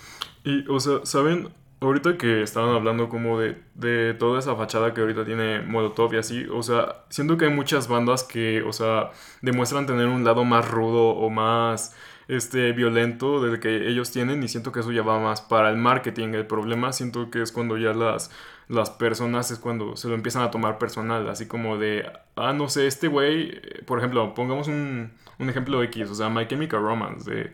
Y, 0.43 0.67
o 0.69 0.79
sea, 0.79 0.99
¿saben? 1.03 1.49
Ahorita 1.81 2.17
que 2.17 2.41
estaban 2.41 2.73
hablando 2.73 3.09
como 3.09 3.39
de, 3.39 3.61
de 3.73 4.13
toda 4.13 4.39
esa 4.39 4.55
fachada 4.55 4.93
que 4.93 5.01
ahorita 5.01 5.25
tiene 5.25 5.61
Molotov 5.61 6.13
y 6.13 6.17
así, 6.17 6.45
o 6.45 6.63
sea, 6.63 7.03
siento 7.09 7.37
que 7.37 7.45
hay 7.45 7.51
muchas 7.51 7.87
bandas 7.87 8.23
que, 8.23 8.61
o 8.61 8.71
sea, 8.71 9.11
demuestran 9.41 9.85
tener 9.85 10.07
un 10.07 10.23
lado 10.23 10.45
más 10.45 10.67
rudo 10.69 11.09
o 11.09 11.29
más 11.29 11.95
este 12.27 12.71
violento 12.71 13.41
del 13.41 13.59
que 13.59 13.87
ellos 13.87 14.11
tienen 14.11 14.43
y 14.43 14.47
siento 14.47 14.71
que 14.71 14.79
eso 14.79 14.91
ya 14.91 15.03
va 15.03 15.19
más 15.19 15.41
para 15.41 15.69
el 15.69 15.77
marketing. 15.77 16.29
El 16.29 16.47
problema 16.47 16.91
siento 16.91 17.29
que 17.29 17.41
es 17.41 17.51
cuando 17.51 17.77
ya 17.77 17.93
las 17.93 18.31
las 18.67 18.89
personas 18.89 19.51
es 19.51 19.59
cuando 19.59 19.95
se 19.95 20.07
lo 20.07 20.15
empiezan 20.15 20.43
a 20.43 20.51
tomar 20.51 20.77
personal, 20.77 21.29
así 21.29 21.47
como 21.47 21.77
de, 21.77 22.11
ah, 22.35 22.53
no 22.53 22.67
sé, 22.69 22.87
este 22.87 23.07
güey, 23.07 23.61
por 23.85 23.99
ejemplo, 23.99 24.33
pongamos 24.33 24.67
un, 24.67 25.11
un 25.39 25.49
ejemplo 25.49 25.83
X, 25.83 26.09
o 26.09 26.15
sea, 26.15 26.29
My 26.29 26.47
Chemical 26.47 26.81
Romance, 26.81 27.51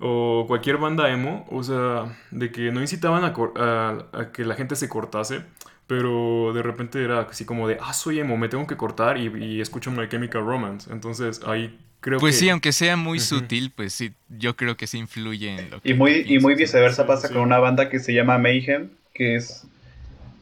o 0.00 0.44
cualquier 0.46 0.78
banda 0.78 1.10
emo, 1.10 1.46
o 1.50 1.62
sea, 1.62 2.18
de 2.30 2.50
que 2.52 2.70
no 2.72 2.80
incitaban 2.80 3.24
a, 3.24 4.08
a, 4.12 4.32
que 4.32 4.44
la 4.44 4.54
gente 4.54 4.76
se 4.76 4.88
cortase, 4.88 5.44
pero 5.86 6.52
de 6.54 6.62
repente 6.62 7.02
era 7.02 7.20
así 7.20 7.44
como 7.44 7.68
de, 7.68 7.78
ah, 7.80 7.92
soy 7.92 8.20
emo, 8.20 8.36
me 8.36 8.48
tengo 8.48 8.66
que 8.66 8.76
cortar 8.76 9.18
y, 9.18 9.28
y 9.44 9.60
escucho 9.60 9.90
My 9.90 10.08
Chemical 10.08 10.44
Romance, 10.44 10.92
entonces 10.92 11.42
ahí 11.46 11.78
creo 12.02 12.20
pues 12.20 12.36
sí, 12.36 12.50
aunque 12.50 12.72
sea 12.72 12.96
muy 12.96 13.18
sutil, 13.18 13.72
pues 13.74 13.94
sí, 13.94 14.12
yo 14.28 14.54
creo 14.56 14.76
que 14.76 14.86
sí 14.86 14.98
influye 14.98 15.54
en 15.54 15.70
lo 15.70 15.80
que... 15.80 15.88
Y 15.88 15.94
muy, 15.94 16.26
y 16.26 16.38
muy 16.38 16.54
viceversa 16.54 17.06
pasa 17.06 17.30
con 17.30 17.38
una 17.38 17.58
banda 17.58 17.88
que 17.88 17.98
se 17.98 18.12
llama 18.12 18.36
Mayhem, 18.36 18.90
que 19.14 19.36
es 19.36 19.66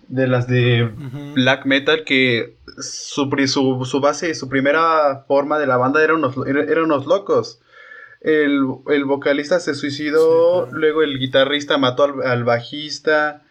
de 0.08 0.26
las 0.26 0.48
de 0.48 0.90
black 1.34 1.66
metal 1.66 2.02
que 2.04 2.56
su, 2.80 3.30
su, 3.46 3.84
su, 3.84 4.00
base, 4.00 4.34
su 4.34 4.48
primera 4.48 5.24
forma 5.28 5.58
de 5.58 5.68
la 5.68 5.76
banda 5.76 6.02
eran 6.02 6.16
unos, 6.16 6.34
eran 6.46 6.84
unos 6.84 7.06
locos. 7.06 7.60
El, 8.20 8.64
vocalista 9.06 9.60
se 9.60 9.74
suicidó, 9.74 10.66
luego 10.72 11.02
el 11.02 11.18
guitarrista 11.18 11.78
mató 11.78 12.04
al, 12.24 12.44
bajista, 12.44 13.42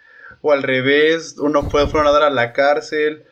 o 0.42 0.52
al 0.52 0.64
revés, 0.64 1.38
uno 1.40 1.64
fue, 1.70 1.88
fueron 1.88 2.08
a 2.08 2.12
dar 2.12 2.24
a 2.24 2.30
la 2.30 2.52
cárcel, 2.54 3.24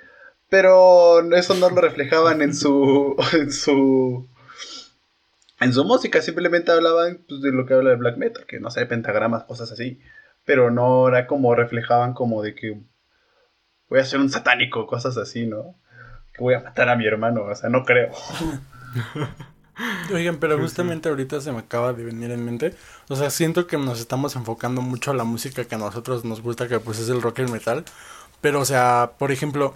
pero 0.50 1.20
eso 1.34 1.54
no 1.56 1.70
lo 1.70 1.82
reflejaban 1.82 2.42
en 2.42 2.56
su, 2.56 3.16
en 3.34 3.52
su, 3.52 4.28
en 5.60 5.74
su 5.74 5.84
música, 5.84 6.22
simplemente 6.22 6.72
hablaban 6.72 7.24
pues, 7.28 7.42
de 7.42 7.52
lo 7.52 7.66
que 7.66 7.74
habla 7.74 7.92
de 7.92 7.96
black 7.96 8.18
metal, 8.18 8.46
que 8.46 8.60
no 8.60 8.70
sé, 8.70 8.86
pentagramas, 8.86 9.44
cosas 9.46 9.72
así, 9.72 10.00
pero 10.46 10.72
no 10.72 11.08
era 11.08 11.28
como 11.28 11.56
reflejaban 11.56 12.14
como 12.14 12.42
de 12.42 12.56
que 12.56 12.80
voy 13.90 14.00
a 14.00 14.06
ser 14.06 14.20
un 14.20 14.30
satánico, 14.30 14.88
cosas 14.88 15.18
así, 15.18 15.46
¿no? 15.46 15.76
Que 16.34 16.44
voy 16.44 16.54
a 16.54 16.60
matar 16.60 16.90
a 16.90 16.96
mi 16.96 17.06
hermano, 17.06 17.44
o 17.44 17.56
sea, 17.56 17.70
no 17.70 17.84
creo. 17.84 18.12
Oigan, 20.14 20.38
pero 20.38 20.60
justamente 20.60 21.10
ahorita 21.10 21.40
se 21.40 21.52
me 21.52 21.60
acaba 21.60 21.94
de 21.94 22.04
venir 22.04 22.32
en 22.32 22.44
mente. 22.44 22.74
O 23.10 23.16
sea, 23.16 23.30
siento 23.30 23.68
que 23.68 23.78
nos 23.78 24.00
estamos 24.00 24.36
enfocando 24.36 24.82
mucho 24.82 25.12
a 25.12 25.14
la 25.14 25.24
música 25.24 25.66
que 25.66 25.76
a 25.76 25.78
nosotros 25.78 26.26
nos 26.26 26.42
gusta, 26.42 26.68
que 26.68 26.80
pues 26.80 27.00
es 27.00 27.10
el 27.10 27.22
rock 27.22 27.40
y 27.40 27.42
el 27.44 27.52
metal. 27.52 27.86
Pero, 28.42 28.60
o 28.60 28.66
sea, 28.66 29.12
por 29.20 29.32
ejemplo, 29.32 29.74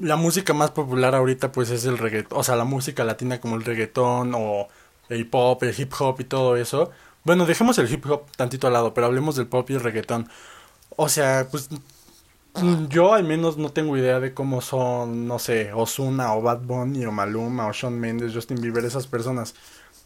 la 0.00 0.16
música 0.16 0.52
más 0.54 0.70
popular 0.70 1.14
ahorita 1.14 1.52
pues 1.52 1.70
es 1.70 1.84
el 1.84 1.98
reggaetón. 1.98 2.38
O 2.38 2.42
sea, 2.42 2.56
la 2.56 2.64
música 2.64 3.04
latina 3.04 3.40
como 3.40 3.56
el 3.56 3.64
reggaetón 3.64 4.32
o 4.34 4.68
el 5.08 5.26
pop, 5.28 5.62
el 5.62 5.78
hip 5.78 5.92
hop 5.98 6.20
y 6.20 6.24
todo 6.24 6.56
eso. 6.56 6.90
Bueno, 7.24 7.46
dejemos 7.46 7.78
el 7.78 7.92
hip 7.92 8.04
hop 8.06 8.24
tantito 8.36 8.66
al 8.66 8.72
lado, 8.72 8.94
pero 8.94 9.06
hablemos 9.06 9.36
del 9.36 9.46
pop 9.46 9.68
y 9.70 9.74
el 9.74 9.80
reggaetón. 9.80 10.28
O 10.96 11.08
sea, 11.08 11.48
pues 11.50 11.68
yo 12.88 13.14
al 13.14 13.24
menos 13.24 13.56
no 13.56 13.70
tengo 13.70 13.96
idea 13.96 14.20
de 14.20 14.34
cómo 14.34 14.60
son, 14.60 15.26
no 15.26 15.38
sé, 15.38 15.72
Osuna 15.72 16.34
o 16.34 16.42
Bad 16.42 16.60
Bunny 16.62 17.06
o 17.06 17.12
Maluma 17.12 17.66
o 17.66 17.72
Shawn 17.72 17.98
Mendes, 17.98 18.34
Justin 18.34 18.60
Bieber, 18.60 18.84
esas 18.84 19.06
personas. 19.06 19.54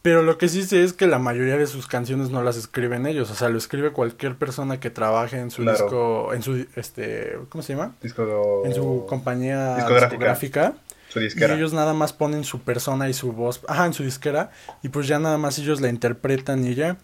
Pero 0.06 0.22
lo 0.22 0.38
que 0.38 0.46
sí 0.46 0.62
sé 0.62 0.84
es 0.84 0.92
que 0.92 1.08
la 1.08 1.18
mayoría 1.18 1.56
de 1.56 1.66
sus 1.66 1.88
canciones 1.88 2.30
no 2.30 2.40
las 2.40 2.56
escriben 2.56 3.08
ellos, 3.08 3.28
o 3.28 3.34
sea, 3.34 3.48
lo 3.48 3.58
escribe 3.58 3.90
cualquier 3.90 4.36
persona 4.36 4.78
que 4.78 4.88
trabaje 4.88 5.36
en 5.36 5.50
su 5.50 5.68
disco, 5.68 6.32
en 6.32 6.44
su, 6.44 6.64
este, 6.76 7.36
¿cómo 7.48 7.60
se 7.60 7.72
llama? 7.72 7.96
Disco 8.00 8.62
En 8.64 8.72
su 8.72 9.04
compañía 9.08 9.74
discográfica. 9.74 10.74
Su 11.08 11.18
disquera. 11.18 11.54
Y 11.54 11.56
ellos 11.56 11.72
nada 11.72 11.92
más 11.92 12.12
ponen 12.12 12.44
su 12.44 12.60
persona 12.60 13.08
y 13.08 13.14
su 13.14 13.32
voz, 13.32 13.62
ajá, 13.66 13.84
en 13.86 13.94
su 13.94 14.04
disquera, 14.04 14.52
y 14.80 14.90
pues 14.90 15.08
ya 15.08 15.18
nada 15.18 15.38
más 15.38 15.58
ellos 15.58 15.80
la 15.80 15.88
interpretan 15.88 16.64
y 16.64 16.76
ya. 16.76 16.98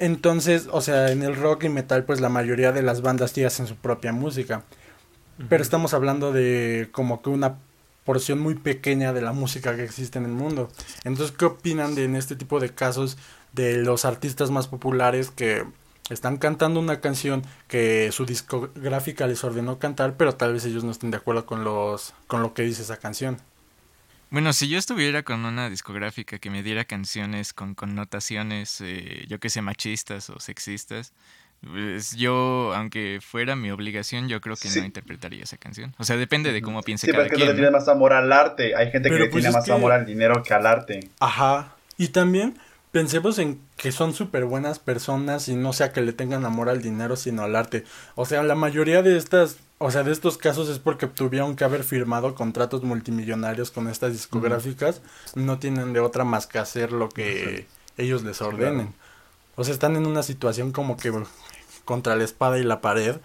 Entonces, 0.00 0.68
o 0.72 0.80
sea, 0.80 1.12
en 1.12 1.22
el 1.22 1.36
rock 1.36 1.62
y 1.62 1.68
metal, 1.68 2.02
pues 2.02 2.20
la 2.20 2.28
mayoría 2.28 2.72
de 2.72 2.82
las 2.82 3.02
bandas 3.02 3.34
ya 3.34 3.46
hacen 3.46 3.68
su 3.68 3.76
propia 3.76 4.12
música. 4.12 4.64
Pero 5.48 5.62
estamos 5.62 5.94
hablando 5.94 6.32
de 6.32 6.88
como 6.90 7.22
que 7.22 7.30
una 7.30 7.58
porción 8.06 8.38
muy 8.38 8.54
pequeña 8.54 9.12
de 9.12 9.20
la 9.20 9.32
música 9.32 9.76
que 9.76 9.84
existe 9.84 10.18
en 10.18 10.24
el 10.24 10.32
mundo. 10.32 10.70
Entonces, 11.04 11.36
¿qué 11.36 11.44
opinan 11.44 11.94
de 11.94 12.04
en 12.04 12.16
este 12.16 12.36
tipo 12.36 12.60
de 12.60 12.70
casos 12.70 13.18
de 13.52 13.76
los 13.76 14.06
artistas 14.06 14.50
más 14.50 14.68
populares 14.68 15.30
que 15.30 15.66
están 16.08 16.36
cantando 16.38 16.80
una 16.80 17.00
canción 17.00 17.42
que 17.68 18.10
su 18.12 18.24
discográfica 18.24 19.26
les 19.26 19.42
ordenó 19.44 19.78
cantar, 19.78 20.16
pero 20.16 20.36
tal 20.36 20.52
vez 20.54 20.64
ellos 20.64 20.84
no 20.84 20.92
estén 20.92 21.10
de 21.10 21.18
acuerdo 21.18 21.44
con 21.44 21.64
los 21.64 22.14
con 22.28 22.42
lo 22.42 22.54
que 22.54 22.62
dice 22.62 22.82
esa 22.82 22.96
canción? 22.96 23.38
Bueno, 24.30 24.52
si 24.52 24.68
yo 24.68 24.78
estuviera 24.78 25.22
con 25.22 25.44
una 25.44 25.70
discográfica 25.70 26.38
que 26.38 26.50
me 26.50 26.62
diera 26.62 26.84
canciones 26.84 27.52
con 27.52 27.74
connotaciones, 27.74 28.80
eh, 28.80 29.24
yo 29.28 29.38
que 29.38 29.50
sé, 29.50 29.62
machistas 29.62 30.30
o 30.30 30.40
sexistas, 30.40 31.12
pues 31.60 32.14
yo, 32.16 32.72
aunque 32.74 33.18
fuera 33.20 33.56
mi 33.56 33.70
obligación, 33.70 34.28
yo 34.28 34.40
creo 34.40 34.56
que 34.56 34.68
no 34.68 34.84
interpretaría 34.84 35.42
esa 35.42 35.56
canción. 35.56 35.94
O 35.98 36.04
sea, 36.04 36.16
depende 36.16 36.52
de 36.52 36.62
cómo 36.62 36.82
piense 36.82 37.06
sí, 37.06 37.12
cada 37.12 37.28
quien. 37.28 37.40
Sí, 37.40 37.46
le 37.46 37.54
tiene 37.54 37.70
más 37.70 37.88
amor 37.88 38.12
al 38.12 38.32
arte. 38.32 38.76
Hay 38.76 38.90
gente 38.90 39.10
que 39.10 39.18
le 39.18 39.26
pues 39.26 39.42
tiene 39.42 39.50
más 39.50 39.68
amor 39.70 39.92
al 39.92 40.06
dinero 40.06 40.42
que 40.42 40.54
al 40.54 40.66
arte. 40.66 41.08
Ajá. 41.20 41.74
Y 41.96 42.08
también 42.08 42.58
pensemos 42.92 43.38
en 43.38 43.60
que 43.76 43.92
son 43.92 44.14
súper 44.14 44.44
buenas 44.44 44.78
personas 44.78 45.48
y 45.48 45.54
no 45.54 45.72
sea 45.72 45.92
que 45.92 46.00
le 46.00 46.12
tengan 46.12 46.44
amor 46.44 46.68
al 46.68 46.82
dinero, 46.82 47.16
sino 47.16 47.42
al 47.42 47.56
arte. 47.56 47.84
O 48.14 48.26
sea, 48.26 48.42
la 48.42 48.54
mayoría 48.54 49.02
de 49.02 49.16
estas, 49.16 49.58
o 49.78 49.90
sea, 49.90 50.02
de 50.02 50.12
estos 50.12 50.38
casos 50.38 50.68
es 50.68 50.78
porque 50.78 51.06
tuvieron 51.06 51.56
que 51.56 51.64
haber 51.64 51.84
firmado 51.84 52.34
contratos 52.34 52.84
multimillonarios 52.84 53.70
con 53.70 53.88
estas 53.88 54.12
discográficas. 54.12 55.02
No 55.34 55.58
tienen 55.58 55.92
de 55.92 56.00
otra 56.00 56.24
más 56.24 56.46
que 56.46 56.58
hacer 56.58 56.92
lo 56.92 57.08
que 57.08 57.66
ellos 57.98 58.22
les 58.22 58.40
ordenen. 58.40 58.94
O 59.56 59.64
sea, 59.64 59.74
están 59.74 59.96
en 59.96 60.06
una 60.06 60.22
situación 60.22 60.72
como 60.72 60.96
que 60.96 61.12
contra 61.84 62.16
la 62.16 62.24
espada 62.24 62.58
y 62.58 62.62
la 62.62 62.80
pared, 62.80 63.16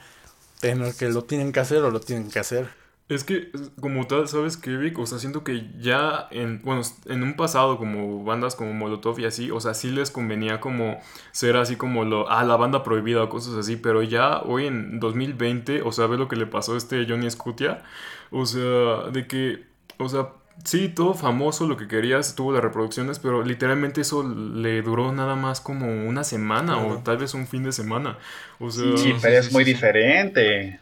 en 0.61 0.81
el 0.81 0.95
que 0.95 1.09
lo 1.09 1.23
tienen 1.23 1.51
que 1.51 1.59
hacer 1.59 1.83
o 1.83 1.91
lo 1.91 1.99
tienen 1.99 2.29
que 2.29 2.39
hacer. 2.39 2.81
Es 3.09 3.25
que, 3.25 3.51
como 3.81 4.07
tal, 4.07 4.29
¿sabes 4.29 4.55
qué, 4.55 4.77
Vic? 4.77 4.97
O 4.97 5.05
sea, 5.05 5.19
siento 5.19 5.43
que 5.43 5.69
ya 5.81 6.29
en, 6.31 6.61
bueno, 6.63 6.81
en 7.07 7.23
un 7.23 7.35
pasado, 7.35 7.77
como 7.77 8.23
bandas 8.23 8.55
como 8.55 8.73
Molotov 8.73 9.19
y 9.19 9.25
así, 9.25 9.51
o 9.51 9.59
sea, 9.59 9.73
sí 9.73 9.91
les 9.91 10.11
convenía 10.11 10.61
como 10.61 10.97
ser 11.33 11.57
así 11.57 11.75
como 11.75 12.05
lo, 12.05 12.29
ah, 12.29 12.45
la 12.45 12.55
banda 12.55 12.83
prohibida 12.83 13.21
o 13.23 13.27
cosas 13.27 13.55
así, 13.55 13.75
pero 13.75 14.01
ya 14.01 14.39
hoy 14.43 14.67
en 14.67 15.01
2020, 15.01 15.81
o 15.81 15.91
sea, 15.91 16.07
ve 16.07 16.17
lo 16.17 16.29
que 16.29 16.37
le 16.37 16.45
pasó 16.47 16.73
a 16.75 16.77
este 16.77 17.05
Johnny 17.05 17.29
Scutia, 17.29 17.83
o 18.31 18.45
sea, 18.45 19.09
de 19.11 19.27
que, 19.27 19.65
o 19.97 20.07
sea, 20.07 20.29
Sí, 20.63 20.89
todo 20.89 21.13
famoso, 21.13 21.67
lo 21.67 21.75
que 21.75 21.87
querías, 21.87 22.35
tuvo 22.35 22.53
las 22.53 22.61
reproducciones, 22.61 23.19
pero 23.19 23.43
literalmente 23.43 24.01
eso 24.01 24.23
le 24.23 24.81
duró 24.81 25.11
nada 25.11 25.35
más 25.35 25.59
como 25.59 25.87
una 26.07 26.23
semana 26.23 26.77
o 26.77 26.97
tal 26.99 27.17
vez 27.17 27.33
un 27.33 27.47
fin 27.47 27.63
de 27.63 27.71
semana. 27.71 28.17
O 28.59 28.69
sea, 28.69 28.97
sí, 28.97 29.13
pero 29.21 29.39
es 29.39 29.51
muy 29.51 29.63
diferente. 29.63 30.79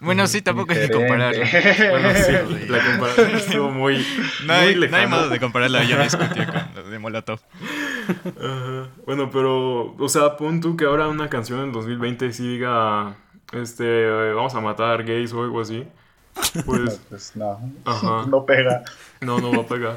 Bueno, 0.00 0.26
sí, 0.28 0.42
tampoco 0.42 0.72
hay 0.72 0.86
que 0.86 0.92
compararlo. 0.92 1.44
Bueno, 1.90 2.10
sí, 2.14 2.32
la 2.68 2.84
comparación 2.90 3.30
estuvo 3.34 3.70
muy, 3.70 4.06
no 4.46 4.52
hay, 4.52 4.66
muy 4.66 4.74
lejana. 4.76 5.06
No 5.06 5.16
hay 5.16 5.20
modo 5.20 5.30
de 5.30 5.40
compararla, 5.40 5.84
yo 5.84 6.02
discutí 6.02 6.44
con 6.46 6.54
los 6.74 6.90
de 6.90 6.98
Molotov. 6.98 7.40
Ajá. 8.08 8.88
Bueno, 9.04 9.30
pero, 9.30 9.94
o 9.96 10.08
sea, 10.08 10.36
pon 10.36 10.60
tú 10.60 10.76
que 10.76 10.84
ahora 10.84 11.08
una 11.08 11.28
canción 11.28 11.60
en 11.60 11.72
2020 11.72 12.32
sí 12.32 12.46
diga, 12.46 13.16
este, 13.52 14.08
vamos 14.32 14.54
a 14.54 14.60
matar 14.60 15.04
gays 15.04 15.32
o 15.32 15.42
algo 15.42 15.60
así. 15.60 15.84
Pues, 16.64 16.80
no, 16.80 16.92
pues 17.08 17.36
no. 17.36 17.72
Ajá. 17.84 18.26
no 18.28 18.44
pega. 18.46 18.84
No, 19.20 19.38
no 19.38 19.52
va 19.52 19.62
a 19.62 19.66
pegar. 19.66 19.96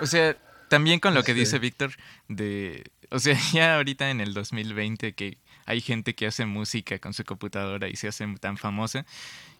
o 0.00 0.06
sea, 0.06 0.36
también 0.68 1.00
con 1.00 1.12
lo 1.14 1.22
que 1.22 1.34
dice 1.34 1.58
Víctor, 1.58 1.92
de, 2.28 2.84
o 3.10 3.18
sea, 3.18 3.36
ya 3.52 3.76
ahorita 3.76 4.10
en 4.10 4.20
el 4.20 4.32
2020 4.32 5.12
que 5.12 5.36
hay 5.66 5.80
gente 5.80 6.14
que 6.14 6.26
hace 6.26 6.46
música 6.46 6.98
con 6.98 7.12
su 7.12 7.24
computadora 7.24 7.88
y 7.88 7.96
se 7.96 8.08
hace 8.08 8.26
tan 8.40 8.56
famosa, 8.56 9.04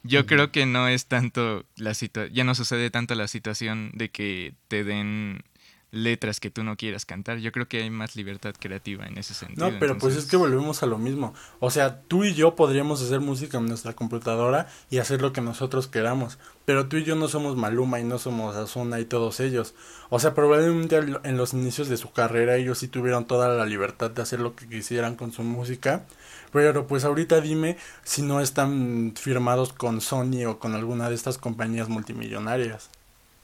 yo 0.03 0.27
creo 0.27 0.51
que 0.51 0.67
no 0.67 0.89
es 0.89 1.07
tanto 1.07 1.65
la 1.77 1.95
situación, 1.95 2.35
ya 2.35 2.45
no 2.45 2.55
sucede 2.55 2.91
tanto 2.91 3.15
la 3.15 3.29
situación 3.29 3.91
de 3.95 4.11
que 4.11 4.55
te 4.69 4.85
den 4.85 5.45
letras 5.93 6.41
que 6.41 6.51
tú 6.51 6.65
no 6.65 6.77
quieras 6.77 7.05
cantar. 7.05 7.39
Yo 7.39 7.53
creo 7.53 7.69
que 7.69 7.83
hay 7.83 7.91
más 7.91 8.17
libertad 8.17 8.55
creativa 8.59 9.07
en 9.07 9.19
ese 9.19 9.35
sentido. 9.35 9.71
No, 9.71 9.79
pero 9.79 9.99
pues 9.99 10.17
es 10.17 10.25
que 10.25 10.37
volvemos 10.37 10.83
a 10.83 10.87
lo 10.87 10.99
mismo. 10.99 11.35
O 11.61 11.71
sea, 11.71 12.01
tú 12.01 12.25
y 12.25 12.35
yo 12.35 12.57
podríamos 12.57 13.03
hacer 13.03 13.21
música 13.21 13.59
en 13.59 13.67
nuestra 13.67 13.93
computadora 13.93 14.67
y 14.91 14.99
hacer 14.99 15.21
lo 15.21 15.35
que 15.35 15.43
nosotros 15.43 15.89
queramos. 15.89 16.39
Pero 16.65 16.89
tú 16.89 16.97
y 16.97 17.05
yo 17.05 17.15
no 17.15 17.29
somos 17.29 17.57
Maluma 17.57 18.01
y 18.01 18.05
no 18.05 18.19
somos 18.19 18.57
Azuna 18.57 19.01
y 19.01 19.05
todos 19.05 19.39
ellos. 19.39 19.75
O 20.09 20.19
sea, 20.19 20.35
probablemente 20.35 20.97
en 20.97 21.37
los 21.37 21.53
inicios 21.53 21.89
de 21.89 21.99
su 21.99 22.11
carrera 22.11 22.57
ellos 22.57 22.79
sí 22.79 22.89
tuvieron 22.89 23.27
toda 23.27 23.49
la 23.49 23.67
libertad 23.67 24.11
de 24.11 24.23
hacer 24.23 24.41
lo 24.41 24.57
que 24.57 24.67
quisieran 24.67 25.15
con 25.15 25.31
su 25.33 25.43
música. 25.43 26.07
Pero 26.53 26.87
pues 26.87 27.05
ahorita 27.05 27.43
dime 27.43 27.77
si 28.03 28.23
no 28.23 28.41
están 28.41 29.13
firmados 29.15 29.75
con 29.75 30.01
Sony 30.01 30.47
o 30.47 30.59
con 30.59 30.75
alguna 30.75 31.11
de 31.11 31.15
estas 31.15 31.37
compañías 31.37 31.91
multimillonarias. 31.91 32.91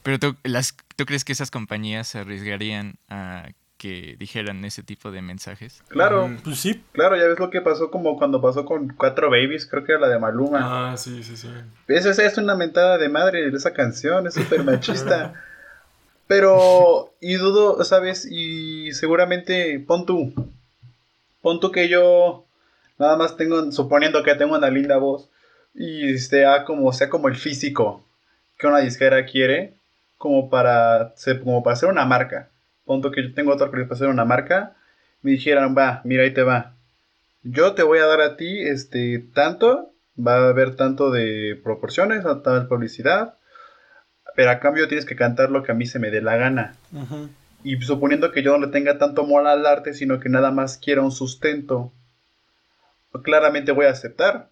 Pero 0.08 0.18
tú, 0.18 0.36
las, 0.42 0.74
¿tú 0.96 1.04
crees 1.04 1.22
que 1.22 1.32
esas 1.32 1.50
compañías 1.50 2.08
se 2.08 2.20
arriesgarían 2.20 2.94
a 3.10 3.50
que 3.76 4.16
dijeran 4.18 4.64
ese 4.64 4.82
tipo 4.82 5.10
de 5.10 5.20
mensajes? 5.20 5.82
Claro, 5.88 6.28
mm, 6.28 6.38
pues 6.38 6.60
sí. 6.60 6.82
Claro, 6.92 7.14
ya 7.14 7.24
ves 7.26 7.38
lo 7.38 7.50
que 7.50 7.60
pasó 7.60 7.90
como 7.90 8.16
cuando 8.16 8.40
pasó 8.40 8.64
con 8.64 8.88
Cuatro 8.88 9.28
Babies, 9.28 9.66
creo 9.66 9.84
que 9.84 9.92
era 9.92 10.00
la 10.00 10.08
de 10.08 10.18
Maluma. 10.18 10.92
Ah, 10.92 10.96
sí, 10.96 11.22
sí, 11.22 11.36
sí. 11.36 11.50
Esa 11.88 12.24
es 12.24 12.38
una 12.38 12.54
mentada 12.54 12.96
de 12.96 13.10
madre 13.10 13.48
esa 13.48 13.74
canción, 13.74 14.26
es 14.26 14.32
súper 14.32 14.64
machista. 14.64 15.34
Pero, 16.26 17.12
y 17.20 17.34
dudo, 17.34 17.84
¿sabes? 17.84 18.26
Y 18.30 18.92
seguramente, 18.92 19.78
pon 19.86 20.06
tú, 20.06 20.32
pon 21.42 21.60
tú 21.60 21.70
que 21.70 21.90
yo 21.90 22.46
nada 22.96 23.18
más 23.18 23.36
tengo, 23.36 23.70
suponiendo 23.72 24.22
que 24.22 24.34
tengo 24.36 24.56
una 24.56 24.70
linda 24.70 24.96
voz, 24.96 25.28
y 25.74 26.16
sea 26.16 26.64
como, 26.64 26.94
sea 26.94 27.10
como 27.10 27.28
el 27.28 27.36
físico 27.36 28.06
que 28.58 28.66
una 28.66 28.78
disquera 28.78 29.26
quiere, 29.26 29.77
como 30.18 30.50
para, 30.50 31.14
como 31.42 31.62
para 31.62 31.74
hacer 31.74 31.88
una 31.88 32.04
marca. 32.04 32.50
Punto 32.84 33.10
que 33.10 33.22
yo 33.22 33.34
tengo 33.34 33.52
otro 33.52 33.70
que 33.70 33.82
para 33.84 33.94
hacer 33.94 34.08
una 34.08 34.24
marca. 34.24 34.74
Me 35.22 35.30
dijeran, 35.30 35.74
va, 35.76 36.02
mira, 36.04 36.24
ahí 36.24 36.34
te 36.34 36.42
va. 36.42 36.74
Yo 37.42 37.74
te 37.74 37.82
voy 37.82 38.00
a 38.00 38.06
dar 38.06 38.20
a 38.20 38.36
ti 38.36 38.60
este 38.60 39.18
tanto, 39.32 39.92
va 40.18 40.34
a 40.34 40.48
haber 40.48 40.76
tanto 40.76 41.10
de 41.10 41.58
proporciones, 41.62 42.24
tal 42.42 42.66
publicidad, 42.66 43.34
pero 44.34 44.50
a 44.50 44.60
cambio 44.60 44.88
tienes 44.88 45.06
que 45.06 45.16
cantar 45.16 45.50
lo 45.50 45.62
que 45.62 45.72
a 45.72 45.74
mí 45.74 45.86
se 45.86 45.98
me 45.98 46.10
dé 46.10 46.20
la 46.20 46.36
gana. 46.36 46.74
Y 47.64 47.80
suponiendo 47.80 48.32
que 48.32 48.42
yo 48.42 48.56
no 48.56 48.66
le 48.66 48.72
tenga 48.72 48.98
tanto 48.98 49.22
amor 49.22 49.46
al 49.46 49.66
arte, 49.66 49.94
sino 49.94 50.20
que 50.20 50.28
nada 50.28 50.50
más 50.50 50.78
quiera 50.78 51.02
un 51.02 51.12
sustento, 51.12 51.92
claramente 53.22 53.72
voy 53.72 53.86
a 53.86 53.90
aceptar. 53.90 54.50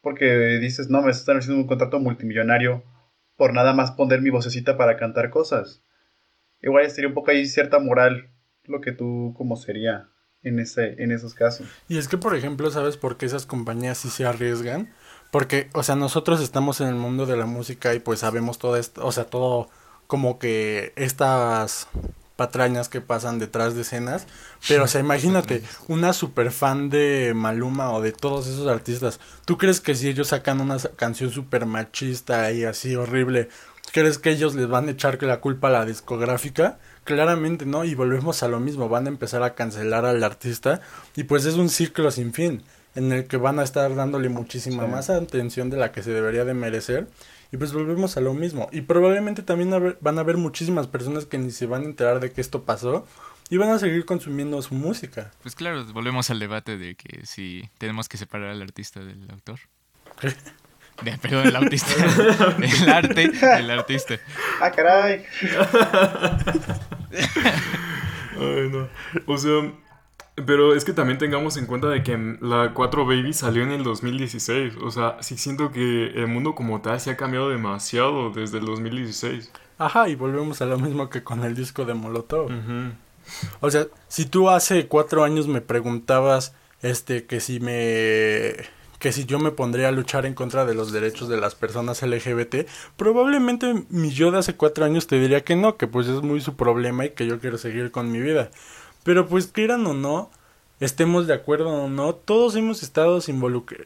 Porque 0.00 0.58
dices, 0.60 0.90
no, 0.90 1.00
me 1.02 1.10
están 1.10 1.38
haciendo 1.38 1.62
un 1.62 1.66
contrato 1.66 1.98
multimillonario 1.98 2.82
por 3.36 3.52
nada 3.52 3.72
más 3.72 3.92
poner 3.92 4.20
mi 4.20 4.30
vocecita 4.30 4.76
para 4.76 4.96
cantar 4.96 5.30
cosas. 5.30 5.82
Igual 6.62 6.90
sería 6.90 7.08
un 7.08 7.14
poco 7.14 7.30
ahí 7.30 7.46
cierta 7.46 7.78
moral 7.78 8.30
lo 8.64 8.80
que 8.80 8.92
tú 8.92 9.34
como 9.36 9.56
sería 9.56 10.08
en 10.42 10.58
ese 10.58 11.02
en 11.02 11.12
esos 11.12 11.34
casos. 11.34 11.66
Y 11.88 11.98
es 11.98 12.08
que 12.08 12.18
por 12.18 12.34
ejemplo, 12.34 12.70
¿sabes 12.70 12.96
por 12.96 13.16
qué 13.16 13.26
esas 13.26 13.46
compañías 13.46 13.98
sí 13.98 14.08
se 14.08 14.24
arriesgan? 14.24 14.92
Porque, 15.30 15.68
o 15.74 15.82
sea, 15.82 15.96
nosotros 15.96 16.40
estamos 16.40 16.80
en 16.80 16.88
el 16.88 16.94
mundo 16.94 17.26
de 17.26 17.36
la 17.36 17.46
música 17.46 17.94
y 17.94 17.98
pues 17.98 18.20
sabemos 18.20 18.58
todo 18.58 18.76
esto, 18.76 19.04
o 19.04 19.12
sea, 19.12 19.24
todo 19.24 19.68
como 20.06 20.38
que 20.38 20.92
estas 20.96 21.88
patrañas 22.36 22.88
que 22.88 23.00
pasan 23.00 23.38
detrás 23.38 23.74
de 23.74 23.82
escenas. 23.82 24.26
Pero, 24.68 24.84
o 24.84 24.86
sea, 24.86 25.00
imagínate, 25.08 25.62
una 25.88 26.12
super 26.12 26.50
fan 26.50 26.90
de 26.90 27.32
Maluma 27.34 27.92
o 27.92 28.00
de 28.00 28.12
todos 28.12 28.46
esos 28.46 28.66
artistas. 28.66 29.20
¿Tú 29.44 29.58
crees 29.58 29.80
que 29.80 29.94
si 29.94 30.08
ellos 30.08 30.28
sacan 30.28 30.60
una 30.60 30.78
canción 30.96 31.30
super 31.30 31.66
machista 31.66 32.52
y 32.52 32.64
así 32.64 32.96
horrible, 32.96 33.48
crees 33.92 34.18
que 34.18 34.30
ellos 34.30 34.54
les 34.54 34.68
van 34.68 34.88
a 34.88 34.92
echar 34.92 35.22
la 35.22 35.40
culpa 35.40 35.68
a 35.68 35.72
la 35.72 35.84
discográfica? 35.84 36.78
Claramente 37.04 37.66
no, 37.66 37.84
y 37.84 37.94
volvemos 37.94 38.42
a 38.42 38.48
lo 38.48 38.60
mismo, 38.60 38.88
van 38.88 39.06
a 39.06 39.10
empezar 39.10 39.42
a 39.42 39.54
cancelar 39.54 40.06
al 40.06 40.24
artista 40.24 40.80
y 41.14 41.24
pues 41.24 41.44
es 41.44 41.54
un 41.54 41.68
ciclo 41.68 42.10
sin 42.10 42.32
fin 42.32 42.62
en 42.94 43.12
el 43.12 43.26
que 43.26 43.36
van 43.36 43.58
a 43.58 43.64
estar 43.64 43.94
dándole 43.94 44.28
muchísima 44.28 44.86
más 44.86 45.10
atención 45.10 45.68
de 45.68 45.76
la 45.76 45.92
que 45.92 46.02
se 46.02 46.12
debería 46.12 46.44
de 46.44 46.54
merecer 46.54 47.08
y 47.54 47.56
pues 47.56 47.72
volvemos 47.72 48.16
a 48.16 48.20
lo 48.20 48.34
mismo. 48.34 48.68
Y 48.72 48.80
probablemente 48.80 49.44
también 49.44 49.96
van 50.00 50.18
a 50.18 50.22
haber 50.22 50.38
muchísimas 50.38 50.88
personas 50.88 51.24
que 51.24 51.38
ni 51.38 51.52
se 51.52 51.66
van 51.66 51.82
a 51.82 51.84
enterar 51.84 52.18
de 52.18 52.32
que 52.32 52.40
esto 52.40 52.64
pasó 52.64 53.06
y 53.48 53.58
van 53.58 53.68
a 53.68 53.78
seguir 53.78 54.04
consumiendo 54.04 54.60
su 54.60 54.74
música. 54.74 55.30
Pues 55.42 55.54
claro, 55.54 55.84
volvemos 55.92 56.28
al 56.30 56.40
debate 56.40 56.76
de 56.76 56.96
que 56.96 57.24
si 57.24 57.70
tenemos 57.78 58.08
que 58.08 58.16
separar 58.16 58.48
al 58.48 58.60
artista 58.60 58.98
del 59.04 59.30
autor. 59.30 59.60
De, 61.02 61.18
perdón, 61.18 61.48
el 61.48 61.56
artista. 61.56 61.92
del 62.56 62.88
arte 62.88 63.28
del 63.28 63.70
artista. 63.70 64.14
¡Ah, 64.60 64.70
caray! 64.70 65.24
Ay, 68.38 68.70
no. 68.70 68.88
O 69.26 69.36
sea, 69.36 69.72
Pero 70.46 70.74
es 70.74 70.84
que 70.84 70.92
también 70.92 71.18
tengamos 71.18 71.56
en 71.56 71.66
cuenta 71.66 71.88
de 71.88 72.02
que 72.02 72.18
la 72.40 72.72
4 72.74 73.06
Baby 73.06 73.32
salió 73.32 73.62
en 73.62 73.70
el 73.70 73.84
2016. 73.84 74.74
O 74.82 74.90
sea, 74.90 75.16
sí 75.20 75.36
siento 75.38 75.70
que 75.70 76.06
el 76.06 76.26
mundo 76.26 76.56
como 76.56 76.80
tal 76.80 77.00
se 77.00 77.10
ha 77.10 77.16
cambiado 77.16 77.50
demasiado 77.50 78.30
desde 78.30 78.58
el 78.58 78.64
2016. 78.64 79.52
Ajá, 79.78 80.08
y 80.08 80.16
volvemos 80.16 80.60
a 80.60 80.66
lo 80.66 80.78
mismo 80.78 81.08
que 81.08 81.22
con 81.22 81.44
el 81.44 81.54
disco 81.54 81.84
de 81.84 81.94
Molotov. 81.94 82.50
O 83.60 83.70
sea, 83.70 83.86
si 84.08 84.26
tú 84.26 84.50
hace 84.50 84.88
cuatro 84.88 85.22
años 85.22 85.46
me 85.46 85.60
preguntabas, 85.60 86.54
este, 86.82 87.26
que 87.26 87.40
si 87.40 87.60
me 87.60 88.54
que 88.98 89.12
si 89.12 89.26
yo 89.26 89.38
me 89.38 89.50
pondría 89.50 89.88
a 89.88 89.92
luchar 89.92 90.24
en 90.24 90.32
contra 90.32 90.64
de 90.64 90.74
los 90.74 90.90
derechos 90.90 91.28
de 91.28 91.36
las 91.36 91.54
personas 91.54 92.02
LGBT, 92.02 92.66
probablemente 92.96 93.84
mi 93.90 94.10
yo 94.10 94.30
de 94.30 94.38
hace 94.38 94.56
cuatro 94.56 94.86
años 94.86 95.06
te 95.06 95.20
diría 95.20 95.44
que 95.44 95.56
no, 95.56 95.76
que 95.76 95.86
pues 95.86 96.06
es 96.06 96.22
muy 96.22 96.40
su 96.40 96.56
problema 96.56 97.04
y 97.04 97.10
que 97.10 97.26
yo 97.26 97.38
quiero 97.38 97.58
seguir 97.58 97.90
con 97.90 98.10
mi 98.10 98.20
vida. 98.20 98.50
Pero 99.04 99.28
pues 99.28 99.46
quieran 99.46 99.86
o 99.86 99.94
no, 99.94 100.30
estemos 100.80 101.26
de 101.26 101.34
acuerdo 101.34 101.68
o 101.68 101.88
no, 101.88 102.14
todos 102.14 102.56
hemos 102.56 102.82
estado, 102.82 103.20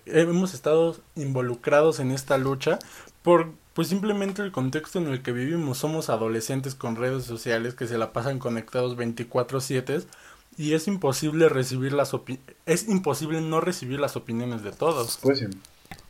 hemos 0.06 0.54
estado 0.54 0.96
involucrados 1.16 2.00
en 2.00 2.12
esta 2.12 2.38
lucha 2.38 2.78
por 3.22 3.52
pues 3.74 3.88
simplemente 3.88 4.42
el 4.42 4.50
contexto 4.50 4.98
en 4.98 5.08
el 5.08 5.22
que 5.22 5.32
vivimos. 5.32 5.78
Somos 5.78 6.08
adolescentes 6.08 6.74
con 6.74 6.96
redes 6.96 7.24
sociales 7.24 7.74
que 7.74 7.86
se 7.86 7.98
la 7.98 8.12
pasan 8.12 8.38
conectados 8.38 8.96
24/7 8.96 10.04
y 10.56 10.72
es 10.72 10.88
imposible 10.88 11.48
recibir 11.48 11.92
las 11.92 12.12
es 12.66 12.88
imposible 12.88 13.40
no 13.40 13.60
recibir 13.60 14.00
las 14.00 14.16
opiniones 14.16 14.62
de 14.62 14.72
todos. 14.72 15.18
Pues 15.22 15.38
sí. 15.38 15.46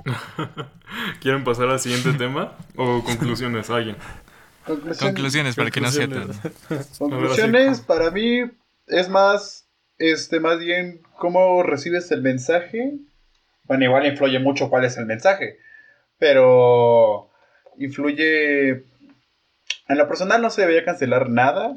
¿Quieren 1.20 1.44
pasar 1.44 1.68
al 1.68 1.80
siguiente 1.80 2.12
tema 2.14 2.56
o 2.76 3.02
conclusiones 3.04 3.68
alguien? 3.68 3.96
Conclusiones, 4.98 5.54
para 5.54 5.70
que 5.70 5.80
no 5.80 5.90
sea 5.90 6.08
Conclusiones 6.98 7.80
para 7.86 8.10
mí 8.10 8.42
es 8.88 9.08
más 9.08 9.68
este 9.98 10.40
más 10.40 10.58
bien 10.58 11.02
cómo 11.16 11.62
recibes 11.62 12.10
el 12.10 12.22
mensaje. 12.22 12.98
Bueno, 13.64 13.84
igual 13.84 14.06
influye 14.06 14.38
mucho 14.38 14.70
cuál 14.70 14.84
es 14.84 14.96
el 14.96 15.06
mensaje, 15.06 15.58
pero 16.18 17.30
influye 17.76 18.84
en 19.88 19.96
lo 19.96 20.06
personal 20.06 20.42
no 20.42 20.50
se 20.50 20.62
debería 20.62 20.84
cancelar 20.84 21.30
nada. 21.30 21.76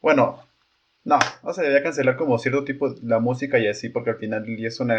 Bueno, 0.00 0.44
no, 1.04 1.18
no 1.42 1.52
se 1.52 1.62
debería 1.62 1.82
cancelar 1.82 2.16
como 2.16 2.38
cierto 2.38 2.64
tipo 2.64 2.90
de 2.90 3.06
la 3.06 3.20
música 3.20 3.58
y 3.58 3.68
así, 3.68 3.88
porque 3.88 4.10
al 4.10 4.16
final 4.16 4.44
es 4.64 4.80
un 4.80 4.92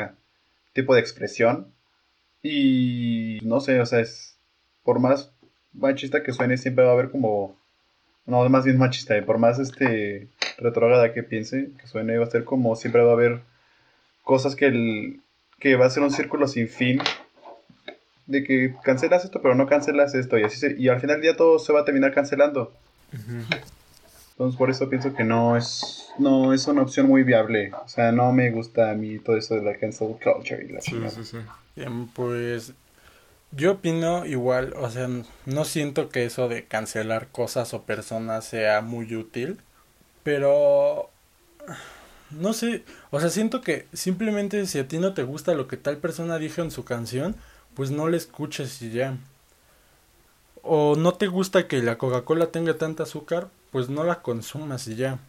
tipo 0.73 0.95
de 0.95 1.01
expresión. 1.01 1.73
Y 2.41 3.39
no 3.43 3.59
sé, 3.59 3.79
o 3.81 3.85
sea, 3.85 3.99
es 3.99 4.37
por 4.83 4.99
más 4.99 5.31
machista 5.73 6.23
que 6.23 6.31
suene, 6.33 6.57
siempre 6.57 6.85
va 6.85 6.91
a 6.91 6.93
haber 6.93 7.11
como. 7.11 7.57
No, 8.25 8.47
más 8.49 8.63
bien 8.65 8.77
machista, 8.77 9.17
y 9.17 9.21
por 9.21 9.37
más 9.39 9.59
este 9.59 10.29
retrógrada 10.59 11.13
que 11.13 11.23
piense, 11.23 11.69
que 11.79 11.87
suene, 11.87 12.17
va 12.17 12.25
a 12.25 12.29
ser 12.29 12.43
como 12.43 12.75
siempre 12.75 13.01
va 13.01 13.11
a 13.11 13.13
haber 13.13 13.41
cosas 14.23 14.55
que 14.55 14.67
el, 14.67 15.21
que 15.59 15.75
va 15.75 15.85
a 15.85 15.89
ser 15.89 16.03
un 16.03 16.11
círculo 16.11 16.47
sin 16.47 16.67
fin 16.67 17.01
de 18.27 18.43
que 18.43 18.75
cancelas 18.83 19.25
esto, 19.25 19.41
pero 19.41 19.55
no 19.55 19.67
cancelas 19.67 20.13
esto, 20.13 20.37
y 20.37 20.43
así 20.43 20.67
y 20.77 20.87
al 20.89 20.99
final 20.99 21.15
del 21.15 21.23
día 21.23 21.37
todo 21.37 21.57
se 21.59 21.73
va 21.73 21.81
a 21.81 21.85
terminar 21.85 22.13
cancelando. 22.13 22.71
Entonces 24.31 24.57
por 24.57 24.69
eso 24.69 24.87
pienso 24.89 25.13
que 25.13 25.23
no 25.23 25.57
es 25.57 26.09
no 26.19 26.53
es 26.53 26.67
una 26.67 26.83
opción 26.83 27.07
muy 27.07 27.23
viable. 27.23 27.71
O 27.83 27.87
sea, 27.87 28.11
no 28.11 28.31
me 28.31 28.51
gusta 28.51 28.91
a 28.91 28.93
mí 28.93 29.19
todo 29.19 29.35
eso 29.35 29.55
de 29.55 29.63
la 29.63 29.77
cancel 29.77 30.15
culture 30.23 30.63
y 30.63 30.71
la 30.71 30.81
sí, 30.81 30.95
sí, 31.09 31.23
sí. 31.23 31.37
pues 32.13 32.73
yo 33.51 33.73
opino 33.73 34.25
igual, 34.25 34.73
o 34.77 34.89
sea, 34.89 35.09
no 35.45 35.65
siento 35.65 36.09
que 36.09 36.25
eso 36.25 36.47
de 36.47 36.65
cancelar 36.65 37.29
cosas 37.29 37.73
o 37.73 37.83
personas 37.83 38.45
sea 38.45 38.81
muy 38.81 39.15
útil, 39.15 39.59
pero 40.23 41.09
no 42.31 42.53
sé, 42.53 42.83
o 43.11 43.19
sea, 43.19 43.29
siento 43.29 43.61
que 43.61 43.87
simplemente 43.93 44.65
si 44.67 44.79
a 44.79 44.87
ti 44.87 44.99
no 44.99 45.13
te 45.13 45.23
gusta 45.23 45.53
lo 45.55 45.67
que 45.67 45.77
tal 45.77 45.97
persona 45.97 46.37
dijo 46.37 46.61
en 46.61 46.71
su 46.71 46.83
canción, 46.85 47.35
pues 47.73 47.91
no 47.91 48.07
le 48.07 48.17
escuches 48.17 48.81
y 48.81 48.91
ya. 48.91 49.17
O 50.61 50.95
no 50.95 51.13
te 51.13 51.27
gusta 51.27 51.67
que 51.67 51.81
la 51.81 51.97
Coca-Cola 51.97 52.47
tenga 52.47 52.77
tanta 52.77 53.03
azúcar, 53.03 53.49
pues 53.71 53.89
no 53.89 54.03
la 54.03 54.21
consumas 54.21 54.87
y 54.87 54.95
ya. 54.95 55.19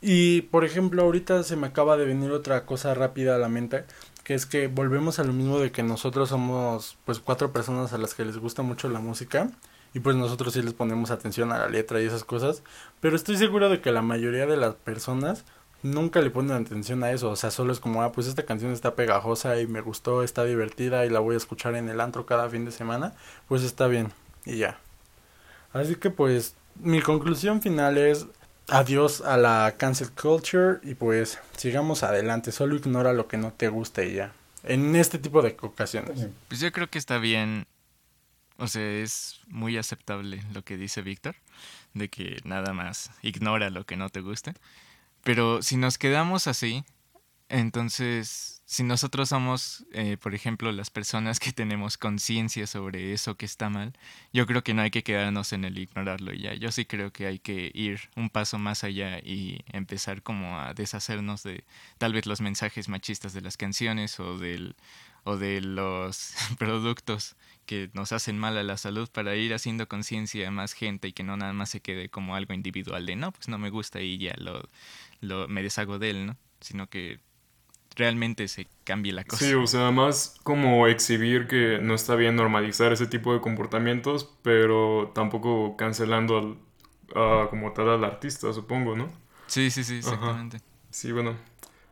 Y 0.00 0.42
por 0.42 0.64
ejemplo, 0.64 1.02
ahorita 1.02 1.42
se 1.42 1.56
me 1.56 1.66
acaba 1.66 1.96
de 1.96 2.04
venir 2.04 2.30
otra 2.30 2.64
cosa 2.66 2.94
rápida 2.94 3.34
a 3.34 3.38
la 3.38 3.48
mente, 3.48 3.84
que 4.22 4.34
es 4.34 4.46
que 4.46 4.68
volvemos 4.68 5.18
a 5.18 5.24
lo 5.24 5.32
mismo 5.32 5.58
de 5.58 5.72
que 5.72 5.82
nosotros 5.82 6.28
somos 6.28 6.96
pues 7.04 7.18
cuatro 7.18 7.52
personas 7.52 7.92
a 7.92 7.98
las 7.98 8.14
que 8.14 8.24
les 8.24 8.38
gusta 8.38 8.62
mucho 8.62 8.88
la 8.88 9.00
música 9.00 9.50
y 9.94 10.00
pues 10.00 10.16
nosotros 10.16 10.52
sí 10.52 10.60
les 10.60 10.74
ponemos 10.74 11.10
atención 11.10 11.52
a 11.52 11.58
la 11.58 11.68
letra 11.68 12.02
y 12.02 12.06
esas 12.06 12.24
cosas, 12.24 12.62
pero 13.00 13.16
estoy 13.16 13.36
seguro 13.36 13.68
de 13.70 13.80
que 13.80 13.92
la 13.92 14.02
mayoría 14.02 14.46
de 14.46 14.56
las 14.56 14.74
personas 14.74 15.44
nunca 15.82 16.20
le 16.20 16.30
ponen 16.30 16.52
atención 16.52 17.04
a 17.04 17.12
eso, 17.12 17.30
o 17.30 17.36
sea, 17.36 17.50
solo 17.50 17.72
es 17.72 17.78
como, 17.78 18.02
ah, 18.02 18.10
pues 18.10 18.26
esta 18.26 18.44
canción 18.44 18.72
está 18.72 18.94
pegajosa 18.96 19.60
y 19.60 19.66
me 19.66 19.80
gustó, 19.80 20.22
está 20.22 20.44
divertida 20.44 21.06
y 21.06 21.10
la 21.10 21.20
voy 21.20 21.34
a 21.34 21.38
escuchar 21.38 21.76
en 21.76 21.88
el 21.88 22.00
antro 22.00 22.26
cada 22.26 22.48
fin 22.50 22.64
de 22.64 22.72
semana, 22.72 23.12
pues 23.48 23.62
está 23.62 23.86
bien 23.86 24.12
y 24.44 24.56
ya. 24.58 24.78
Así 25.72 25.94
que 25.94 26.10
pues 26.10 26.56
mi 26.76 27.00
conclusión 27.00 27.62
final 27.62 27.98
es 27.98 28.26
adiós 28.68 29.20
a 29.20 29.36
la 29.36 29.74
cancel 29.76 30.10
culture 30.10 30.78
y 30.82 30.94
pues 30.94 31.38
sigamos 31.56 32.02
adelante, 32.02 32.50
solo 32.50 32.74
ignora 32.76 33.12
lo 33.12 33.28
que 33.28 33.36
no 33.36 33.52
te 33.52 33.68
gusta 33.68 34.02
y 34.02 34.14
ya. 34.14 34.32
En 34.62 34.96
este 34.96 35.18
tipo 35.18 35.42
de 35.42 35.54
ocasiones. 35.60 36.26
Pues 36.48 36.60
yo 36.60 36.72
creo 36.72 36.88
que 36.88 36.98
está 36.98 37.18
bien, 37.18 37.66
o 38.56 38.68
sea, 38.68 38.82
es 38.82 39.40
muy 39.48 39.76
aceptable 39.76 40.42
lo 40.52 40.64
que 40.64 40.76
dice 40.76 41.02
Víctor, 41.02 41.36
de 41.92 42.08
que 42.08 42.38
nada 42.44 42.72
más 42.72 43.10
ignora 43.22 43.70
lo 43.70 43.84
que 43.86 43.96
no 43.96 44.08
te 44.10 44.20
gusta. 44.20 44.54
Pero 45.22 45.62
si 45.62 45.76
nos 45.76 45.98
quedamos 45.98 46.46
así, 46.46 46.84
entonces, 47.48 48.62
si 48.64 48.82
nosotros 48.82 49.28
somos, 49.28 49.84
eh, 49.92 50.16
por 50.16 50.34
ejemplo, 50.34 50.72
las 50.72 50.90
personas 50.90 51.38
que 51.40 51.52
tenemos 51.52 51.98
conciencia 51.98 52.66
sobre 52.66 53.12
eso 53.12 53.36
que 53.36 53.44
está 53.46 53.68
mal, 53.70 53.92
yo 54.32 54.46
creo 54.46 54.64
que 54.64 54.74
no 54.74 54.82
hay 54.82 54.90
que 54.90 55.02
quedarnos 55.02 55.52
en 55.52 55.64
el 55.64 55.78
ignorarlo 55.78 56.32
ya. 56.32 56.54
Yo 56.54 56.72
sí 56.72 56.84
creo 56.86 57.12
que 57.12 57.26
hay 57.26 57.38
que 57.38 57.70
ir 57.74 58.00
un 58.16 58.30
paso 58.30 58.58
más 58.58 58.82
allá 58.82 59.18
y 59.18 59.60
empezar 59.72 60.22
como 60.22 60.58
a 60.58 60.74
deshacernos 60.74 61.42
de 61.42 61.64
tal 61.98 62.12
vez 62.14 62.26
los 62.26 62.40
mensajes 62.40 62.88
machistas 62.88 63.34
de 63.34 63.42
las 63.42 63.56
canciones 63.56 64.18
o 64.20 64.38
del 64.38 64.74
o 65.24 65.36
de 65.36 65.60
los 65.60 66.34
productos 66.58 67.36
que 67.64 67.90
nos 67.92 68.12
hacen 68.12 68.38
mal 68.38 68.56
a 68.56 68.62
la 68.62 68.76
salud 68.76 69.08
para 69.10 69.34
ir 69.36 69.54
haciendo 69.54 69.88
conciencia 69.88 70.48
a 70.48 70.50
más 70.50 70.72
gente 70.72 71.08
y 71.08 71.12
que 71.12 71.22
no 71.22 71.36
nada 71.36 71.52
más 71.52 71.70
se 71.70 71.80
quede 71.80 72.08
como 72.08 72.36
algo 72.36 72.54
individual 72.54 73.06
de 73.06 73.16
no, 73.16 73.32
pues 73.32 73.48
no 73.48 73.58
me 73.58 73.70
gusta 73.70 74.00
y 74.00 74.18
ya 74.18 74.34
lo, 74.38 74.68
lo 75.20 75.48
me 75.48 75.62
deshago 75.62 75.98
de 75.98 76.10
él, 76.10 76.26
¿no? 76.26 76.36
Sino 76.60 76.88
que 76.88 77.20
realmente 77.96 78.48
se 78.48 78.66
cambie 78.84 79.12
la 79.12 79.24
cosa. 79.24 79.44
Sí, 79.44 79.54
o 79.54 79.66
sea, 79.66 79.90
más 79.90 80.36
como 80.42 80.86
exhibir 80.86 81.46
que 81.46 81.78
no 81.80 81.94
está 81.94 82.14
bien 82.16 82.36
normalizar 82.36 82.92
ese 82.92 83.06
tipo 83.06 83.32
de 83.32 83.40
comportamientos, 83.40 84.32
pero 84.42 85.12
tampoco 85.14 85.76
cancelando 85.76 86.38
al, 86.38 87.48
como 87.50 87.72
tal 87.72 87.90
al 87.90 88.04
artista, 88.04 88.52
supongo, 88.52 88.96
¿no? 88.96 89.10
Sí, 89.46 89.70
sí, 89.70 89.84
sí, 89.84 89.98
exactamente. 89.98 90.58
Sí, 90.90 91.12
bueno. 91.12 91.36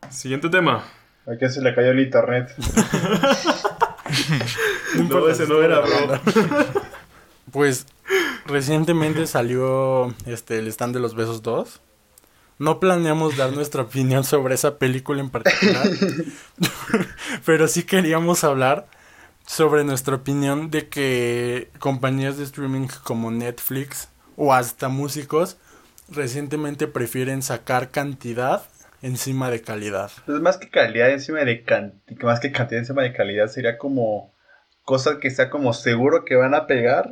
Siguiente 0.09 0.49
tema. 0.49 0.83
¿A 1.25 1.37
qué 1.37 1.49
se 1.49 1.61
le 1.61 1.73
cayó 1.73 1.91
el 1.91 1.99
internet? 2.01 2.53
no, 5.09 5.29
ese 5.29 5.47
no 5.47 5.61
era, 5.61 5.79
bro. 5.79 6.19
Pues 7.51 7.85
recientemente 8.47 9.27
salió 9.27 10.11
este 10.25 10.57
el 10.57 10.67
stand 10.67 10.95
de 10.95 10.99
los 10.99 11.13
besos 11.13 11.43
2 11.43 11.81
no 12.59 12.79
planeamos 12.79 13.37
dar 13.37 13.51
nuestra 13.55 13.83
opinión 13.83 14.23
sobre 14.23 14.55
esa 14.55 14.77
película 14.77 15.21
en 15.21 15.29
particular, 15.29 15.87
pero 17.45 17.67
sí 17.67 17.83
queríamos 17.83 18.43
hablar 18.43 18.87
sobre 19.45 19.83
nuestra 19.83 20.15
opinión 20.15 20.71
de 20.71 20.87
que 20.87 21.69
compañías 21.79 22.37
de 22.37 22.45
streaming 22.45 22.87
como 23.03 23.31
Netflix 23.31 24.07
o 24.37 24.53
hasta 24.53 24.87
músicos 24.87 25.57
recientemente 26.09 26.87
prefieren 26.87 27.41
sacar 27.41 27.91
cantidad 27.91 28.63
encima 29.03 29.51
de 29.51 29.61
calidad. 29.61 30.11
Pues 30.25 30.39
más 30.41 30.57
que 30.57 30.69
calidad 30.69 31.11
encima 31.11 31.39
de 31.39 31.63
cantidad, 31.63 32.21
más 32.23 32.39
que 32.39 32.51
cantidad 32.51 32.79
encima 32.79 33.03
de 33.03 33.13
calidad 33.13 33.47
sería 33.47 33.77
como 33.77 34.33
cosas 34.83 35.17
que 35.17 35.29
sea 35.29 35.49
como 35.49 35.73
seguro 35.73 36.25
que 36.25 36.35
van 36.35 36.55
a 36.55 36.65
pegar 36.65 37.11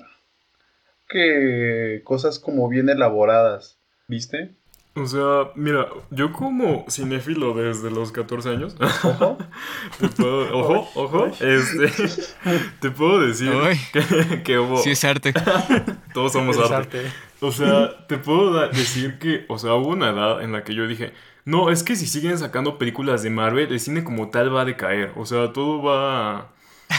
que 1.07 2.01
cosas 2.03 2.39
como 2.39 2.69
bien 2.69 2.89
elaboradas, 2.89 3.77
¿viste? 4.07 4.55
O 4.93 5.05
sea, 5.05 5.51
mira, 5.55 5.87
yo 6.09 6.33
como 6.33 6.85
cinéfilo 6.89 7.53
desde 7.53 7.89
los 7.91 8.11
14 8.11 8.49
años, 8.49 8.75
ojo, 9.03 9.37
te 9.99 10.07
puedo, 10.09 10.57
ojo, 10.57 10.89
ojo, 10.95 11.25
este, 11.27 11.89
te 12.81 12.91
puedo 12.91 13.21
decir 13.21 13.51
que, 13.93 14.43
que, 14.43 14.59
hubo... 14.59 14.77
Sí 14.79 14.91
es 14.91 15.03
arte. 15.05 15.33
Todos 16.13 16.33
somos 16.33 16.57
arte. 16.69 17.03
O 17.39 17.51
sea, 17.51 18.05
te 18.07 18.17
puedo 18.17 18.67
decir 18.67 19.17
que, 19.17 19.45
o 19.47 19.57
sea, 19.57 19.75
hubo 19.75 19.89
una 19.89 20.09
edad 20.09 20.41
en 20.41 20.51
la 20.51 20.63
que 20.63 20.75
yo 20.75 20.85
dije, 20.87 21.13
no, 21.45 21.71
es 21.71 21.83
que 21.83 21.95
si 21.95 22.05
siguen 22.05 22.37
sacando 22.37 22.77
películas 22.77 23.23
de 23.23 23.29
Marvel, 23.29 23.71
el 23.71 23.79
cine 23.79 24.03
como 24.03 24.29
tal 24.29 24.53
va 24.53 24.61
a 24.61 24.65
decaer. 24.65 25.11
O 25.15 25.25
sea, 25.25 25.53
todo 25.53 25.81
va... 25.81 26.51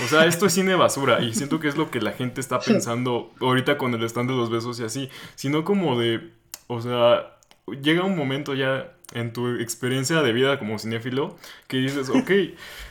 O 0.03 0.09
sea, 0.09 0.25
esto 0.25 0.47
es 0.47 0.55
cine 0.55 0.75
basura 0.75 1.21
y 1.21 1.35
siento 1.35 1.61
que 1.61 1.69
es 1.69 1.77
lo 1.77 1.91
que 1.91 2.01
la 2.01 2.13
gente 2.13 2.41
está 2.41 2.59
pensando 2.67 3.31
ahorita 3.41 3.77
con 3.77 3.95
el 3.95 4.03
stand 4.05 4.31
de 4.31 4.37
los 4.37 4.51
besos 4.51 4.81
y 4.81 4.85
así, 4.85 5.11
sino 5.35 5.65
como 5.65 6.01
de, 6.01 6.33
o 6.67 6.81
sea, 6.81 7.37
llega 7.83 8.05
un 8.05 8.17
momento 8.17 8.55
ya 8.55 8.95
en 9.13 9.33
tu 9.33 9.57
experiencia 9.57 10.23
de 10.23 10.33
vida 10.33 10.59
como 10.59 10.79
cinéfilo 10.79 11.37
que 11.69 11.77
dices, 11.79 12.09
ok, 12.09 12.31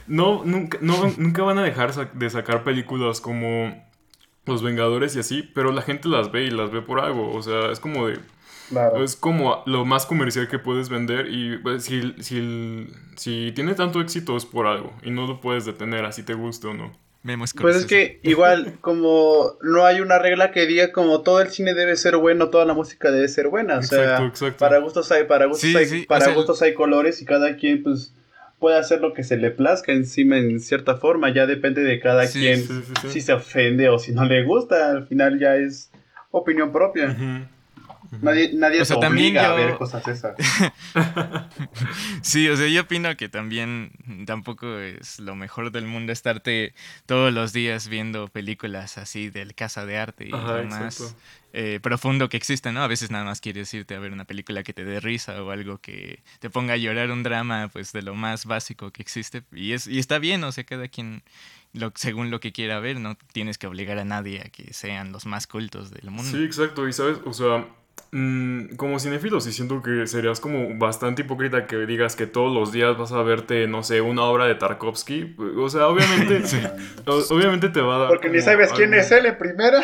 no, 0.08 0.44
nunca, 0.46 0.78
no, 0.82 1.12
nunca 1.18 1.42
van 1.44 1.58
a 1.58 1.64
dejar 1.64 2.14
de 2.14 2.30
sacar 2.30 2.64
películas 2.64 3.20
como 3.20 3.84
Los 4.46 4.62
Vengadores 4.62 5.16
y 5.16 5.20
así, 5.20 5.42
pero 5.42 5.72
la 5.72 5.82
gente 5.82 6.08
las 6.08 6.32
ve 6.32 6.44
y 6.44 6.52
las 6.52 6.72
ve 6.72 6.82
por 6.82 7.00
algo, 7.00 7.34
o 7.34 7.42
sea, 7.42 7.72
es 7.72 7.80
como 7.80 8.08
de... 8.08 8.20
Es 9.04 9.16
como 9.16 9.64
lo 9.66 9.86
más 9.86 10.06
comercial 10.06 10.48
que 10.48 10.60
puedes 10.60 10.90
vender 10.90 11.28
y 11.30 11.58
pues, 11.58 11.84
si, 11.84 12.14
si, 12.20 12.88
si 13.16 13.52
tiene 13.54 13.74
tanto 13.74 14.02
éxito 14.02 14.38
es 14.38 14.46
por 14.46 14.68
algo 14.68 14.94
y 15.04 15.12
no 15.12 15.28
lo 15.28 15.42
puedes 15.42 15.66
detener 15.66 16.06
así 16.06 16.24
te 16.24 16.34
guste 16.34 16.68
o 16.68 16.74
no. 16.74 16.92
Pues 17.62 17.76
es 17.76 17.86
que 17.86 18.20
igual, 18.24 18.78
como 18.82 19.54
no 19.62 19.86
hay 19.86 20.02
una 20.02 20.18
regla 20.18 20.52
que 20.52 20.66
diga 20.66 20.92
como 20.92 21.22
todo 21.22 21.40
el 21.40 21.50
cine 21.50 21.76
debe 21.76 21.96
ser 21.96 22.18
bueno, 22.18 22.50
toda 22.50 22.66
la 22.66 22.74
música 22.74 23.12
debe 23.12 23.28
ser 23.28 23.48
buena. 23.48 23.78
O 23.78 23.84
sea, 23.84 24.32
para 24.58 24.80
gustos 24.80 25.12
hay, 25.12 25.26
para 25.26 25.46
gustos 25.46 25.76
hay, 25.76 26.06
para 26.06 26.34
gustos 26.34 26.62
hay 26.64 26.74
colores 26.74 27.22
y 27.22 27.26
cada 27.26 27.58
quien 27.58 27.84
pues 27.84 28.14
puede 28.58 28.78
hacer 28.78 29.02
lo 29.02 29.14
que 29.14 29.24
se 29.24 29.38
le 29.38 29.52
plazca 29.52 29.92
encima 29.92 30.38
en 30.38 30.60
cierta 30.60 30.96
forma. 30.98 31.32
Ya 31.32 31.46
depende 31.46 31.84
de 31.84 32.00
cada 32.00 32.26
quien 32.28 32.66
si 33.08 33.22
se 33.22 33.34
ofende 33.34 33.90
o 33.90 34.00
si 34.00 34.14
no 34.14 34.26
le 34.26 34.44
gusta. 34.44 34.90
Al 34.90 35.06
final 35.06 35.40
ya 35.40 35.58
es 35.58 35.92
opinión 36.32 36.72
propia. 36.72 37.16
Nadie, 38.20 38.52
nadie 38.54 38.84
se 38.84 38.94
obliga 38.94 39.52
a 39.52 39.54
ver 39.54 39.78
cosas 39.78 40.06
esas. 40.08 40.36
sí, 42.22 42.50
o 42.50 42.58
sea, 42.58 42.68
yo 42.68 42.82
opino 42.82 43.16
que 43.16 43.30
también 43.30 43.92
tampoco 44.26 44.80
es 44.80 45.20
lo 45.20 45.36
mejor 45.36 45.72
del 45.72 45.86
mundo 45.86 46.12
estarte 46.12 46.74
todos 47.06 47.34
los 47.34 47.54
días 47.54 47.88
viendo 47.88 48.28
películas 48.28 48.98
así 48.98 49.30
del 49.30 49.56
casa 49.56 49.86
de 49.86 49.98
arte 49.98 50.26
y 50.26 50.30
lo 50.30 50.64
más 50.66 51.16
eh, 51.54 51.80
profundo 51.82 52.28
que 52.28 52.38
existe, 52.38 52.72
¿no? 52.72 52.84
A 52.84 52.88
veces 52.88 53.12
nada 53.12 53.24
más 53.24 53.40
quieres 53.40 53.74
irte 53.74 53.96
a 53.96 54.00
ver 54.00 54.12
una 54.12 54.26
película 54.26 54.64
que 54.64 54.74
te 54.74 54.84
dé 54.84 55.00
risa 55.00 55.42
o 55.42 55.52
algo 55.52 55.78
que 55.78 56.22
te 56.40 56.50
ponga 56.50 56.74
a 56.74 56.78
llorar 56.78 57.12
un 57.12 57.24
drama, 57.24 57.70
pues 57.72 57.94
de 57.94 58.02
lo 58.02 58.16
más 58.16 58.46
básico 58.46 58.92
que 58.92 59.02
existe. 59.02 59.44
Y, 59.54 59.72
es, 59.72 59.88
y 59.88 60.00
está 60.00 60.20
bien, 60.20 60.44
o 60.44 60.52
sea, 60.52 60.66
cada 60.66 60.88
quien 60.90 61.24
lo, 61.74 61.92
según 61.96 62.32
lo 62.32 62.40
que 62.40 62.52
quiera 62.52 62.80
ver, 62.80 63.00
no 63.00 63.18
tienes 63.34 63.58
que 63.58 63.68
obligar 63.68 63.98
a 64.00 64.06
nadie 64.06 64.42
a 64.42 64.50
que 64.50 64.74
sean 64.74 65.12
los 65.12 65.26
más 65.26 65.48
cultos 65.48 65.92
del 65.92 66.12
mundo. 66.12 66.30
Sí, 66.30 66.44
exacto. 66.44 66.88
Y 66.88 66.94
sabes, 66.94 67.20
o 67.26 67.34
sea, 67.34 67.68
Mm, 68.14 68.76
como 68.76 69.00
cinefilo, 69.00 69.40
sí 69.40 69.54
siento 69.54 69.82
que 69.82 70.06
serías 70.06 70.42
como 70.42 70.78
bastante 70.78 71.22
hipócrita 71.22 71.66
que 71.66 71.78
digas 71.86 72.18
que 72.18 72.28
todos 72.28 72.54
los 72.54 72.74
días 72.74 72.98
vas 72.98 73.14
a 73.14 73.24
verte, 73.24 73.68
no 73.68 73.84
sé, 73.84 74.02
una 74.02 74.24
obra 74.24 74.48
de 74.48 74.56
Tarkovsky. 74.56 75.38
O 75.58 75.70
sea, 75.70 75.88
obviamente, 75.88 76.42
obviamente 77.06 77.70
te 77.70 77.80
va 77.80 77.96
a 77.96 78.00
dar. 78.00 78.08
Porque 78.10 78.30
ni 78.30 78.42
sabes 78.42 78.74
quién 78.74 78.94
es 78.94 79.12
él 79.12 79.28
en 79.28 79.38
primera. 79.38 79.82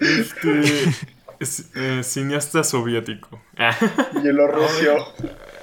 este. 0.00 0.60
Eh, 1.74 2.02
cineasta 2.04 2.62
soviético. 2.62 3.40
y 4.22 4.28
el 4.28 4.38
ruso. 4.46 5.14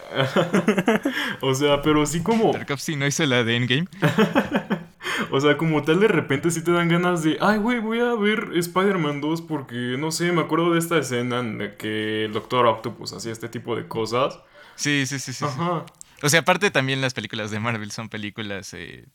o 1.42 1.54
sea, 1.54 1.84
pero 1.84 2.06
sí 2.08 2.24
como. 2.24 2.52
Tarkovsky 2.52 2.96
no 2.96 3.06
hizo 3.06 3.26
la 3.28 3.44
de 3.44 3.56
Endgame. 3.56 3.88
O 5.32 5.40
sea, 5.40 5.58
como 5.58 5.84
tal 5.84 6.00
de 6.00 6.08
repente 6.08 6.52
sí 6.52 6.64
te 6.64 6.72
dan 6.72 6.90
ganas 6.90 7.24
de, 7.24 7.38
ay, 7.42 7.58
güey, 7.58 7.80
voy 7.80 8.00
a 8.00 8.14
ver 8.16 8.50
Spider-Man 8.56 9.22
2 9.22 9.42
porque, 9.44 9.96
no 10.00 10.12
sé, 10.12 10.32
me 10.32 10.42
acuerdo 10.42 10.72
de 10.72 10.80
esta 10.80 10.98
escena 10.98 11.40
en 11.40 11.76
que 11.78 12.26
el 12.26 12.34
Doctor 12.34 12.66
Octopus 12.66 13.14
hacía 13.14 13.32
este 13.32 13.50
tipo 13.50 13.76
de 13.76 13.88
cosas. 13.88 14.40
Sí, 14.76 15.06
sí, 15.06 15.20
sí, 15.20 15.34
sí. 15.34 15.46
Ajá. 15.46 15.86
O 16.22 16.30
sea, 16.30 16.42
aparte 16.42 16.72
también 16.72 17.02
las 17.02 17.14
películas 17.14 17.52
de 17.52 17.60
Marvel 17.60 17.92
son 17.92 18.10
películas, 18.10 18.74
eh, 18.74 19.06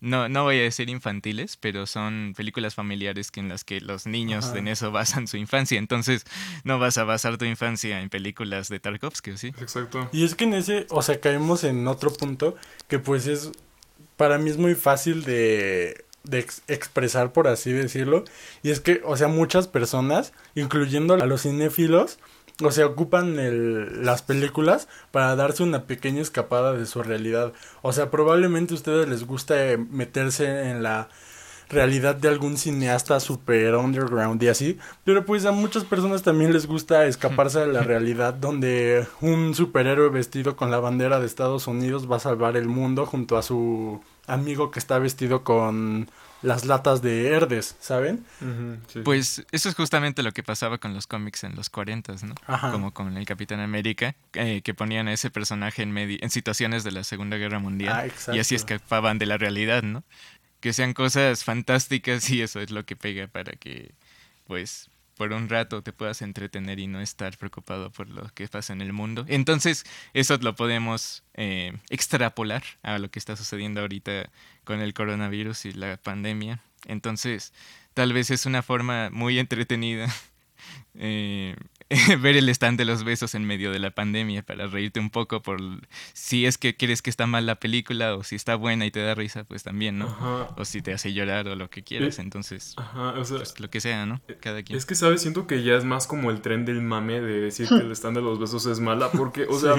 no, 0.00 0.28
no 0.28 0.44
voy 0.44 0.58
a 0.58 0.62
decir 0.62 0.88
infantiles, 0.88 1.56
pero 1.56 1.86
son 1.86 2.32
películas 2.36 2.74
familiares 2.74 3.30
que 3.30 3.40
en 3.40 3.48
las 3.48 3.64
que 3.64 3.80
los 3.80 4.06
niños 4.06 4.52
en 4.54 4.68
eso 4.68 4.90
basan 4.92 5.28
su 5.28 5.36
infancia. 5.36 5.78
Entonces, 5.78 6.24
no 6.64 6.78
vas 6.78 6.98
a 6.98 7.04
basar 7.04 7.38
tu 7.38 7.44
infancia 7.44 8.00
en 8.00 8.08
películas 8.08 8.68
de 8.68 8.80
Tarkovsky, 8.80 9.36
¿sí? 9.36 9.48
Exacto. 9.60 10.08
Y 10.12 10.24
es 10.24 10.34
que 10.34 10.44
en 10.44 10.54
ese, 10.54 10.86
o 10.90 11.02
sea, 11.02 11.20
caemos 11.20 11.64
en 11.64 11.86
otro 11.86 12.12
punto 12.12 12.56
que 12.88 12.98
pues 12.98 13.26
es 13.26 13.52
para 14.20 14.36
mí 14.36 14.50
es 14.50 14.58
muy 14.58 14.74
fácil 14.74 15.24
de, 15.24 16.04
de 16.24 16.40
expresar, 16.68 17.32
por 17.32 17.48
así 17.48 17.72
decirlo. 17.72 18.24
Y 18.62 18.68
es 18.68 18.78
que, 18.78 19.00
o 19.06 19.16
sea, 19.16 19.28
muchas 19.28 19.66
personas, 19.66 20.34
incluyendo 20.54 21.14
a 21.14 21.24
los 21.24 21.44
cinéfilos, 21.44 22.18
o 22.62 22.70
sea, 22.70 22.84
ocupan 22.84 23.38
el, 23.38 24.04
las 24.04 24.20
películas 24.20 24.88
para 25.10 25.34
darse 25.36 25.62
una 25.62 25.84
pequeña 25.84 26.20
escapada 26.20 26.74
de 26.74 26.84
su 26.84 27.02
realidad. 27.02 27.54
O 27.80 27.94
sea, 27.94 28.10
probablemente 28.10 28.74
a 28.74 28.76
ustedes 28.76 29.08
les 29.08 29.24
gusta 29.24 29.54
meterse 29.90 30.68
en 30.68 30.82
la 30.82 31.08
realidad 31.70 32.16
de 32.16 32.28
algún 32.28 32.58
cineasta 32.58 33.20
super 33.20 33.76
underground 33.76 34.42
y 34.42 34.48
así, 34.48 34.78
pero 35.04 35.24
pues 35.24 35.46
a 35.46 35.52
muchas 35.52 35.84
personas 35.84 36.22
también 36.22 36.52
les 36.52 36.66
gusta 36.66 37.06
escaparse 37.06 37.60
de 37.60 37.68
la 37.68 37.82
realidad 37.84 38.34
donde 38.34 39.06
un 39.20 39.54
superhéroe 39.54 40.10
vestido 40.10 40.56
con 40.56 40.70
la 40.70 40.80
bandera 40.80 41.20
de 41.20 41.26
Estados 41.26 41.68
Unidos 41.68 42.10
va 42.10 42.16
a 42.16 42.20
salvar 42.20 42.56
el 42.56 42.66
mundo 42.66 43.06
junto 43.06 43.38
a 43.38 43.42
su 43.42 44.00
amigo 44.30 44.70
que 44.70 44.78
está 44.78 44.98
vestido 44.98 45.44
con 45.44 46.08
las 46.42 46.64
latas 46.64 47.02
de 47.02 47.28
Herdes, 47.28 47.76
¿saben? 47.80 48.24
Pues 49.04 49.44
eso 49.52 49.68
es 49.68 49.74
justamente 49.74 50.22
lo 50.22 50.32
que 50.32 50.42
pasaba 50.42 50.78
con 50.78 50.94
los 50.94 51.06
cómics 51.06 51.44
en 51.44 51.54
los 51.54 51.68
40, 51.68 52.14
¿no? 52.22 52.34
Como 52.72 52.92
con 52.92 53.16
el 53.16 53.26
Capitán 53.26 53.60
América, 53.60 54.14
eh, 54.32 54.62
que 54.62 54.74
ponían 54.74 55.08
a 55.08 55.12
ese 55.12 55.30
personaje 55.30 55.82
en, 55.82 55.96
en 55.96 56.30
situaciones 56.30 56.84
de 56.84 56.92
la 56.92 57.04
Segunda 57.04 57.36
Guerra 57.36 57.58
Mundial 57.58 58.10
ah, 58.10 58.34
y 58.34 58.38
así 58.38 58.54
escapaban 58.54 59.18
de 59.18 59.26
la 59.26 59.36
realidad, 59.36 59.82
¿no? 59.82 60.02
Que 60.60 60.72
sean 60.72 60.94
cosas 60.94 61.44
fantásticas 61.44 62.28
y 62.30 62.42
eso 62.42 62.60
es 62.60 62.70
lo 62.70 62.84
que 62.84 62.96
pega 62.96 63.26
para 63.26 63.52
que, 63.52 63.92
pues, 64.46 64.89
por 65.20 65.34
un 65.34 65.50
rato 65.50 65.82
te 65.82 65.92
puedas 65.92 66.22
entretener 66.22 66.78
y 66.78 66.86
no 66.86 66.98
estar 67.02 67.36
preocupado 67.36 67.92
por 67.92 68.08
lo 68.08 68.26
que 68.32 68.48
pasa 68.48 68.72
en 68.72 68.80
el 68.80 68.94
mundo. 68.94 69.26
Entonces, 69.28 69.84
eso 70.14 70.38
lo 70.40 70.56
podemos 70.56 71.24
eh, 71.34 71.74
extrapolar 71.90 72.62
a 72.82 72.98
lo 72.98 73.10
que 73.10 73.18
está 73.18 73.36
sucediendo 73.36 73.82
ahorita 73.82 74.30
con 74.64 74.80
el 74.80 74.94
coronavirus 74.94 75.66
y 75.66 75.72
la 75.72 75.98
pandemia. 75.98 76.62
Entonces, 76.86 77.52
tal 77.92 78.14
vez 78.14 78.30
es 78.30 78.46
una 78.46 78.62
forma 78.62 79.10
muy 79.10 79.38
entretenida 79.38 80.06
eh, 80.94 81.54
ver 82.20 82.36
el 82.36 82.48
stand 82.50 82.78
de 82.78 82.84
los 82.84 83.02
besos 83.02 83.34
en 83.34 83.44
medio 83.44 83.72
de 83.72 83.80
la 83.80 83.90
pandemia 83.90 84.42
para 84.42 84.68
reírte 84.68 85.00
un 85.00 85.10
poco 85.10 85.42
por 85.42 85.60
si 86.12 86.46
es 86.46 86.56
que 86.56 86.76
quieres 86.76 87.02
que 87.02 87.10
está 87.10 87.26
mal 87.26 87.46
la 87.46 87.56
película 87.56 88.14
o 88.14 88.22
si 88.22 88.36
está 88.36 88.54
buena 88.54 88.86
y 88.86 88.92
te 88.92 89.02
da 89.02 89.14
risa, 89.14 89.42
pues 89.42 89.64
también, 89.64 89.98
¿no? 89.98 90.06
O 90.56 90.64
si 90.64 90.82
te 90.82 90.92
hace 90.92 91.12
llorar 91.12 91.48
o 91.48 91.56
lo 91.56 91.68
que 91.68 91.82
quieras, 91.82 92.18
eh, 92.18 92.22
entonces, 92.22 92.76
pues, 93.28 93.58
lo 93.58 93.70
que 93.70 93.80
sea, 93.80 94.06
¿no? 94.06 94.20
Eh, 94.28 94.38
Cada 94.40 94.62
quien. 94.62 94.78
Es 94.78 94.86
que, 94.86 94.94
¿sabes? 94.94 95.22
Siento 95.22 95.48
que 95.48 95.64
ya 95.64 95.74
es 95.74 95.84
más 95.84 96.06
como 96.06 96.30
el 96.30 96.40
tren 96.40 96.64
del 96.64 96.80
mame 96.80 97.20
de 97.20 97.40
decir 97.40 97.68
que 97.68 97.76
el 97.76 97.90
stand 97.92 98.16
de 98.16 98.22
los 98.22 98.38
besos 98.38 98.66
es 98.66 98.78
mala, 98.78 99.10
porque, 99.10 99.46
o 99.48 99.58
sea, 99.58 99.74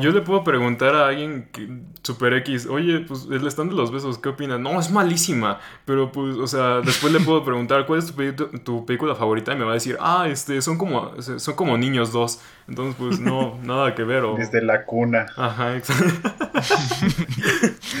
yo 0.00 0.10
le 0.10 0.20
puedo 0.20 0.44
preguntar 0.44 0.94
a 0.94 1.08
alguien 1.08 1.48
que, 1.52 1.68
super 2.02 2.34
X, 2.34 2.66
oye, 2.66 3.00
pues 3.00 3.26
el 3.30 3.46
stand 3.46 3.70
de 3.70 3.76
los 3.76 3.90
besos, 3.90 4.18
¿qué 4.18 4.28
opinas? 4.28 4.60
No, 4.60 4.78
es 4.78 4.90
malísima, 4.90 5.58
pero 5.86 6.12
pues, 6.12 6.36
o 6.36 6.46
sea, 6.46 6.82
después 6.82 7.12
le 7.14 7.20
puedo 7.20 7.42
preguntar, 7.44 7.86
¿cuál 7.86 8.00
es 8.00 8.14
tu, 8.36 8.58
tu 8.58 8.84
película 8.84 9.14
favorita? 9.14 9.54
Y 9.54 9.56
me 9.56 9.64
va 9.64 9.70
a 9.70 9.74
decir, 9.74 9.96
ah, 10.00 10.28
este, 10.28 10.60
son 10.60 10.76
como 10.76 11.12
son 11.38 11.54
como 11.54 11.78
niños 11.78 12.12
dos. 12.12 12.40
Entonces, 12.68 12.96
pues 12.98 13.20
no, 13.20 13.58
nada 13.62 13.94
que 13.94 14.02
ver. 14.02 14.24
O... 14.24 14.36
Desde 14.36 14.62
la 14.62 14.84
cuna. 14.84 15.26
Ajá, 15.36 15.76
exacto. 15.76 16.30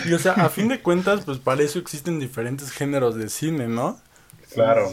y 0.06 0.12
o 0.12 0.18
sea, 0.18 0.32
a 0.32 0.48
fin 0.48 0.68
de 0.68 0.80
cuentas, 0.80 1.24
pues 1.24 1.38
para 1.38 1.62
eso 1.62 1.78
existen 1.78 2.18
diferentes 2.18 2.70
géneros 2.70 3.14
de 3.14 3.28
cine, 3.28 3.68
¿no? 3.68 4.00
Claro. 4.52 4.90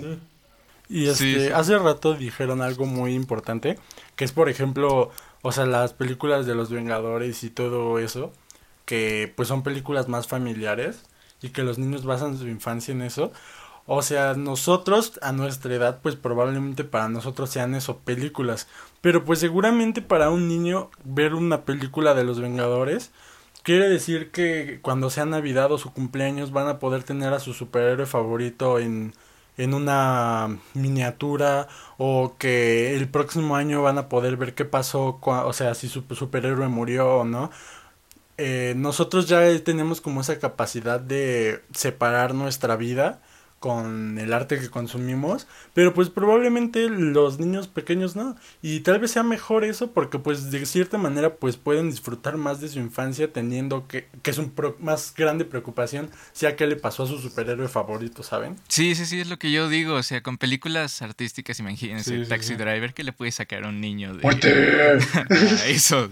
Y 0.90 1.08
este, 1.08 1.54
hace 1.54 1.78
rato 1.78 2.14
dijeron 2.14 2.62
algo 2.62 2.86
muy 2.86 3.14
importante, 3.14 3.78
que 4.16 4.24
es 4.24 4.32
por 4.32 4.50
ejemplo, 4.50 5.12
o 5.42 5.52
sea, 5.52 5.66
las 5.66 5.94
películas 5.94 6.46
de 6.46 6.56
los 6.56 6.72
Vengadores 6.72 7.44
y 7.44 7.50
todo 7.50 8.00
eso, 8.00 8.32
que 8.86 9.34
pues 9.36 9.50
son 9.50 9.64
películas 9.64 10.08
más 10.08 10.28
familiares 10.28 11.04
y 11.42 11.50
que 11.50 11.64
los 11.64 11.78
niños 11.78 12.06
basan 12.06 12.38
su 12.38 12.48
infancia 12.48 12.94
en 12.94 13.02
eso. 13.02 13.32
O 13.88 14.02
sea, 14.02 14.34
nosotros 14.36 15.18
a 15.22 15.32
nuestra 15.32 15.74
edad, 15.74 16.00
pues 16.04 16.16
probablemente 16.16 16.84
para 16.84 17.10
nosotros 17.10 17.50
sean 17.50 17.74
eso, 17.74 18.00
películas. 18.00 18.68
Pero 19.02 19.24
pues 19.26 19.40
seguramente 19.40 20.02
para 20.02 20.30
un 20.30 20.48
niño 20.48 20.92
ver 21.06 21.34
una 21.34 21.64
película 21.66 22.14
de 22.14 22.26
los 22.26 22.40
Vengadores 22.40 23.12
quiere 23.64 23.90
decir 23.90 24.32
que 24.32 24.80
cuando 24.82 25.10
sea 25.10 25.26
Navidad 25.26 25.72
o 25.72 25.78
su 25.78 25.92
cumpleaños 25.94 26.52
van 26.52 26.68
a 26.70 26.80
poder 26.80 27.04
tener 27.04 27.34
a 27.34 27.40
su 27.40 27.54
superhéroe 27.54 28.06
favorito 28.06 28.80
en, 28.80 29.14
en 29.58 29.74
una 29.74 30.58
miniatura 30.74 31.68
o 31.98 32.36
que 32.38 32.96
el 32.96 33.10
próximo 33.10 33.56
año 33.58 33.82
van 33.84 33.98
a 33.98 34.10
poder 34.10 34.38
ver 34.38 34.54
qué 34.56 34.66
pasó, 34.66 35.20
o 35.22 35.54
sea, 35.54 35.76
si 35.76 35.90
su 35.90 36.04
superhéroe 36.16 36.68
murió 36.70 37.18
o 37.20 37.26
no. 37.26 37.52
Eh, 38.38 38.74
nosotros 38.78 39.28
ya 39.28 39.42
tenemos 39.64 40.00
como 40.02 40.22
esa 40.22 40.40
capacidad 40.40 41.00
de 41.00 41.62
separar 41.74 42.36
nuestra 42.36 42.76
vida 42.76 43.22
con 43.60 44.20
el 44.20 44.34
arte 44.34 44.60
que 44.60 44.70
consumimos, 44.70 45.48
pero 45.74 45.94
pues 45.94 46.10
probablemente 46.10 46.90
los 46.90 47.40
niños 47.40 47.68
pequeños 47.68 48.16
no, 48.16 48.36
y 48.62 48.82
tal 48.82 49.00
vez 49.00 49.12
sea 49.12 49.24
mejor 49.24 49.64
eso 49.64 49.92
porque 49.92 50.20
pues 50.20 50.52
de 50.52 50.66
cierta 50.66 50.98
manera 50.98 51.36
pues 51.36 51.58
pueden 51.58 51.90
disfrutar 51.90 52.38
más 52.38 52.62
de 52.62 52.70
su 52.70 52.80
infancia 52.80 53.34
teniendo 53.34 53.88
que, 53.88 54.08
que 54.22 54.32
es 54.32 54.38
un 54.38 54.54
más 54.80 55.14
grande 55.16 55.46
preocupación 55.46 56.10
sea 56.34 56.56
qué 56.56 56.68
le 56.68 56.76
pasó 56.76 57.04
a 57.04 57.08
su 57.08 57.20
superhéroe 57.20 57.68
favorito, 57.68 58.24
¿saben? 58.24 58.56
Sí, 58.68 58.96
sí, 58.96 59.06
sí, 59.06 59.20
es 59.20 59.30
lo 59.30 59.40
que 59.40 59.52
yo 59.52 59.70
digo, 59.70 59.96
o 59.96 60.04
sea, 60.04 60.22
con 60.22 60.38
películas 60.38 61.02
artísticas, 61.02 61.60
imagínense, 61.60 62.26
Taxi 62.26 62.56
Driver, 62.56 62.94
que 62.94 63.04
le 63.04 63.12
puede 63.12 63.32
sacar 63.32 63.64
a 63.64 63.70
un 63.70 63.82
niño 63.82 64.14
de... 64.14 64.28
eso, 65.68 66.10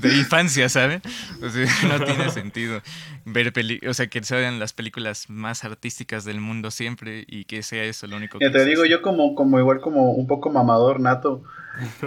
de 0.00 0.16
infancia, 0.16 0.68
¿saben? 0.68 1.02
O 1.42 1.48
sea, 1.50 1.66
no 1.88 2.04
tiene 2.04 2.30
sentido 2.30 2.82
ver 3.24 3.52
peli 3.52 3.80
o 3.86 3.94
sea, 3.94 4.06
que 4.06 4.22
sean 4.22 4.58
las 4.58 4.72
películas 4.72 5.28
más 5.28 5.64
artísticas 5.64 6.24
del 6.24 6.40
mundo 6.40 6.70
siempre 6.78 7.24
y 7.26 7.44
que 7.44 7.62
sea 7.62 7.84
eso 7.84 8.06
lo 8.06 8.16
único 8.16 8.38
que... 8.38 8.48
te 8.48 8.64
digo, 8.64 8.84
yo 8.84 9.02
como, 9.02 9.34
como 9.34 9.58
igual 9.58 9.80
como 9.80 10.12
un 10.12 10.26
poco 10.26 10.50
mamador 10.50 11.00
nato, 11.00 11.42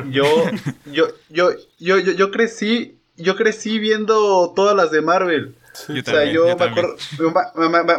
yo, 0.09 0.24
yo, 0.86 1.07
yo, 1.30 1.51
yo, 1.78 1.99
yo, 1.99 2.11
yo 2.13 2.32
crecí, 2.32 2.97
yo 3.17 3.36
crecí 3.36 3.78
viendo 3.78 4.53
todas 4.55 4.76
las 4.76 4.89
de 4.91 5.01
Marvel. 5.01 5.55
o 5.89 6.03
sea, 6.03 6.26
yo, 6.26 6.45
me, 6.45 6.51
acuerdo, 6.51 6.95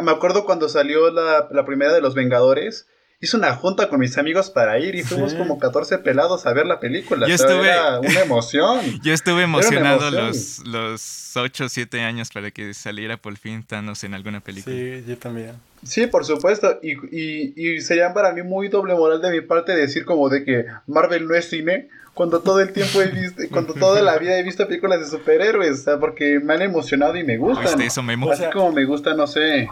me, 0.01 0.11
acuerdo, 0.11 0.45
cuando 0.45 0.67
salió 0.67 1.11
la, 1.11 1.47
la 1.51 1.65
primera 1.65 1.93
de 1.93 2.01
los 2.01 2.15
Vengadores 2.15 2.87
hice 3.23 3.37
una 3.37 3.55
junta 3.55 3.87
con 3.87 4.01
mis 4.01 4.17
amigos 4.17 4.49
para 4.49 4.77
ir 4.79 4.95
y 4.95 5.03
fuimos 5.03 5.33
como 5.33 5.57
14 5.57 5.99
pelados 5.99 6.45
a 6.45 6.51
ver 6.51 6.65
la 6.65 6.81
película. 6.81 7.25
Yo 7.25 7.35
estuve... 7.35 7.69
Era 7.69 8.01
una 8.01 8.19
emoción. 8.19 8.81
Yo 9.01 9.13
estuve 9.13 9.43
emocionado 9.43 10.11
los, 10.11 10.59
los 10.67 11.31
8 11.37 11.63
o 11.63 11.69
7 11.69 12.01
años 12.01 12.31
para 12.31 12.51
que 12.51 12.73
saliera 12.73 13.15
por 13.15 13.37
fin 13.37 13.63
Thanos 13.63 14.03
en 14.03 14.13
alguna 14.13 14.41
película. 14.41 14.75
Sí, 14.75 15.05
yo 15.07 15.17
también. 15.17 15.53
Sí, 15.83 16.05
por 16.07 16.25
supuesto. 16.25 16.79
Y, 16.83 16.95
y, 17.17 17.53
y 17.55 17.79
sería 17.79 18.13
para 18.13 18.33
mí 18.33 18.43
muy 18.43 18.67
doble 18.67 18.93
moral 18.93 19.21
de 19.21 19.31
mi 19.31 19.39
parte 19.39 19.73
decir 19.73 20.03
como 20.03 20.27
de 20.27 20.43
que 20.43 20.65
Marvel 20.85 21.25
no 21.25 21.33
es 21.33 21.49
cine. 21.49 21.87
Cuando 22.13 22.41
todo 22.41 22.59
el 22.59 22.73
tiempo 22.73 23.01
he 23.01 23.07
visto, 23.07 23.41
cuando 23.51 23.73
toda 23.73 24.01
la 24.01 24.17
vida 24.17 24.37
he 24.37 24.43
visto 24.43 24.67
películas 24.67 24.99
de 24.99 25.05
superhéroes, 25.05 25.79
o 25.79 25.83
sea, 25.83 25.97
porque 25.97 26.41
me 26.41 26.55
han 26.55 26.61
emocionado 26.61 27.15
y 27.15 27.23
me 27.23 27.37
gustan. 27.37 27.81
eso 27.81 28.03
me 28.03 28.15
Así 28.29 28.43
como 28.51 28.73
me 28.73 28.83
gusta, 28.83 29.13
no 29.13 29.27
sé, 29.27 29.69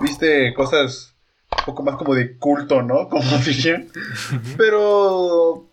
viste 0.00 0.54
cosas 0.54 1.17
un 1.56 1.64
poco 1.64 1.82
más 1.82 1.96
como 1.96 2.14
de 2.14 2.36
culto, 2.36 2.82
¿no? 2.82 3.08
Como 3.10 3.38
dirían. 3.38 3.88
Pero, 4.56 5.68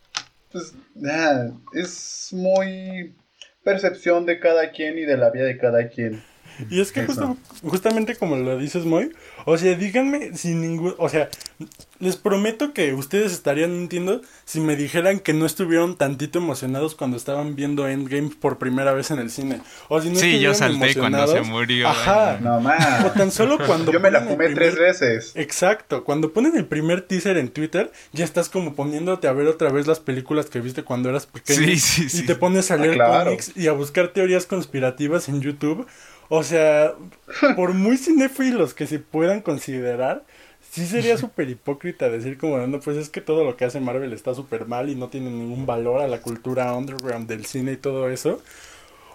pues, 0.51 0.73
nada, 0.93 1.51
es 1.73 2.29
muy 2.31 3.15
percepción 3.63 4.25
de 4.25 4.39
cada 4.39 4.71
quien 4.71 4.97
y 4.97 5.05
de 5.05 5.17
la 5.17 5.29
vida 5.31 5.45
de 5.45 5.57
cada 5.57 5.89
quien. 5.89 6.23
Y 6.69 6.81
es 6.81 6.91
que 6.91 7.05
justamente 7.63 8.15
como 8.15 8.35
lo 8.35 8.57
dices, 8.57 8.85
Moy, 8.85 9.11
o 9.45 9.57
sea, 9.57 9.75
díganme 9.75 10.35
sin 10.37 10.61
ningún, 10.61 10.95
o 10.97 11.09
sea, 11.09 11.29
les 11.99 12.17
prometo 12.17 12.73
que 12.73 12.93
ustedes 12.93 13.31
estarían 13.31 13.71
mintiendo 13.71 14.21
si 14.43 14.59
me 14.59 14.75
dijeran 14.75 15.19
que 15.19 15.33
no 15.33 15.45
estuvieron 15.45 15.95
tantito 15.97 16.39
emocionados 16.39 16.95
cuando 16.95 17.15
estaban 17.15 17.55
viendo 17.55 17.87
Endgame 17.87 18.31
por 18.39 18.57
primera 18.57 18.93
vez 18.93 19.11
en 19.11 19.19
el 19.19 19.29
cine. 19.29 19.61
O 19.87 20.01
si 20.01 20.09
no 20.09 20.19
sí, 20.19 20.39
yo 20.39 20.53
salté 20.53 20.95
cuando 20.95 21.25
se 21.27 21.41
murió. 21.41 21.87
Ajá. 21.87 22.39
No 22.41 22.59
más. 22.59 23.05
O 23.05 23.11
tan 23.11 23.31
solo 23.31 23.57
cuando 23.65 23.91
Yo 23.93 23.99
me 23.99 24.11
la 24.11 24.21
fumé 24.21 24.49
tres 24.49 24.75
veces. 24.75 25.31
Exacto, 25.35 26.03
cuando 26.03 26.33
ponen 26.33 26.57
el 26.57 26.65
primer 26.65 27.01
teaser 27.01 27.37
en 27.37 27.49
Twitter, 27.49 27.91
ya 28.11 28.25
estás 28.25 28.49
como 28.49 28.75
poniéndote 28.75 29.27
a 29.27 29.33
ver 29.33 29.47
otra 29.47 29.71
vez 29.71 29.87
las 29.87 29.99
películas 29.99 30.47
que 30.47 30.59
viste 30.59 30.83
cuando 30.83 31.09
eras 31.09 31.25
pequeño. 31.25 31.65
Sí, 31.65 31.79
sí, 31.79 32.09
sí. 32.09 32.23
Y 32.23 32.25
te 32.25 32.35
pones 32.35 32.71
a 32.71 32.77
leer 32.77 33.01
ah, 33.01 33.23
cómics 33.23 33.51
y 33.55 33.67
a 33.67 33.71
buscar 33.71 34.09
teorías 34.09 34.45
conspirativas 34.45 35.29
en 35.29 35.41
YouTube. 35.41 35.87
O 36.29 36.43
sea, 36.43 36.93
por 37.55 37.73
muy 37.73 37.97
cinéfilos 37.97 38.73
que 38.73 38.87
se 38.87 38.99
puedan 38.99 39.41
considerar, 39.41 40.23
sí 40.71 40.85
sería 40.85 41.17
súper 41.17 41.49
hipócrita 41.49 42.09
decir 42.09 42.37
como, 42.37 42.57
no, 42.65 42.79
pues 42.79 42.97
es 42.97 43.09
que 43.09 43.21
todo 43.21 43.43
lo 43.43 43.55
que 43.55 43.65
hace 43.65 43.79
Marvel 43.79 44.13
está 44.13 44.33
súper 44.33 44.65
mal 44.65 44.89
y 44.89 44.95
no 44.95 45.09
tiene 45.09 45.29
ningún 45.29 45.65
valor 45.65 46.01
a 46.01 46.07
la 46.07 46.21
cultura 46.21 46.73
underground 46.73 47.27
del 47.27 47.45
cine 47.45 47.73
y 47.73 47.77
todo 47.77 48.09
eso. 48.09 48.41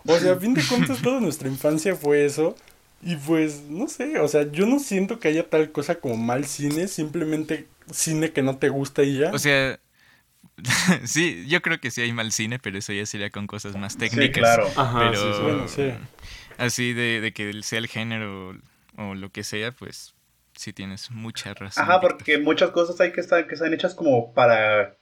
O 0.07 0.19
sea, 0.19 0.33
a 0.33 0.37
fin 0.37 0.55
de 0.55 0.63
cuentas, 0.67 0.99
toda 1.03 1.21
nuestra 1.21 1.49
infancia 1.49 1.95
fue 1.97 2.25
eso. 2.25 2.55
Y 3.03 3.17
pues, 3.17 3.63
no 3.69 3.89
sé, 3.89 4.19
o 4.21 4.29
sea, 4.29 4.51
yo 4.51 4.67
no 4.67 4.79
siento 4.79 5.19
que 5.19 5.29
haya 5.29 5.49
tal 5.49 5.73
cosa 5.73 5.97
como 5.97 6.17
mal 6.17 6.45
cine, 6.45 6.87
simplemente 6.87 7.67
cine 7.91 8.31
que 8.31 8.43
no 8.43 8.59
te 8.59 8.69
gusta 8.69 9.03
y 9.03 9.19
ya. 9.19 9.31
O 9.33 9.39
sea, 9.39 9.81
sí, 11.05 11.47
yo 11.49 11.63
creo 11.63 11.81
que 11.81 11.91
sí 11.91 12.03
hay 12.03 12.13
mal 12.13 12.31
cine, 12.31 12.59
pero 12.59 12.79
eso 12.79 12.93
ya 12.93 13.07
sería 13.07 13.31
con 13.31 13.47
cosas 13.47 13.75
más 13.77 13.97
técnicas. 13.97 14.35
Sí, 14.35 14.41
claro. 14.41 14.67
pero, 14.99 15.43
bueno, 15.43 15.69
sí 15.69 15.93
así 16.61 16.93
de, 16.93 17.21
de 17.21 17.33
que 17.33 17.53
sea 17.63 17.79
el 17.81 17.89
género 17.89 18.57
o 18.97 19.15
lo 19.15 19.31
que 19.31 19.43
sea, 19.43 19.73
pues 19.73 20.15
sí 20.55 20.73
tienes 20.73 21.11
mucha 21.11 21.55
razón. 21.55 21.83
Ajá, 21.83 22.01
porque 22.01 22.39
muchas 22.39 22.71
cosas 22.71 23.01
hay 23.01 23.13
que 23.13 23.21
estar, 23.21 23.47
que 23.47 23.55
están 23.55 23.75
hechas 23.75 23.95
como 23.95 24.33
para 24.33 24.97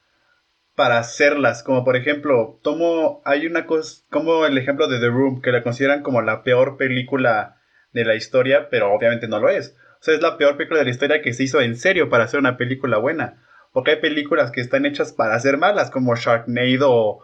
para 0.79 0.99
hacerlas, 0.99 1.65
como 1.65 1.85
por 1.85 1.97
ejemplo, 1.97 2.61
tomo, 2.63 3.21
hay 3.25 3.49
una 3.49 3.67
cosa, 3.67 4.05
como 4.11 4.47
el 4.47 4.57
ejemplo 4.57 4.87
de 4.87 5.01
The 5.01 5.09
Room, 5.09 5.43
que 5.43 5.51
la 5.51 5.65
consideran 5.65 6.05
como 6.05 6.23
la 6.23 6.45
peor 6.45 6.77
película 6.77 7.57
de 7.93 8.05
la 8.05 8.15
historia, 8.15 8.69
pero 8.71 8.93
obviamente 8.93 9.27
no 9.27 9.41
lo 9.41 9.49
es. 9.49 9.77
O 10.01 10.05
sea, 10.05 10.15
es 10.15 10.23
la 10.23 10.39
peor 10.39 10.57
película 10.57 10.79
de 10.79 10.85
la 10.85 10.93
historia 10.93 11.21
que 11.21 11.35
se 11.35 11.43
hizo 11.43 11.61
en 11.61 11.75
serio 11.75 12.09
para 12.09 12.25
hacer 12.25 12.39
una 12.39 12.57
película 12.57 12.99
buena. 12.99 13.45
Porque 13.73 13.91
hay 13.91 13.97
películas 14.01 14.53
que 14.53 14.61
están 14.61 14.87
hechas 14.87 15.13
para 15.13 15.41
ser 15.41 15.57
malas, 15.57 15.91
como 15.91 16.15
Sharknado 16.15 16.93
o 16.93 17.23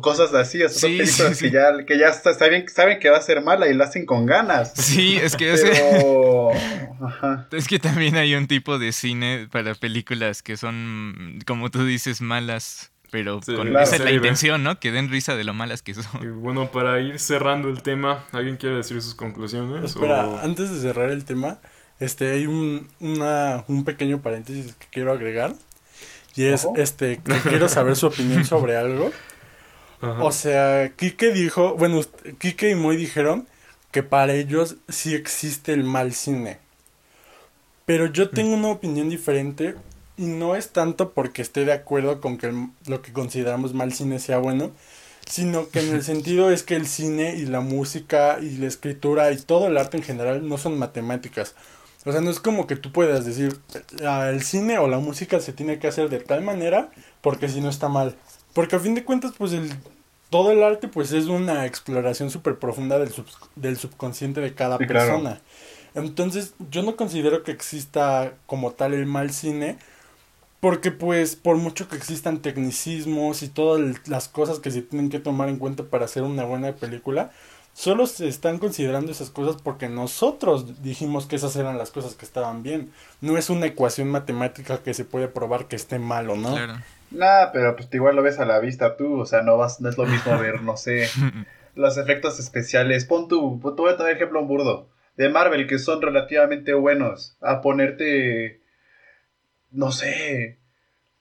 cosas 0.00 0.34
así, 0.34 0.62
o 0.62 0.68
sea, 0.68 0.80
son 0.80 0.96
películas 0.96 1.38
que 1.38 1.50
ya, 1.50 1.84
que 1.86 1.98
ya 1.98 2.12
saben, 2.12 2.68
saben 2.68 2.98
que 2.98 3.10
va 3.10 3.18
a 3.18 3.22
ser 3.22 3.42
mala 3.42 3.68
y 3.68 3.74
la 3.74 3.84
hacen 3.84 4.06
con 4.06 4.26
ganas. 4.26 4.72
Sí, 4.74 5.16
es 5.16 5.36
que 5.36 5.54
Pero... 5.54 6.50
es 7.52 7.68
que 7.68 7.78
también 7.78 8.16
hay 8.16 8.34
un 8.34 8.46
tipo 8.46 8.78
de 8.78 8.92
cine 8.92 9.48
para 9.50 9.74
películas 9.74 10.42
que 10.42 10.56
son, 10.56 11.38
como 11.46 11.70
tú 11.70 11.84
dices, 11.84 12.20
malas. 12.20 12.90
Pero 13.10 13.40
con, 13.46 13.76
esa 13.76 13.94
es 13.94 14.02
la 14.02 14.10
intención, 14.10 14.64
¿no? 14.64 14.80
Que 14.80 14.90
den 14.90 15.08
risa 15.08 15.36
de 15.36 15.44
lo 15.44 15.54
malas 15.54 15.82
que 15.82 15.94
son. 15.94 16.04
Y 16.20 16.26
bueno, 16.26 16.72
para 16.72 17.00
ir 17.00 17.20
cerrando 17.20 17.68
el 17.68 17.80
tema, 17.82 18.24
¿alguien 18.32 18.56
quiere 18.56 18.74
decir 18.74 19.00
sus 19.00 19.14
conclusiones? 19.14 19.84
Espera, 19.84 20.42
antes 20.42 20.72
de 20.72 20.80
cerrar 20.80 21.10
el 21.10 21.24
tema, 21.24 21.58
este, 22.00 22.32
hay 22.32 22.48
un, 22.48 22.88
una, 22.98 23.64
un 23.68 23.84
pequeño 23.84 24.20
paréntesis 24.20 24.74
que 24.74 24.86
quiero 24.90 25.12
agregar. 25.12 25.54
Y 26.34 26.46
es, 26.46 26.66
este, 26.74 27.18
que 27.18 27.32
quiero 27.48 27.68
saber 27.68 27.94
su 27.94 28.08
opinión 28.08 28.44
sobre 28.44 28.76
algo. 28.76 29.12
O 30.20 30.32
sea, 30.32 30.92
Kike 30.96 31.32
dijo, 31.32 31.74
bueno, 31.76 32.00
Kike 32.38 32.70
y 32.70 32.74
Moy 32.74 32.96
dijeron 32.96 33.46
que 33.90 34.02
para 34.02 34.34
ellos 34.34 34.76
sí 34.88 35.14
existe 35.14 35.72
el 35.72 35.84
mal 35.84 36.12
cine. 36.12 36.58
Pero 37.86 38.06
yo 38.06 38.30
tengo 38.30 38.54
una 38.54 38.68
opinión 38.68 39.08
diferente 39.08 39.76
y 40.16 40.26
no 40.26 40.56
es 40.56 40.70
tanto 40.70 41.12
porque 41.12 41.42
esté 41.42 41.64
de 41.64 41.72
acuerdo 41.72 42.20
con 42.20 42.38
que 42.38 42.52
lo 42.86 43.02
que 43.02 43.12
consideramos 43.12 43.74
mal 43.74 43.92
cine 43.92 44.18
sea 44.18 44.38
bueno, 44.38 44.72
sino 45.26 45.68
que 45.68 45.80
en 45.80 45.94
el 45.94 46.02
sentido 46.04 46.50
es 46.50 46.62
que 46.62 46.76
el 46.76 46.86
cine 46.86 47.34
y 47.36 47.46
la 47.46 47.60
música 47.60 48.38
y 48.40 48.56
la 48.56 48.66
escritura 48.66 49.30
y 49.32 49.36
todo 49.36 49.66
el 49.68 49.76
arte 49.76 49.96
en 49.96 50.02
general 50.02 50.48
no 50.48 50.58
son 50.58 50.78
matemáticas. 50.78 51.54
O 52.06 52.12
sea, 52.12 52.20
no 52.20 52.30
es 52.30 52.40
como 52.40 52.66
que 52.66 52.76
tú 52.76 52.92
puedas 52.92 53.24
decir, 53.24 53.58
ah, 54.06 54.28
el 54.30 54.42
cine 54.42 54.78
o 54.78 54.88
la 54.88 54.98
música 54.98 55.40
se 55.40 55.52
tiene 55.54 55.78
que 55.78 55.86
hacer 55.88 56.10
de 56.10 56.20
tal 56.20 56.42
manera 56.42 56.90
porque 57.22 57.48
si 57.48 57.60
no 57.60 57.70
está 57.70 57.88
mal. 57.88 58.16
Porque 58.54 58.76
a 58.76 58.80
fin 58.80 58.94
de 58.94 59.04
cuentas, 59.04 59.32
pues 59.36 59.52
el, 59.52 59.70
todo 60.30 60.50
el 60.50 60.62
arte 60.62 60.88
pues 60.88 61.12
es 61.12 61.26
una 61.26 61.66
exploración 61.66 62.30
súper 62.30 62.58
profunda 62.58 62.98
del, 62.98 63.12
del 63.56 63.76
subconsciente 63.76 64.40
de 64.40 64.54
cada 64.54 64.78
persona. 64.78 65.40
Entonces 65.94 66.54
yo 66.70 66.82
no 66.82 66.96
considero 66.96 67.42
que 67.42 67.52
exista 67.52 68.32
como 68.46 68.72
tal 68.72 68.94
el 68.94 69.06
mal 69.06 69.32
cine, 69.32 69.76
porque 70.60 70.90
pues 70.90 71.36
por 71.36 71.56
mucho 71.56 71.88
que 71.88 71.96
existan 71.96 72.40
tecnicismos 72.40 73.42
y 73.42 73.48
todas 73.48 74.08
las 74.08 74.28
cosas 74.28 74.58
que 74.58 74.70
se 74.70 74.82
tienen 74.82 75.10
que 75.10 75.20
tomar 75.20 75.48
en 75.48 75.58
cuenta 75.58 75.84
para 75.84 76.06
hacer 76.06 76.22
una 76.22 76.44
buena 76.44 76.72
película, 76.72 77.30
solo 77.74 78.06
se 78.06 78.26
están 78.26 78.58
considerando 78.58 79.12
esas 79.12 79.30
cosas 79.30 79.60
porque 79.62 79.88
nosotros 79.88 80.82
dijimos 80.82 81.26
que 81.26 81.36
esas 81.36 81.54
eran 81.56 81.78
las 81.78 81.90
cosas 81.90 82.14
que 82.14 82.24
estaban 82.24 82.62
bien. 82.62 82.90
No 83.20 83.36
es 83.36 83.50
una 83.50 83.66
ecuación 83.66 84.08
matemática 84.08 84.78
que 84.78 84.94
se 84.94 85.04
puede 85.04 85.28
probar 85.28 85.66
que 85.66 85.76
esté 85.76 85.98
mal 85.98 86.30
o 86.30 86.36
no. 86.36 86.54
Claro. 86.54 86.74
Nada, 87.14 87.52
pero 87.52 87.76
pues 87.76 87.88
igual 87.92 88.16
lo 88.16 88.22
ves 88.22 88.38
a 88.38 88.44
la 88.44 88.58
vista 88.58 88.96
tú, 88.96 89.20
o 89.20 89.26
sea, 89.26 89.42
no 89.42 89.56
vas, 89.56 89.80
no 89.80 89.88
es 89.88 89.96
lo 89.96 90.04
mismo 90.04 90.38
ver, 90.38 90.62
no 90.62 90.76
sé, 90.76 91.08
los 91.74 91.96
efectos 91.96 92.40
especiales. 92.40 93.04
Pon 93.04 93.28
tú, 93.28 93.60
tú 93.62 93.76
voy 93.76 93.92
a 93.92 93.96
tomar 93.96 94.12
ejemplo 94.12 94.40
un 94.40 94.48
burdo, 94.48 94.88
de 95.16 95.28
Marvel, 95.28 95.66
que 95.66 95.78
son 95.78 96.02
relativamente 96.02 96.74
buenos, 96.74 97.36
a 97.40 97.60
ponerte, 97.60 98.60
no 99.70 99.92
sé, 99.92 100.58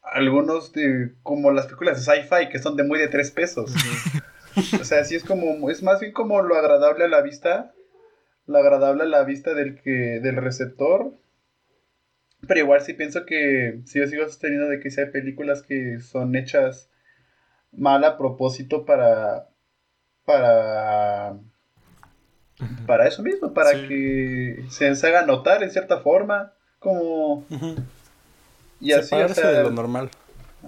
algunos 0.01 0.73
de, 0.73 1.13
como 1.21 1.51
las 1.51 1.65
películas 1.65 2.03
de 2.03 2.11
sci-fi, 2.11 2.49
que 2.49 2.59
son 2.59 2.75
de 2.75 2.83
muy 2.83 2.99
de 2.99 3.07
tres 3.07 3.31
pesos. 3.31 3.71
o 4.79 4.83
sea, 4.83 5.03
sí 5.03 5.15
es 5.15 5.23
como, 5.23 5.69
es 5.69 5.83
más 5.83 5.99
bien 5.99 6.11
como 6.11 6.41
lo 6.41 6.55
agradable 6.55 7.05
a 7.05 7.09
la 7.09 7.21
vista, 7.21 7.73
lo 8.47 8.57
agradable 8.57 9.03
a 9.03 9.07
la 9.07 9.23
vista 9.23 9.53
del 9.53 9.79
que, 9.81 10.19
del 10.21 10.37
receptor, 10.37 11.13
pero 12.47 12.59
igual 12.59 12.81
sí 12.81 12.93
pienso 12.93 13.25
que 13.25 13.81
sí 13.85 13.99
yo 13.99 14.07
sigo 14.07 14.25
sosteniendo 14.25 14.67
de 14.67 14.79
que 14.79 14.91
si 14.91 14.99
hay 14.99 15.07
películas 15.07 15.61
que 15.61 15.99
son 15.99 16.35
hechas 16.35 16.89
mal 17.71 18.03
a 18.03 18.17
propósito 18.17 18.85
para. 18.85 19.49
para. 20.25 21.35
para 22.85 23.07
eso 23.07 23.23
mismo, 23.23 23.53
para 23.53 23.87
que 23.87 24.65
se, 24.69 24.87
haga 25.07 25.25
notar 25.25 25.63
en 25.63 25.71
cierta 25.71 25.99
forma. 25.99 26.53
Como... 26.79 27.45
Y 28.81 28.91
así, 28.91 29.15
o 29.15 29.29
sea, 29.29 29.51
de 29.51 29.63
lo 29.63 29.71
normal. 29.71 30.09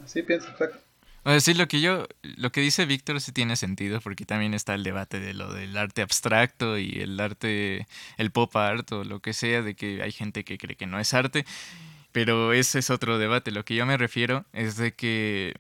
Así 0.02 0.24
pienso, 0.24 0.50
exacto. 0.50 0.85
Sí, 1.40 1.54
lo 1.54 1.68
que 1.68 1.82
yo, 1.82 2.08
lo 2.22 2.52
que 2.52 2.62
dice 2.62 2.86
Víctor 2.86 3.20
sí 3.20 3.32
tiene 3.32 3.56
sentido, 3.56 4.00
porque 4.02 4.26
también 4.26 4.54
está 4.54 4.76
el 4.76 4.84
debate 4.84 5.20
de 5.20 5.34
lo 5.34 5.52
del 5.52 5.76
arte 5.76 6.02
abstracto 6.02 6.78
y 6.78 7.00
el 7.02 7.20
arte, 7.20 7.88
el 8.18 8.32
pop 8.32 8.56
art 8.56 8.92
o 8.92 9.04
lo 9.04 9.22
que 9.22 9.34
sea, 9.34 9.62
de 9.62 9.76
que 9.76 10.04
hay 10.04 10.12
gente 10.12 10.44
que 10.44 10.58
cree 10.58 10.76
que 10.76 10.86
no 10.86 11.00
es 11.00 11.14
arte, 11.14 11.46
pero 12.12 12.54
ese 12.54 12.80
es 12.80 12.90
otro 12.90 13.18
debate. 13.18 13.52
Lo 13.52 13.66
que 13.66 13.76
yo 13.76 13.86
me 13.86 13.98
refiero 13.98 14.46
es 14.54 14.78
de 14.78 14.94
que 14.94 15.56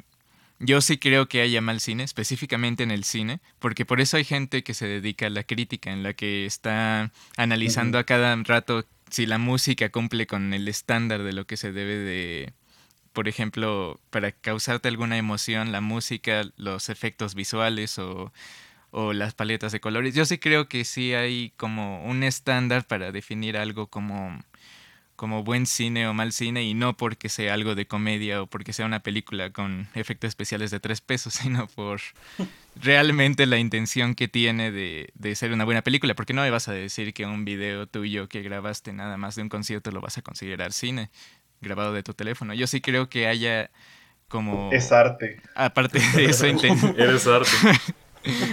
yo 0.59 0.81
sí 0.81 0.97
creo 0.97 1.27
que 1.27 1.41
haya 1.41 1.61
mal 1.61 1.79
cine, 1.81 2.03
específicamente 2.03 2.83
en 2.83 2.91
el 2.91 3.03
cine, 3.03 3.41
porque 3.59 3.85
por 3.85 4.01
eso 4.01 4.17
hay 4.17 4.23
gente 4.23 4.63
que 4.63 4.73
se 4.73 4.87
dedica 4.87 5.27
a 5.27 5.29
la 5.29 5.43
crítica, 5.43 5.91
en 5.91 6.03
la 6.03 6.13
que 6.13 6.45
está 6.45 7.11
analizando 7.37 7.97
a 7.97 8.03
cada 8.05 8.35
rato 8.43 8.85
si 9.09 9.25
la 9.25 9.37
música 9.37 9.89
cumple 9.89 10.27
con 10.27 10.53
el 10.53 10.67
estándar 10.67 11.23
de 11.23 11.33
lo 11.33 11.45
que 11.45 11.57
se 11.57 11.71
debe 11.71 11.95
de, 11.97 12.53
por 13.15 13.29
ejemplo, 13.29 13.99
para 14.11 14.33
causarte 14.33 14.89
alguna 14.89 15.17
emoción, 15.17 15.71
la 15.71 15.81
música, 15.81 16.43
los 16.57 16.89
efectos 16.89 17.33
visuales 17.33 17.97
o, 17.97 18.31
o 18.91 19.13
las 19.13 19.33
paletas 19.33 19.71
de 19.71 19.79
colores. 19.79 20.13
Yo 20.13 20.25
sí 20.25 20.37
creo 20.37 20.67
que 20.67 20.83
sí 20.83 21.13
hay 21.13 21.53
como 21.57 22.05
un 22.05 22.23
estándar 22.23 22.85
para 22.85 23.11
definir 23.11 23.57
algo 23.57 23.87
como 23.87 24.37
como 25.15 25.45
buen 25.45 25.65
cine 25.65 26.09
o 26.09 26.13
mal 26.13 26.33
cine 26.33 26.65
y 26.65 26.73
no 26.73 26.97
porque 26.97 27.29
sea 27.29 27.53
algo 27.53 27.73
de 27.73 27.87
comedia 27.87 28.41
o 28.41 28.47
porque 28.47 28.73
sea 28.73 28.85
una 28.85 28.99
película 28.99 29.49
con 29.49 29.87
efectos 29.93 30.27
especiales 30.27 30.71
de 30.71 30.81
tres 30.81 30.99
pesos, 30.99 31.33
sino 31.41 31.67
por 31.67 32.01
realmente 32.75 33.45
la 33.45 33.57
intención 33.57 34.13
que 34.13 34.27
tiene 34.27 34.71
de, 34.71 35.11
de, 35.13 35.35
ser 35.35 35.53
una 35.53 35.63
buena 35.63 35.83
película, 35.83 36.15
porque 36.15 36.33
no 36.33 36.41
me 36.41 36.49
vas 36.49 36.67
a 36.67 36.73
decir 36.73 37.13
que 37.13 37.25
un 37.25 37.45
video 37.45 37.87
tuyo 37.87 38.27
que 38.27 38.41
grabaste 38.41 38.91
nada 38.91 39.15
más 39.15 39.35
de 39.35 39.43
un 39.43 39.47
concierto 39.47 39.89
lo 39.91 40.01
vas 40.01 40.17
a 40.17 40.21
considerar 40.21 40.73
cine 40.73 41.09
grabado 41.61 41.93
de 41.93 42.03
tu 42.03 42.13
teléfono. 42.13 42.53
Yo 42.53 42.67
sí 42.67 42.81
creo 42.81 43.09
que 43.09 43.27
haya 43.27 43.71
como... 44.27 44.71
Es 44.71 44.91
arte. 44.91 45.41
Aparte 45.55 45.99
de 46.15 46.23
intención... 46.23 46.95
Eres 46.97 47.27
arte. 47.27 47.49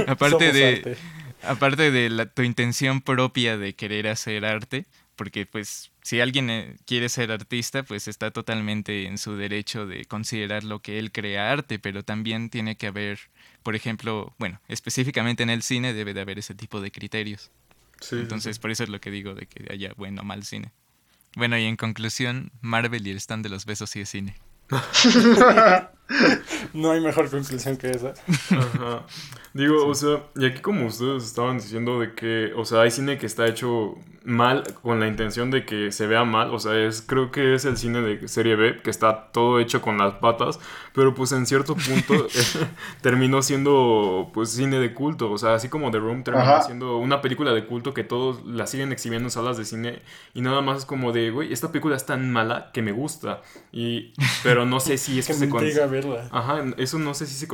aparte 0.06 0.52
de... 0.52 0.96
Aparte 1.44 1.90
de 1.90 2.26
tu 2.26 2.42
intención 2.42 3.00
propia 3.00 3.58
de 3.58 3.74
querer 3.74 4.06
hacer 4.06 4.44
arte, 4.44 4.86
porque 5.16 5.44
pues 5.44 5.90
si 6.02 6.20
alguien 6.20 6.50
eh, 6.50 6.76
quiere 6.86 7.08
ser 7.08 7.32
artista, 7.32 7.82
pues 7.82 8.08
está 8.08 8.30
totalmente 8.30 9.06
en 9.06 9.18
su 9.18 9.36
derecho 9.36 9.86
de 9.86 10.04
considerar 10.04 10.64
lo 10.64 10.80
que 10.80 10.98
él 10.98 11.12
crea 11.12 11.52
arte, 11.52 11.78
pero 11.78 12.04
también 12.04 12.50
tiene 12.50 12.76
que 12.76 12.86
haber, 12.86 13.18
por 13.62 13.74
ejemplo, 13.74 14.34
bueno, 14.38 14.60
específicamente 14.68 15.42
en 15.42 15.50
el 15.50 15.62
cine 15.62 15.94
debe 15.94 16.14
de 16.14 16.20
haber 16.20 16.38
ese 16.38 16.54
tipo 16.54 16.80
de 16.80 16.90
criterios. 16.90 17.50
Entonces, 18.10 18.58
por 18.58 18.70
eso 18.70 18.82
es 18.82 18.88
lo 18.88 19.00
que 19.00 19.10
digo 19.10 19.34
de 19.34 19.46
que 19.46 19.72
haya 19.72 19.92
bueno 19.96 20.22
o 20.22 20.24
mal 20.24 20.42
cine. 20.44 20.72
Bueno, 21.36 21.58
y 21.58 21.64
en 21.64 21.76
conclusión, 21.76 22.52
Marvel 22.60 23.06
y 23.06 23.10
el 23.10 23.16
stand 23.16 23.42
de 23.42 23.48
los 23.48 23.64
besos 23.64 23.90
sí 23.90 24.00
es 24.00 24.10
cine. 24.10 24.36
no 26.74 26.90
hay 26.90 27.00
mejor 27.00 27.30
conclusión 27.30 27.76
que 27.76 27.90
esa. 27.90 28.14
Ajá. 28.50 29.06
Digo, 29.54 29.86
o 29.86 29.94
sea, 29.94 30.22
y 30.34 30.46
aquí 30.46 30.60
como 30.60 30.86
ustedes 30.86 31.24
estaban 31.24 31.58
diciendo 31.58 32.00
de 32.00 32.14
que, 32.14 32.52
o 32.56 32.64
sea, 32.64 32.82
hay 32.82 32.90
cine 32.90 33.18
que 33.18 33.26
está 33.26 33.46
hecho 33.46 33.96
mal 34.24 34.62
con 34.82 35.00
la 35.00 35.08
intención 35.08 35.50
de 35.50 35.64
que 35.64 35.92
se 35.92 36.06
vea 36.06 36.24
mal, 36.24 36.54
o 36.54 36.58
sea, 36.58 36.78
es 36.78 37.02
creo 37.02 37.30
que 37.30 37.54
es 37.54 37.64
el 37.64 37.76
cine 37.76 38.00
de 38.00 38.28
serie 38.28 38.56
B 38.56 38.80
que 38.82 38.90
está 38.90 39.32
todo 39.32 39.58
hecho 39.58 39.82
con 39.82 39.98
las 39.98 40.14
patas, 40.14 40.60
pero 40.94 41.14
pues 41.14 41.32
en 41.32 41.46
cierto 41.46 41.74
punto 41.74 42.26
terminó 43.02 43.42
siendo 43.42 44.30
pues 44.32 44.50
cine 44.50 44.78
de 44.78 44.94
culto, 44.94 45.30
o 45.30 45.38
sea, 45.38 45.54
así 45.54 45.68
como 45.68 45.90
The 45.90 45.98
Room 45.98 46.24
terminó 46.24 46.62
siendo 46.62 46.98
una 46.98 47.20
película 47.20 47.52
de 47.52 47.66
culto 47.66 47.94
que 47.94 48.04
todos 48.04 48.44
la 48.46 48.66
siguen 48.66 48.92
exhibiendo 48.92 49.26
en 49.26 49.30
salas 49.30 49.56
de 49.56 49.64
cine 49.64 50.02
y 50.34 50.40
nada 50.40 50.60
más 50.60 50.78
es 50.78 50.84
como 50.84 51.12
de, 51.12 51.30
güey, 51.30 51.52
esta 51.52 51.72
película 51.72 51.96
es 51.96 52.06
tan 52.06 52.32
mala 52.32 52.70
que 52.72 52.82
me 52.82 52.92
gusta 52.92 53.42
y 53.72 54.12
pero 54.42 54.66
no 54.66 54.80
sé 54.80 54.98
si 54.98 55.18
es 55.18 55.26
que, 55.32 55.34
se 55.34 55.48
verla. 56.10 56.28
Ajá, 56.30 56.64
eso 56.76 56.98
no 56.98 57.14
sé 57.14 57.26
si 57.26 57.34
se 57.34 57.48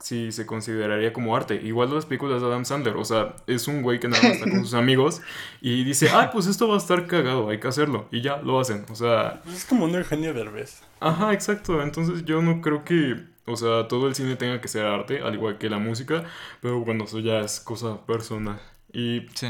si 0.00 0.32
se 0.32 0.46
consideraría 0.46 1.12
como 1.12 1.36
Igual 1.62 1.94
las 1.94 2.06
películas 2.06 2.40
de 2.40 2.46
Adam 2.46 2.64
Sandler, 2.64 2.96
o 2.96 3.04
sea, 3.04 3.36
es 3.46 3.68
un 3.68 3.82
güey 3.82 4.00
que 4.00 4.08
nada 4.08 4.22
más 4.22 4.32
está 4.32 4.50
con 4.50 4.60
sus 4.60 4.74
amigos 4.74 5.20
y 5.60 5.84
dice, 5.84 6.08
ah, 6.12 6.30
pues 6.32 6.46
esto 6.46 6.68
va 6.68 6.74
a 6.74 6.78
estar 6.78 7.06
cagado, 7.06 7.48
hay 7.48 7.60
que 7.60 7.68
hacerlo. 7.68 8.08
Y 8.10 8.20
ya, 8.20 8.38
lo 8.38 8.60
hacen, 8.60 8.84
o 8.90 8.94
sea... 8.94 9.42
Es 9.52 9.64
como 9.64 9.84
un 9.84 9.94
Eugenio 9.94 10.34
Derbez. 10.34 10.82
Ajá, 11.00 11.32
exacto. 11.32 11.82
Entonces 11.82 12.24
yo 12.24 12.42
no 12.42 12.60
creo 12.60 12.84
que, 12.84 13.16
o 13.46 13.56
sea, 13.56 13.88
todo 13.88 14.08
el 14.08 14.14
cine 14.14 14.36
tenga 14.36 14.60
que 14.60 14.68
ser 14.68 14.84
arte, 14.84 15.20
al 15.20 15.34
igual 15.34 15.58
que 15.58 15.70
la 15.70 15.78
música, 15.78 16.24
pero 16.60 16.80
bueno, 16.80 17.04
eso 17.04 17.20
ya 17.20 17.40
es 17.40 17.60
cosa 17.60 18.04
personal. 18.06 18.60
Y... 18.92 19.26
Sí. 19.34 19.48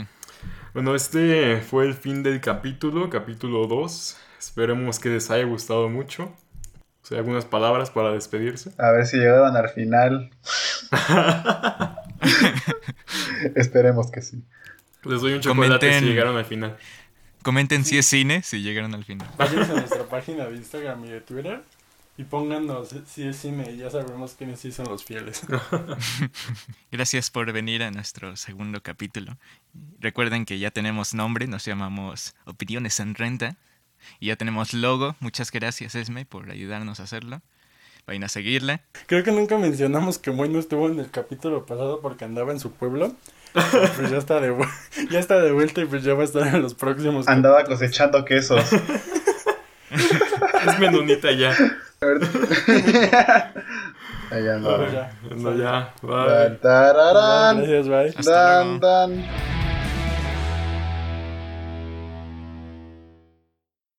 Bueno, 0.74 0.94
este 0.94 1.60
fue 1.60 1.86
el 1.86 1.94
fin 1.94 2.22
del 2.22 2.40
capítulo, 2.40 3.10
capítulo 3.10 3.66
2. 3.66 4.16
Esperemos 4.38 5.00
que 5.00 5.08
les 5.08 5.30
haya 5.30 5.44
gustado 5.44 5.88
mucho 5.88 6.32
algunas 7.16 7.44
palabras 7.44 7.90
para 7.90 8.12
despedirse. 8.12 8.70
A 8.78 8.90
ver 8.90 9.06
si 9.06 9.16
llegaron 9.16 9.56
al 9.56 9.68
final. 9.70 10.30
Esperemos 13.54 14.10
que 14.10 14.22
sí. 14.22 14.42
Les 15.04 15.20
doy 15.20 15.34
un 15.34 15.40
chocolate 15.40 16.00
si 16.00 16.04
llegaron 16.04 16.36
al 16.36 16.44
final. 16.44 16.76
Comenten 17.42 17.84
si 17.84 17.98
es 17.98 18.06
cine, 18.06 18.42
si 18.42 18.62
llegaron 18.62 18.94
al 18.94 19.04
final. 19.04 19.28
Vayan 19.38 19.62
a 19.62 19.74
nuestra 19.74 20.04
página 20.04 20.46
de 20.46 20.56
Instagram 20.56 21.04
y 21.04 21.08
de 21.08 21.20
Twitter 21.20 21.62
y 22.18 22.24
pónganos 22.24 22.88
si 23.06 23.28
es 23.28 23.36
cine 23.36 23.70
y 23.70 23.76
ya 23.76 23.90
sabremos 23.90 24.34
quiénes 24.34 24.58
sí 24.58 24.72
son 24.72 24.88
los 24.88 25.04
fieles. 25.04 25.40
Gracias 26.92 27.30
por 27.30 27.50
venir 27.52 27.84
a 27.84 27.92
nuestro 27.92 28.36
segundo 28.36 28.82
capítulo. 28.82 29.38
Recuerden 30.00 30.44
que 30.44 30.58
ya 30.58 30.72
tenemos 30.72 31.14
nombre, 31.14 31.46
nos 31.46 31.64
llamamos 31.64 32.34
Opiniones 32.44 32.98
en 32.98 33.14
Renta. 33.14 33.56
Y 34.20 34.26
ya 34.28 34.36
tenemos 34.36 34.74
logo. 34.74 35.16
Muchas 35.20 35.50
gracias, 35.50 35.94
Esme, 35.94 36.24
por 36.24 36.50
ayudarnos 36.50 37.00
a 37.00 37.04
hacerlo. 37.04 37.40
Vayan 38.06 38.24
a 38.24 38.28
seguirle. 38.28 38.80
Creo 39.06 39.22
que 39.22 39.32
nunca 39.32 39.58
mencionamos 39.58 40.18
que 40.18 40.30
Moy 40.30 40.48
no 40.48 40.58
estuvo 40.58 40.88
en 40.88 40.98
el 40.98 41.10
capítulo 41.10 41.66
pasado 41.66 42.00
porque 42.00 42.24
andaba 42.24 42.52
en 42.52 42.60
su 42.60 42.72
pueblo. 42.72 43.14
pues 43.52 44.10
ya 44.10 44.16
está, 44.16 44.40
de, 44.40 44.56
ya 45.10 45.18
está 45.18 45.38
de 45.40 45.52
vuelta 45.52 45.82
y 45.82 45.84
pues 45.84 46.04
ya 46.04 46.14
va 46.14 46.22
a 46.22 46.24
estar 46.24 46.46
en 46.46 46.62
los 46.62 46.74
próximos. 46.74 47.28
Andaba 47.28 47.64
cosechando 47.64 48.24
quesos. 48.24 48.64
es 49.90 50.78
menonita 50.78 51.32
ya. 51.32 51.50
Allá 54.30 54.56
no. 54.58 54.90
ya. 54.90 55.12
No, 55.36 55.54
ya. 55.54 55.94
Bye. 56.00 56.58
Gracias, 56.62 57.88
bye. 57.88 58.14
Hasta 58.16 58.64
luego. 58.64 59.57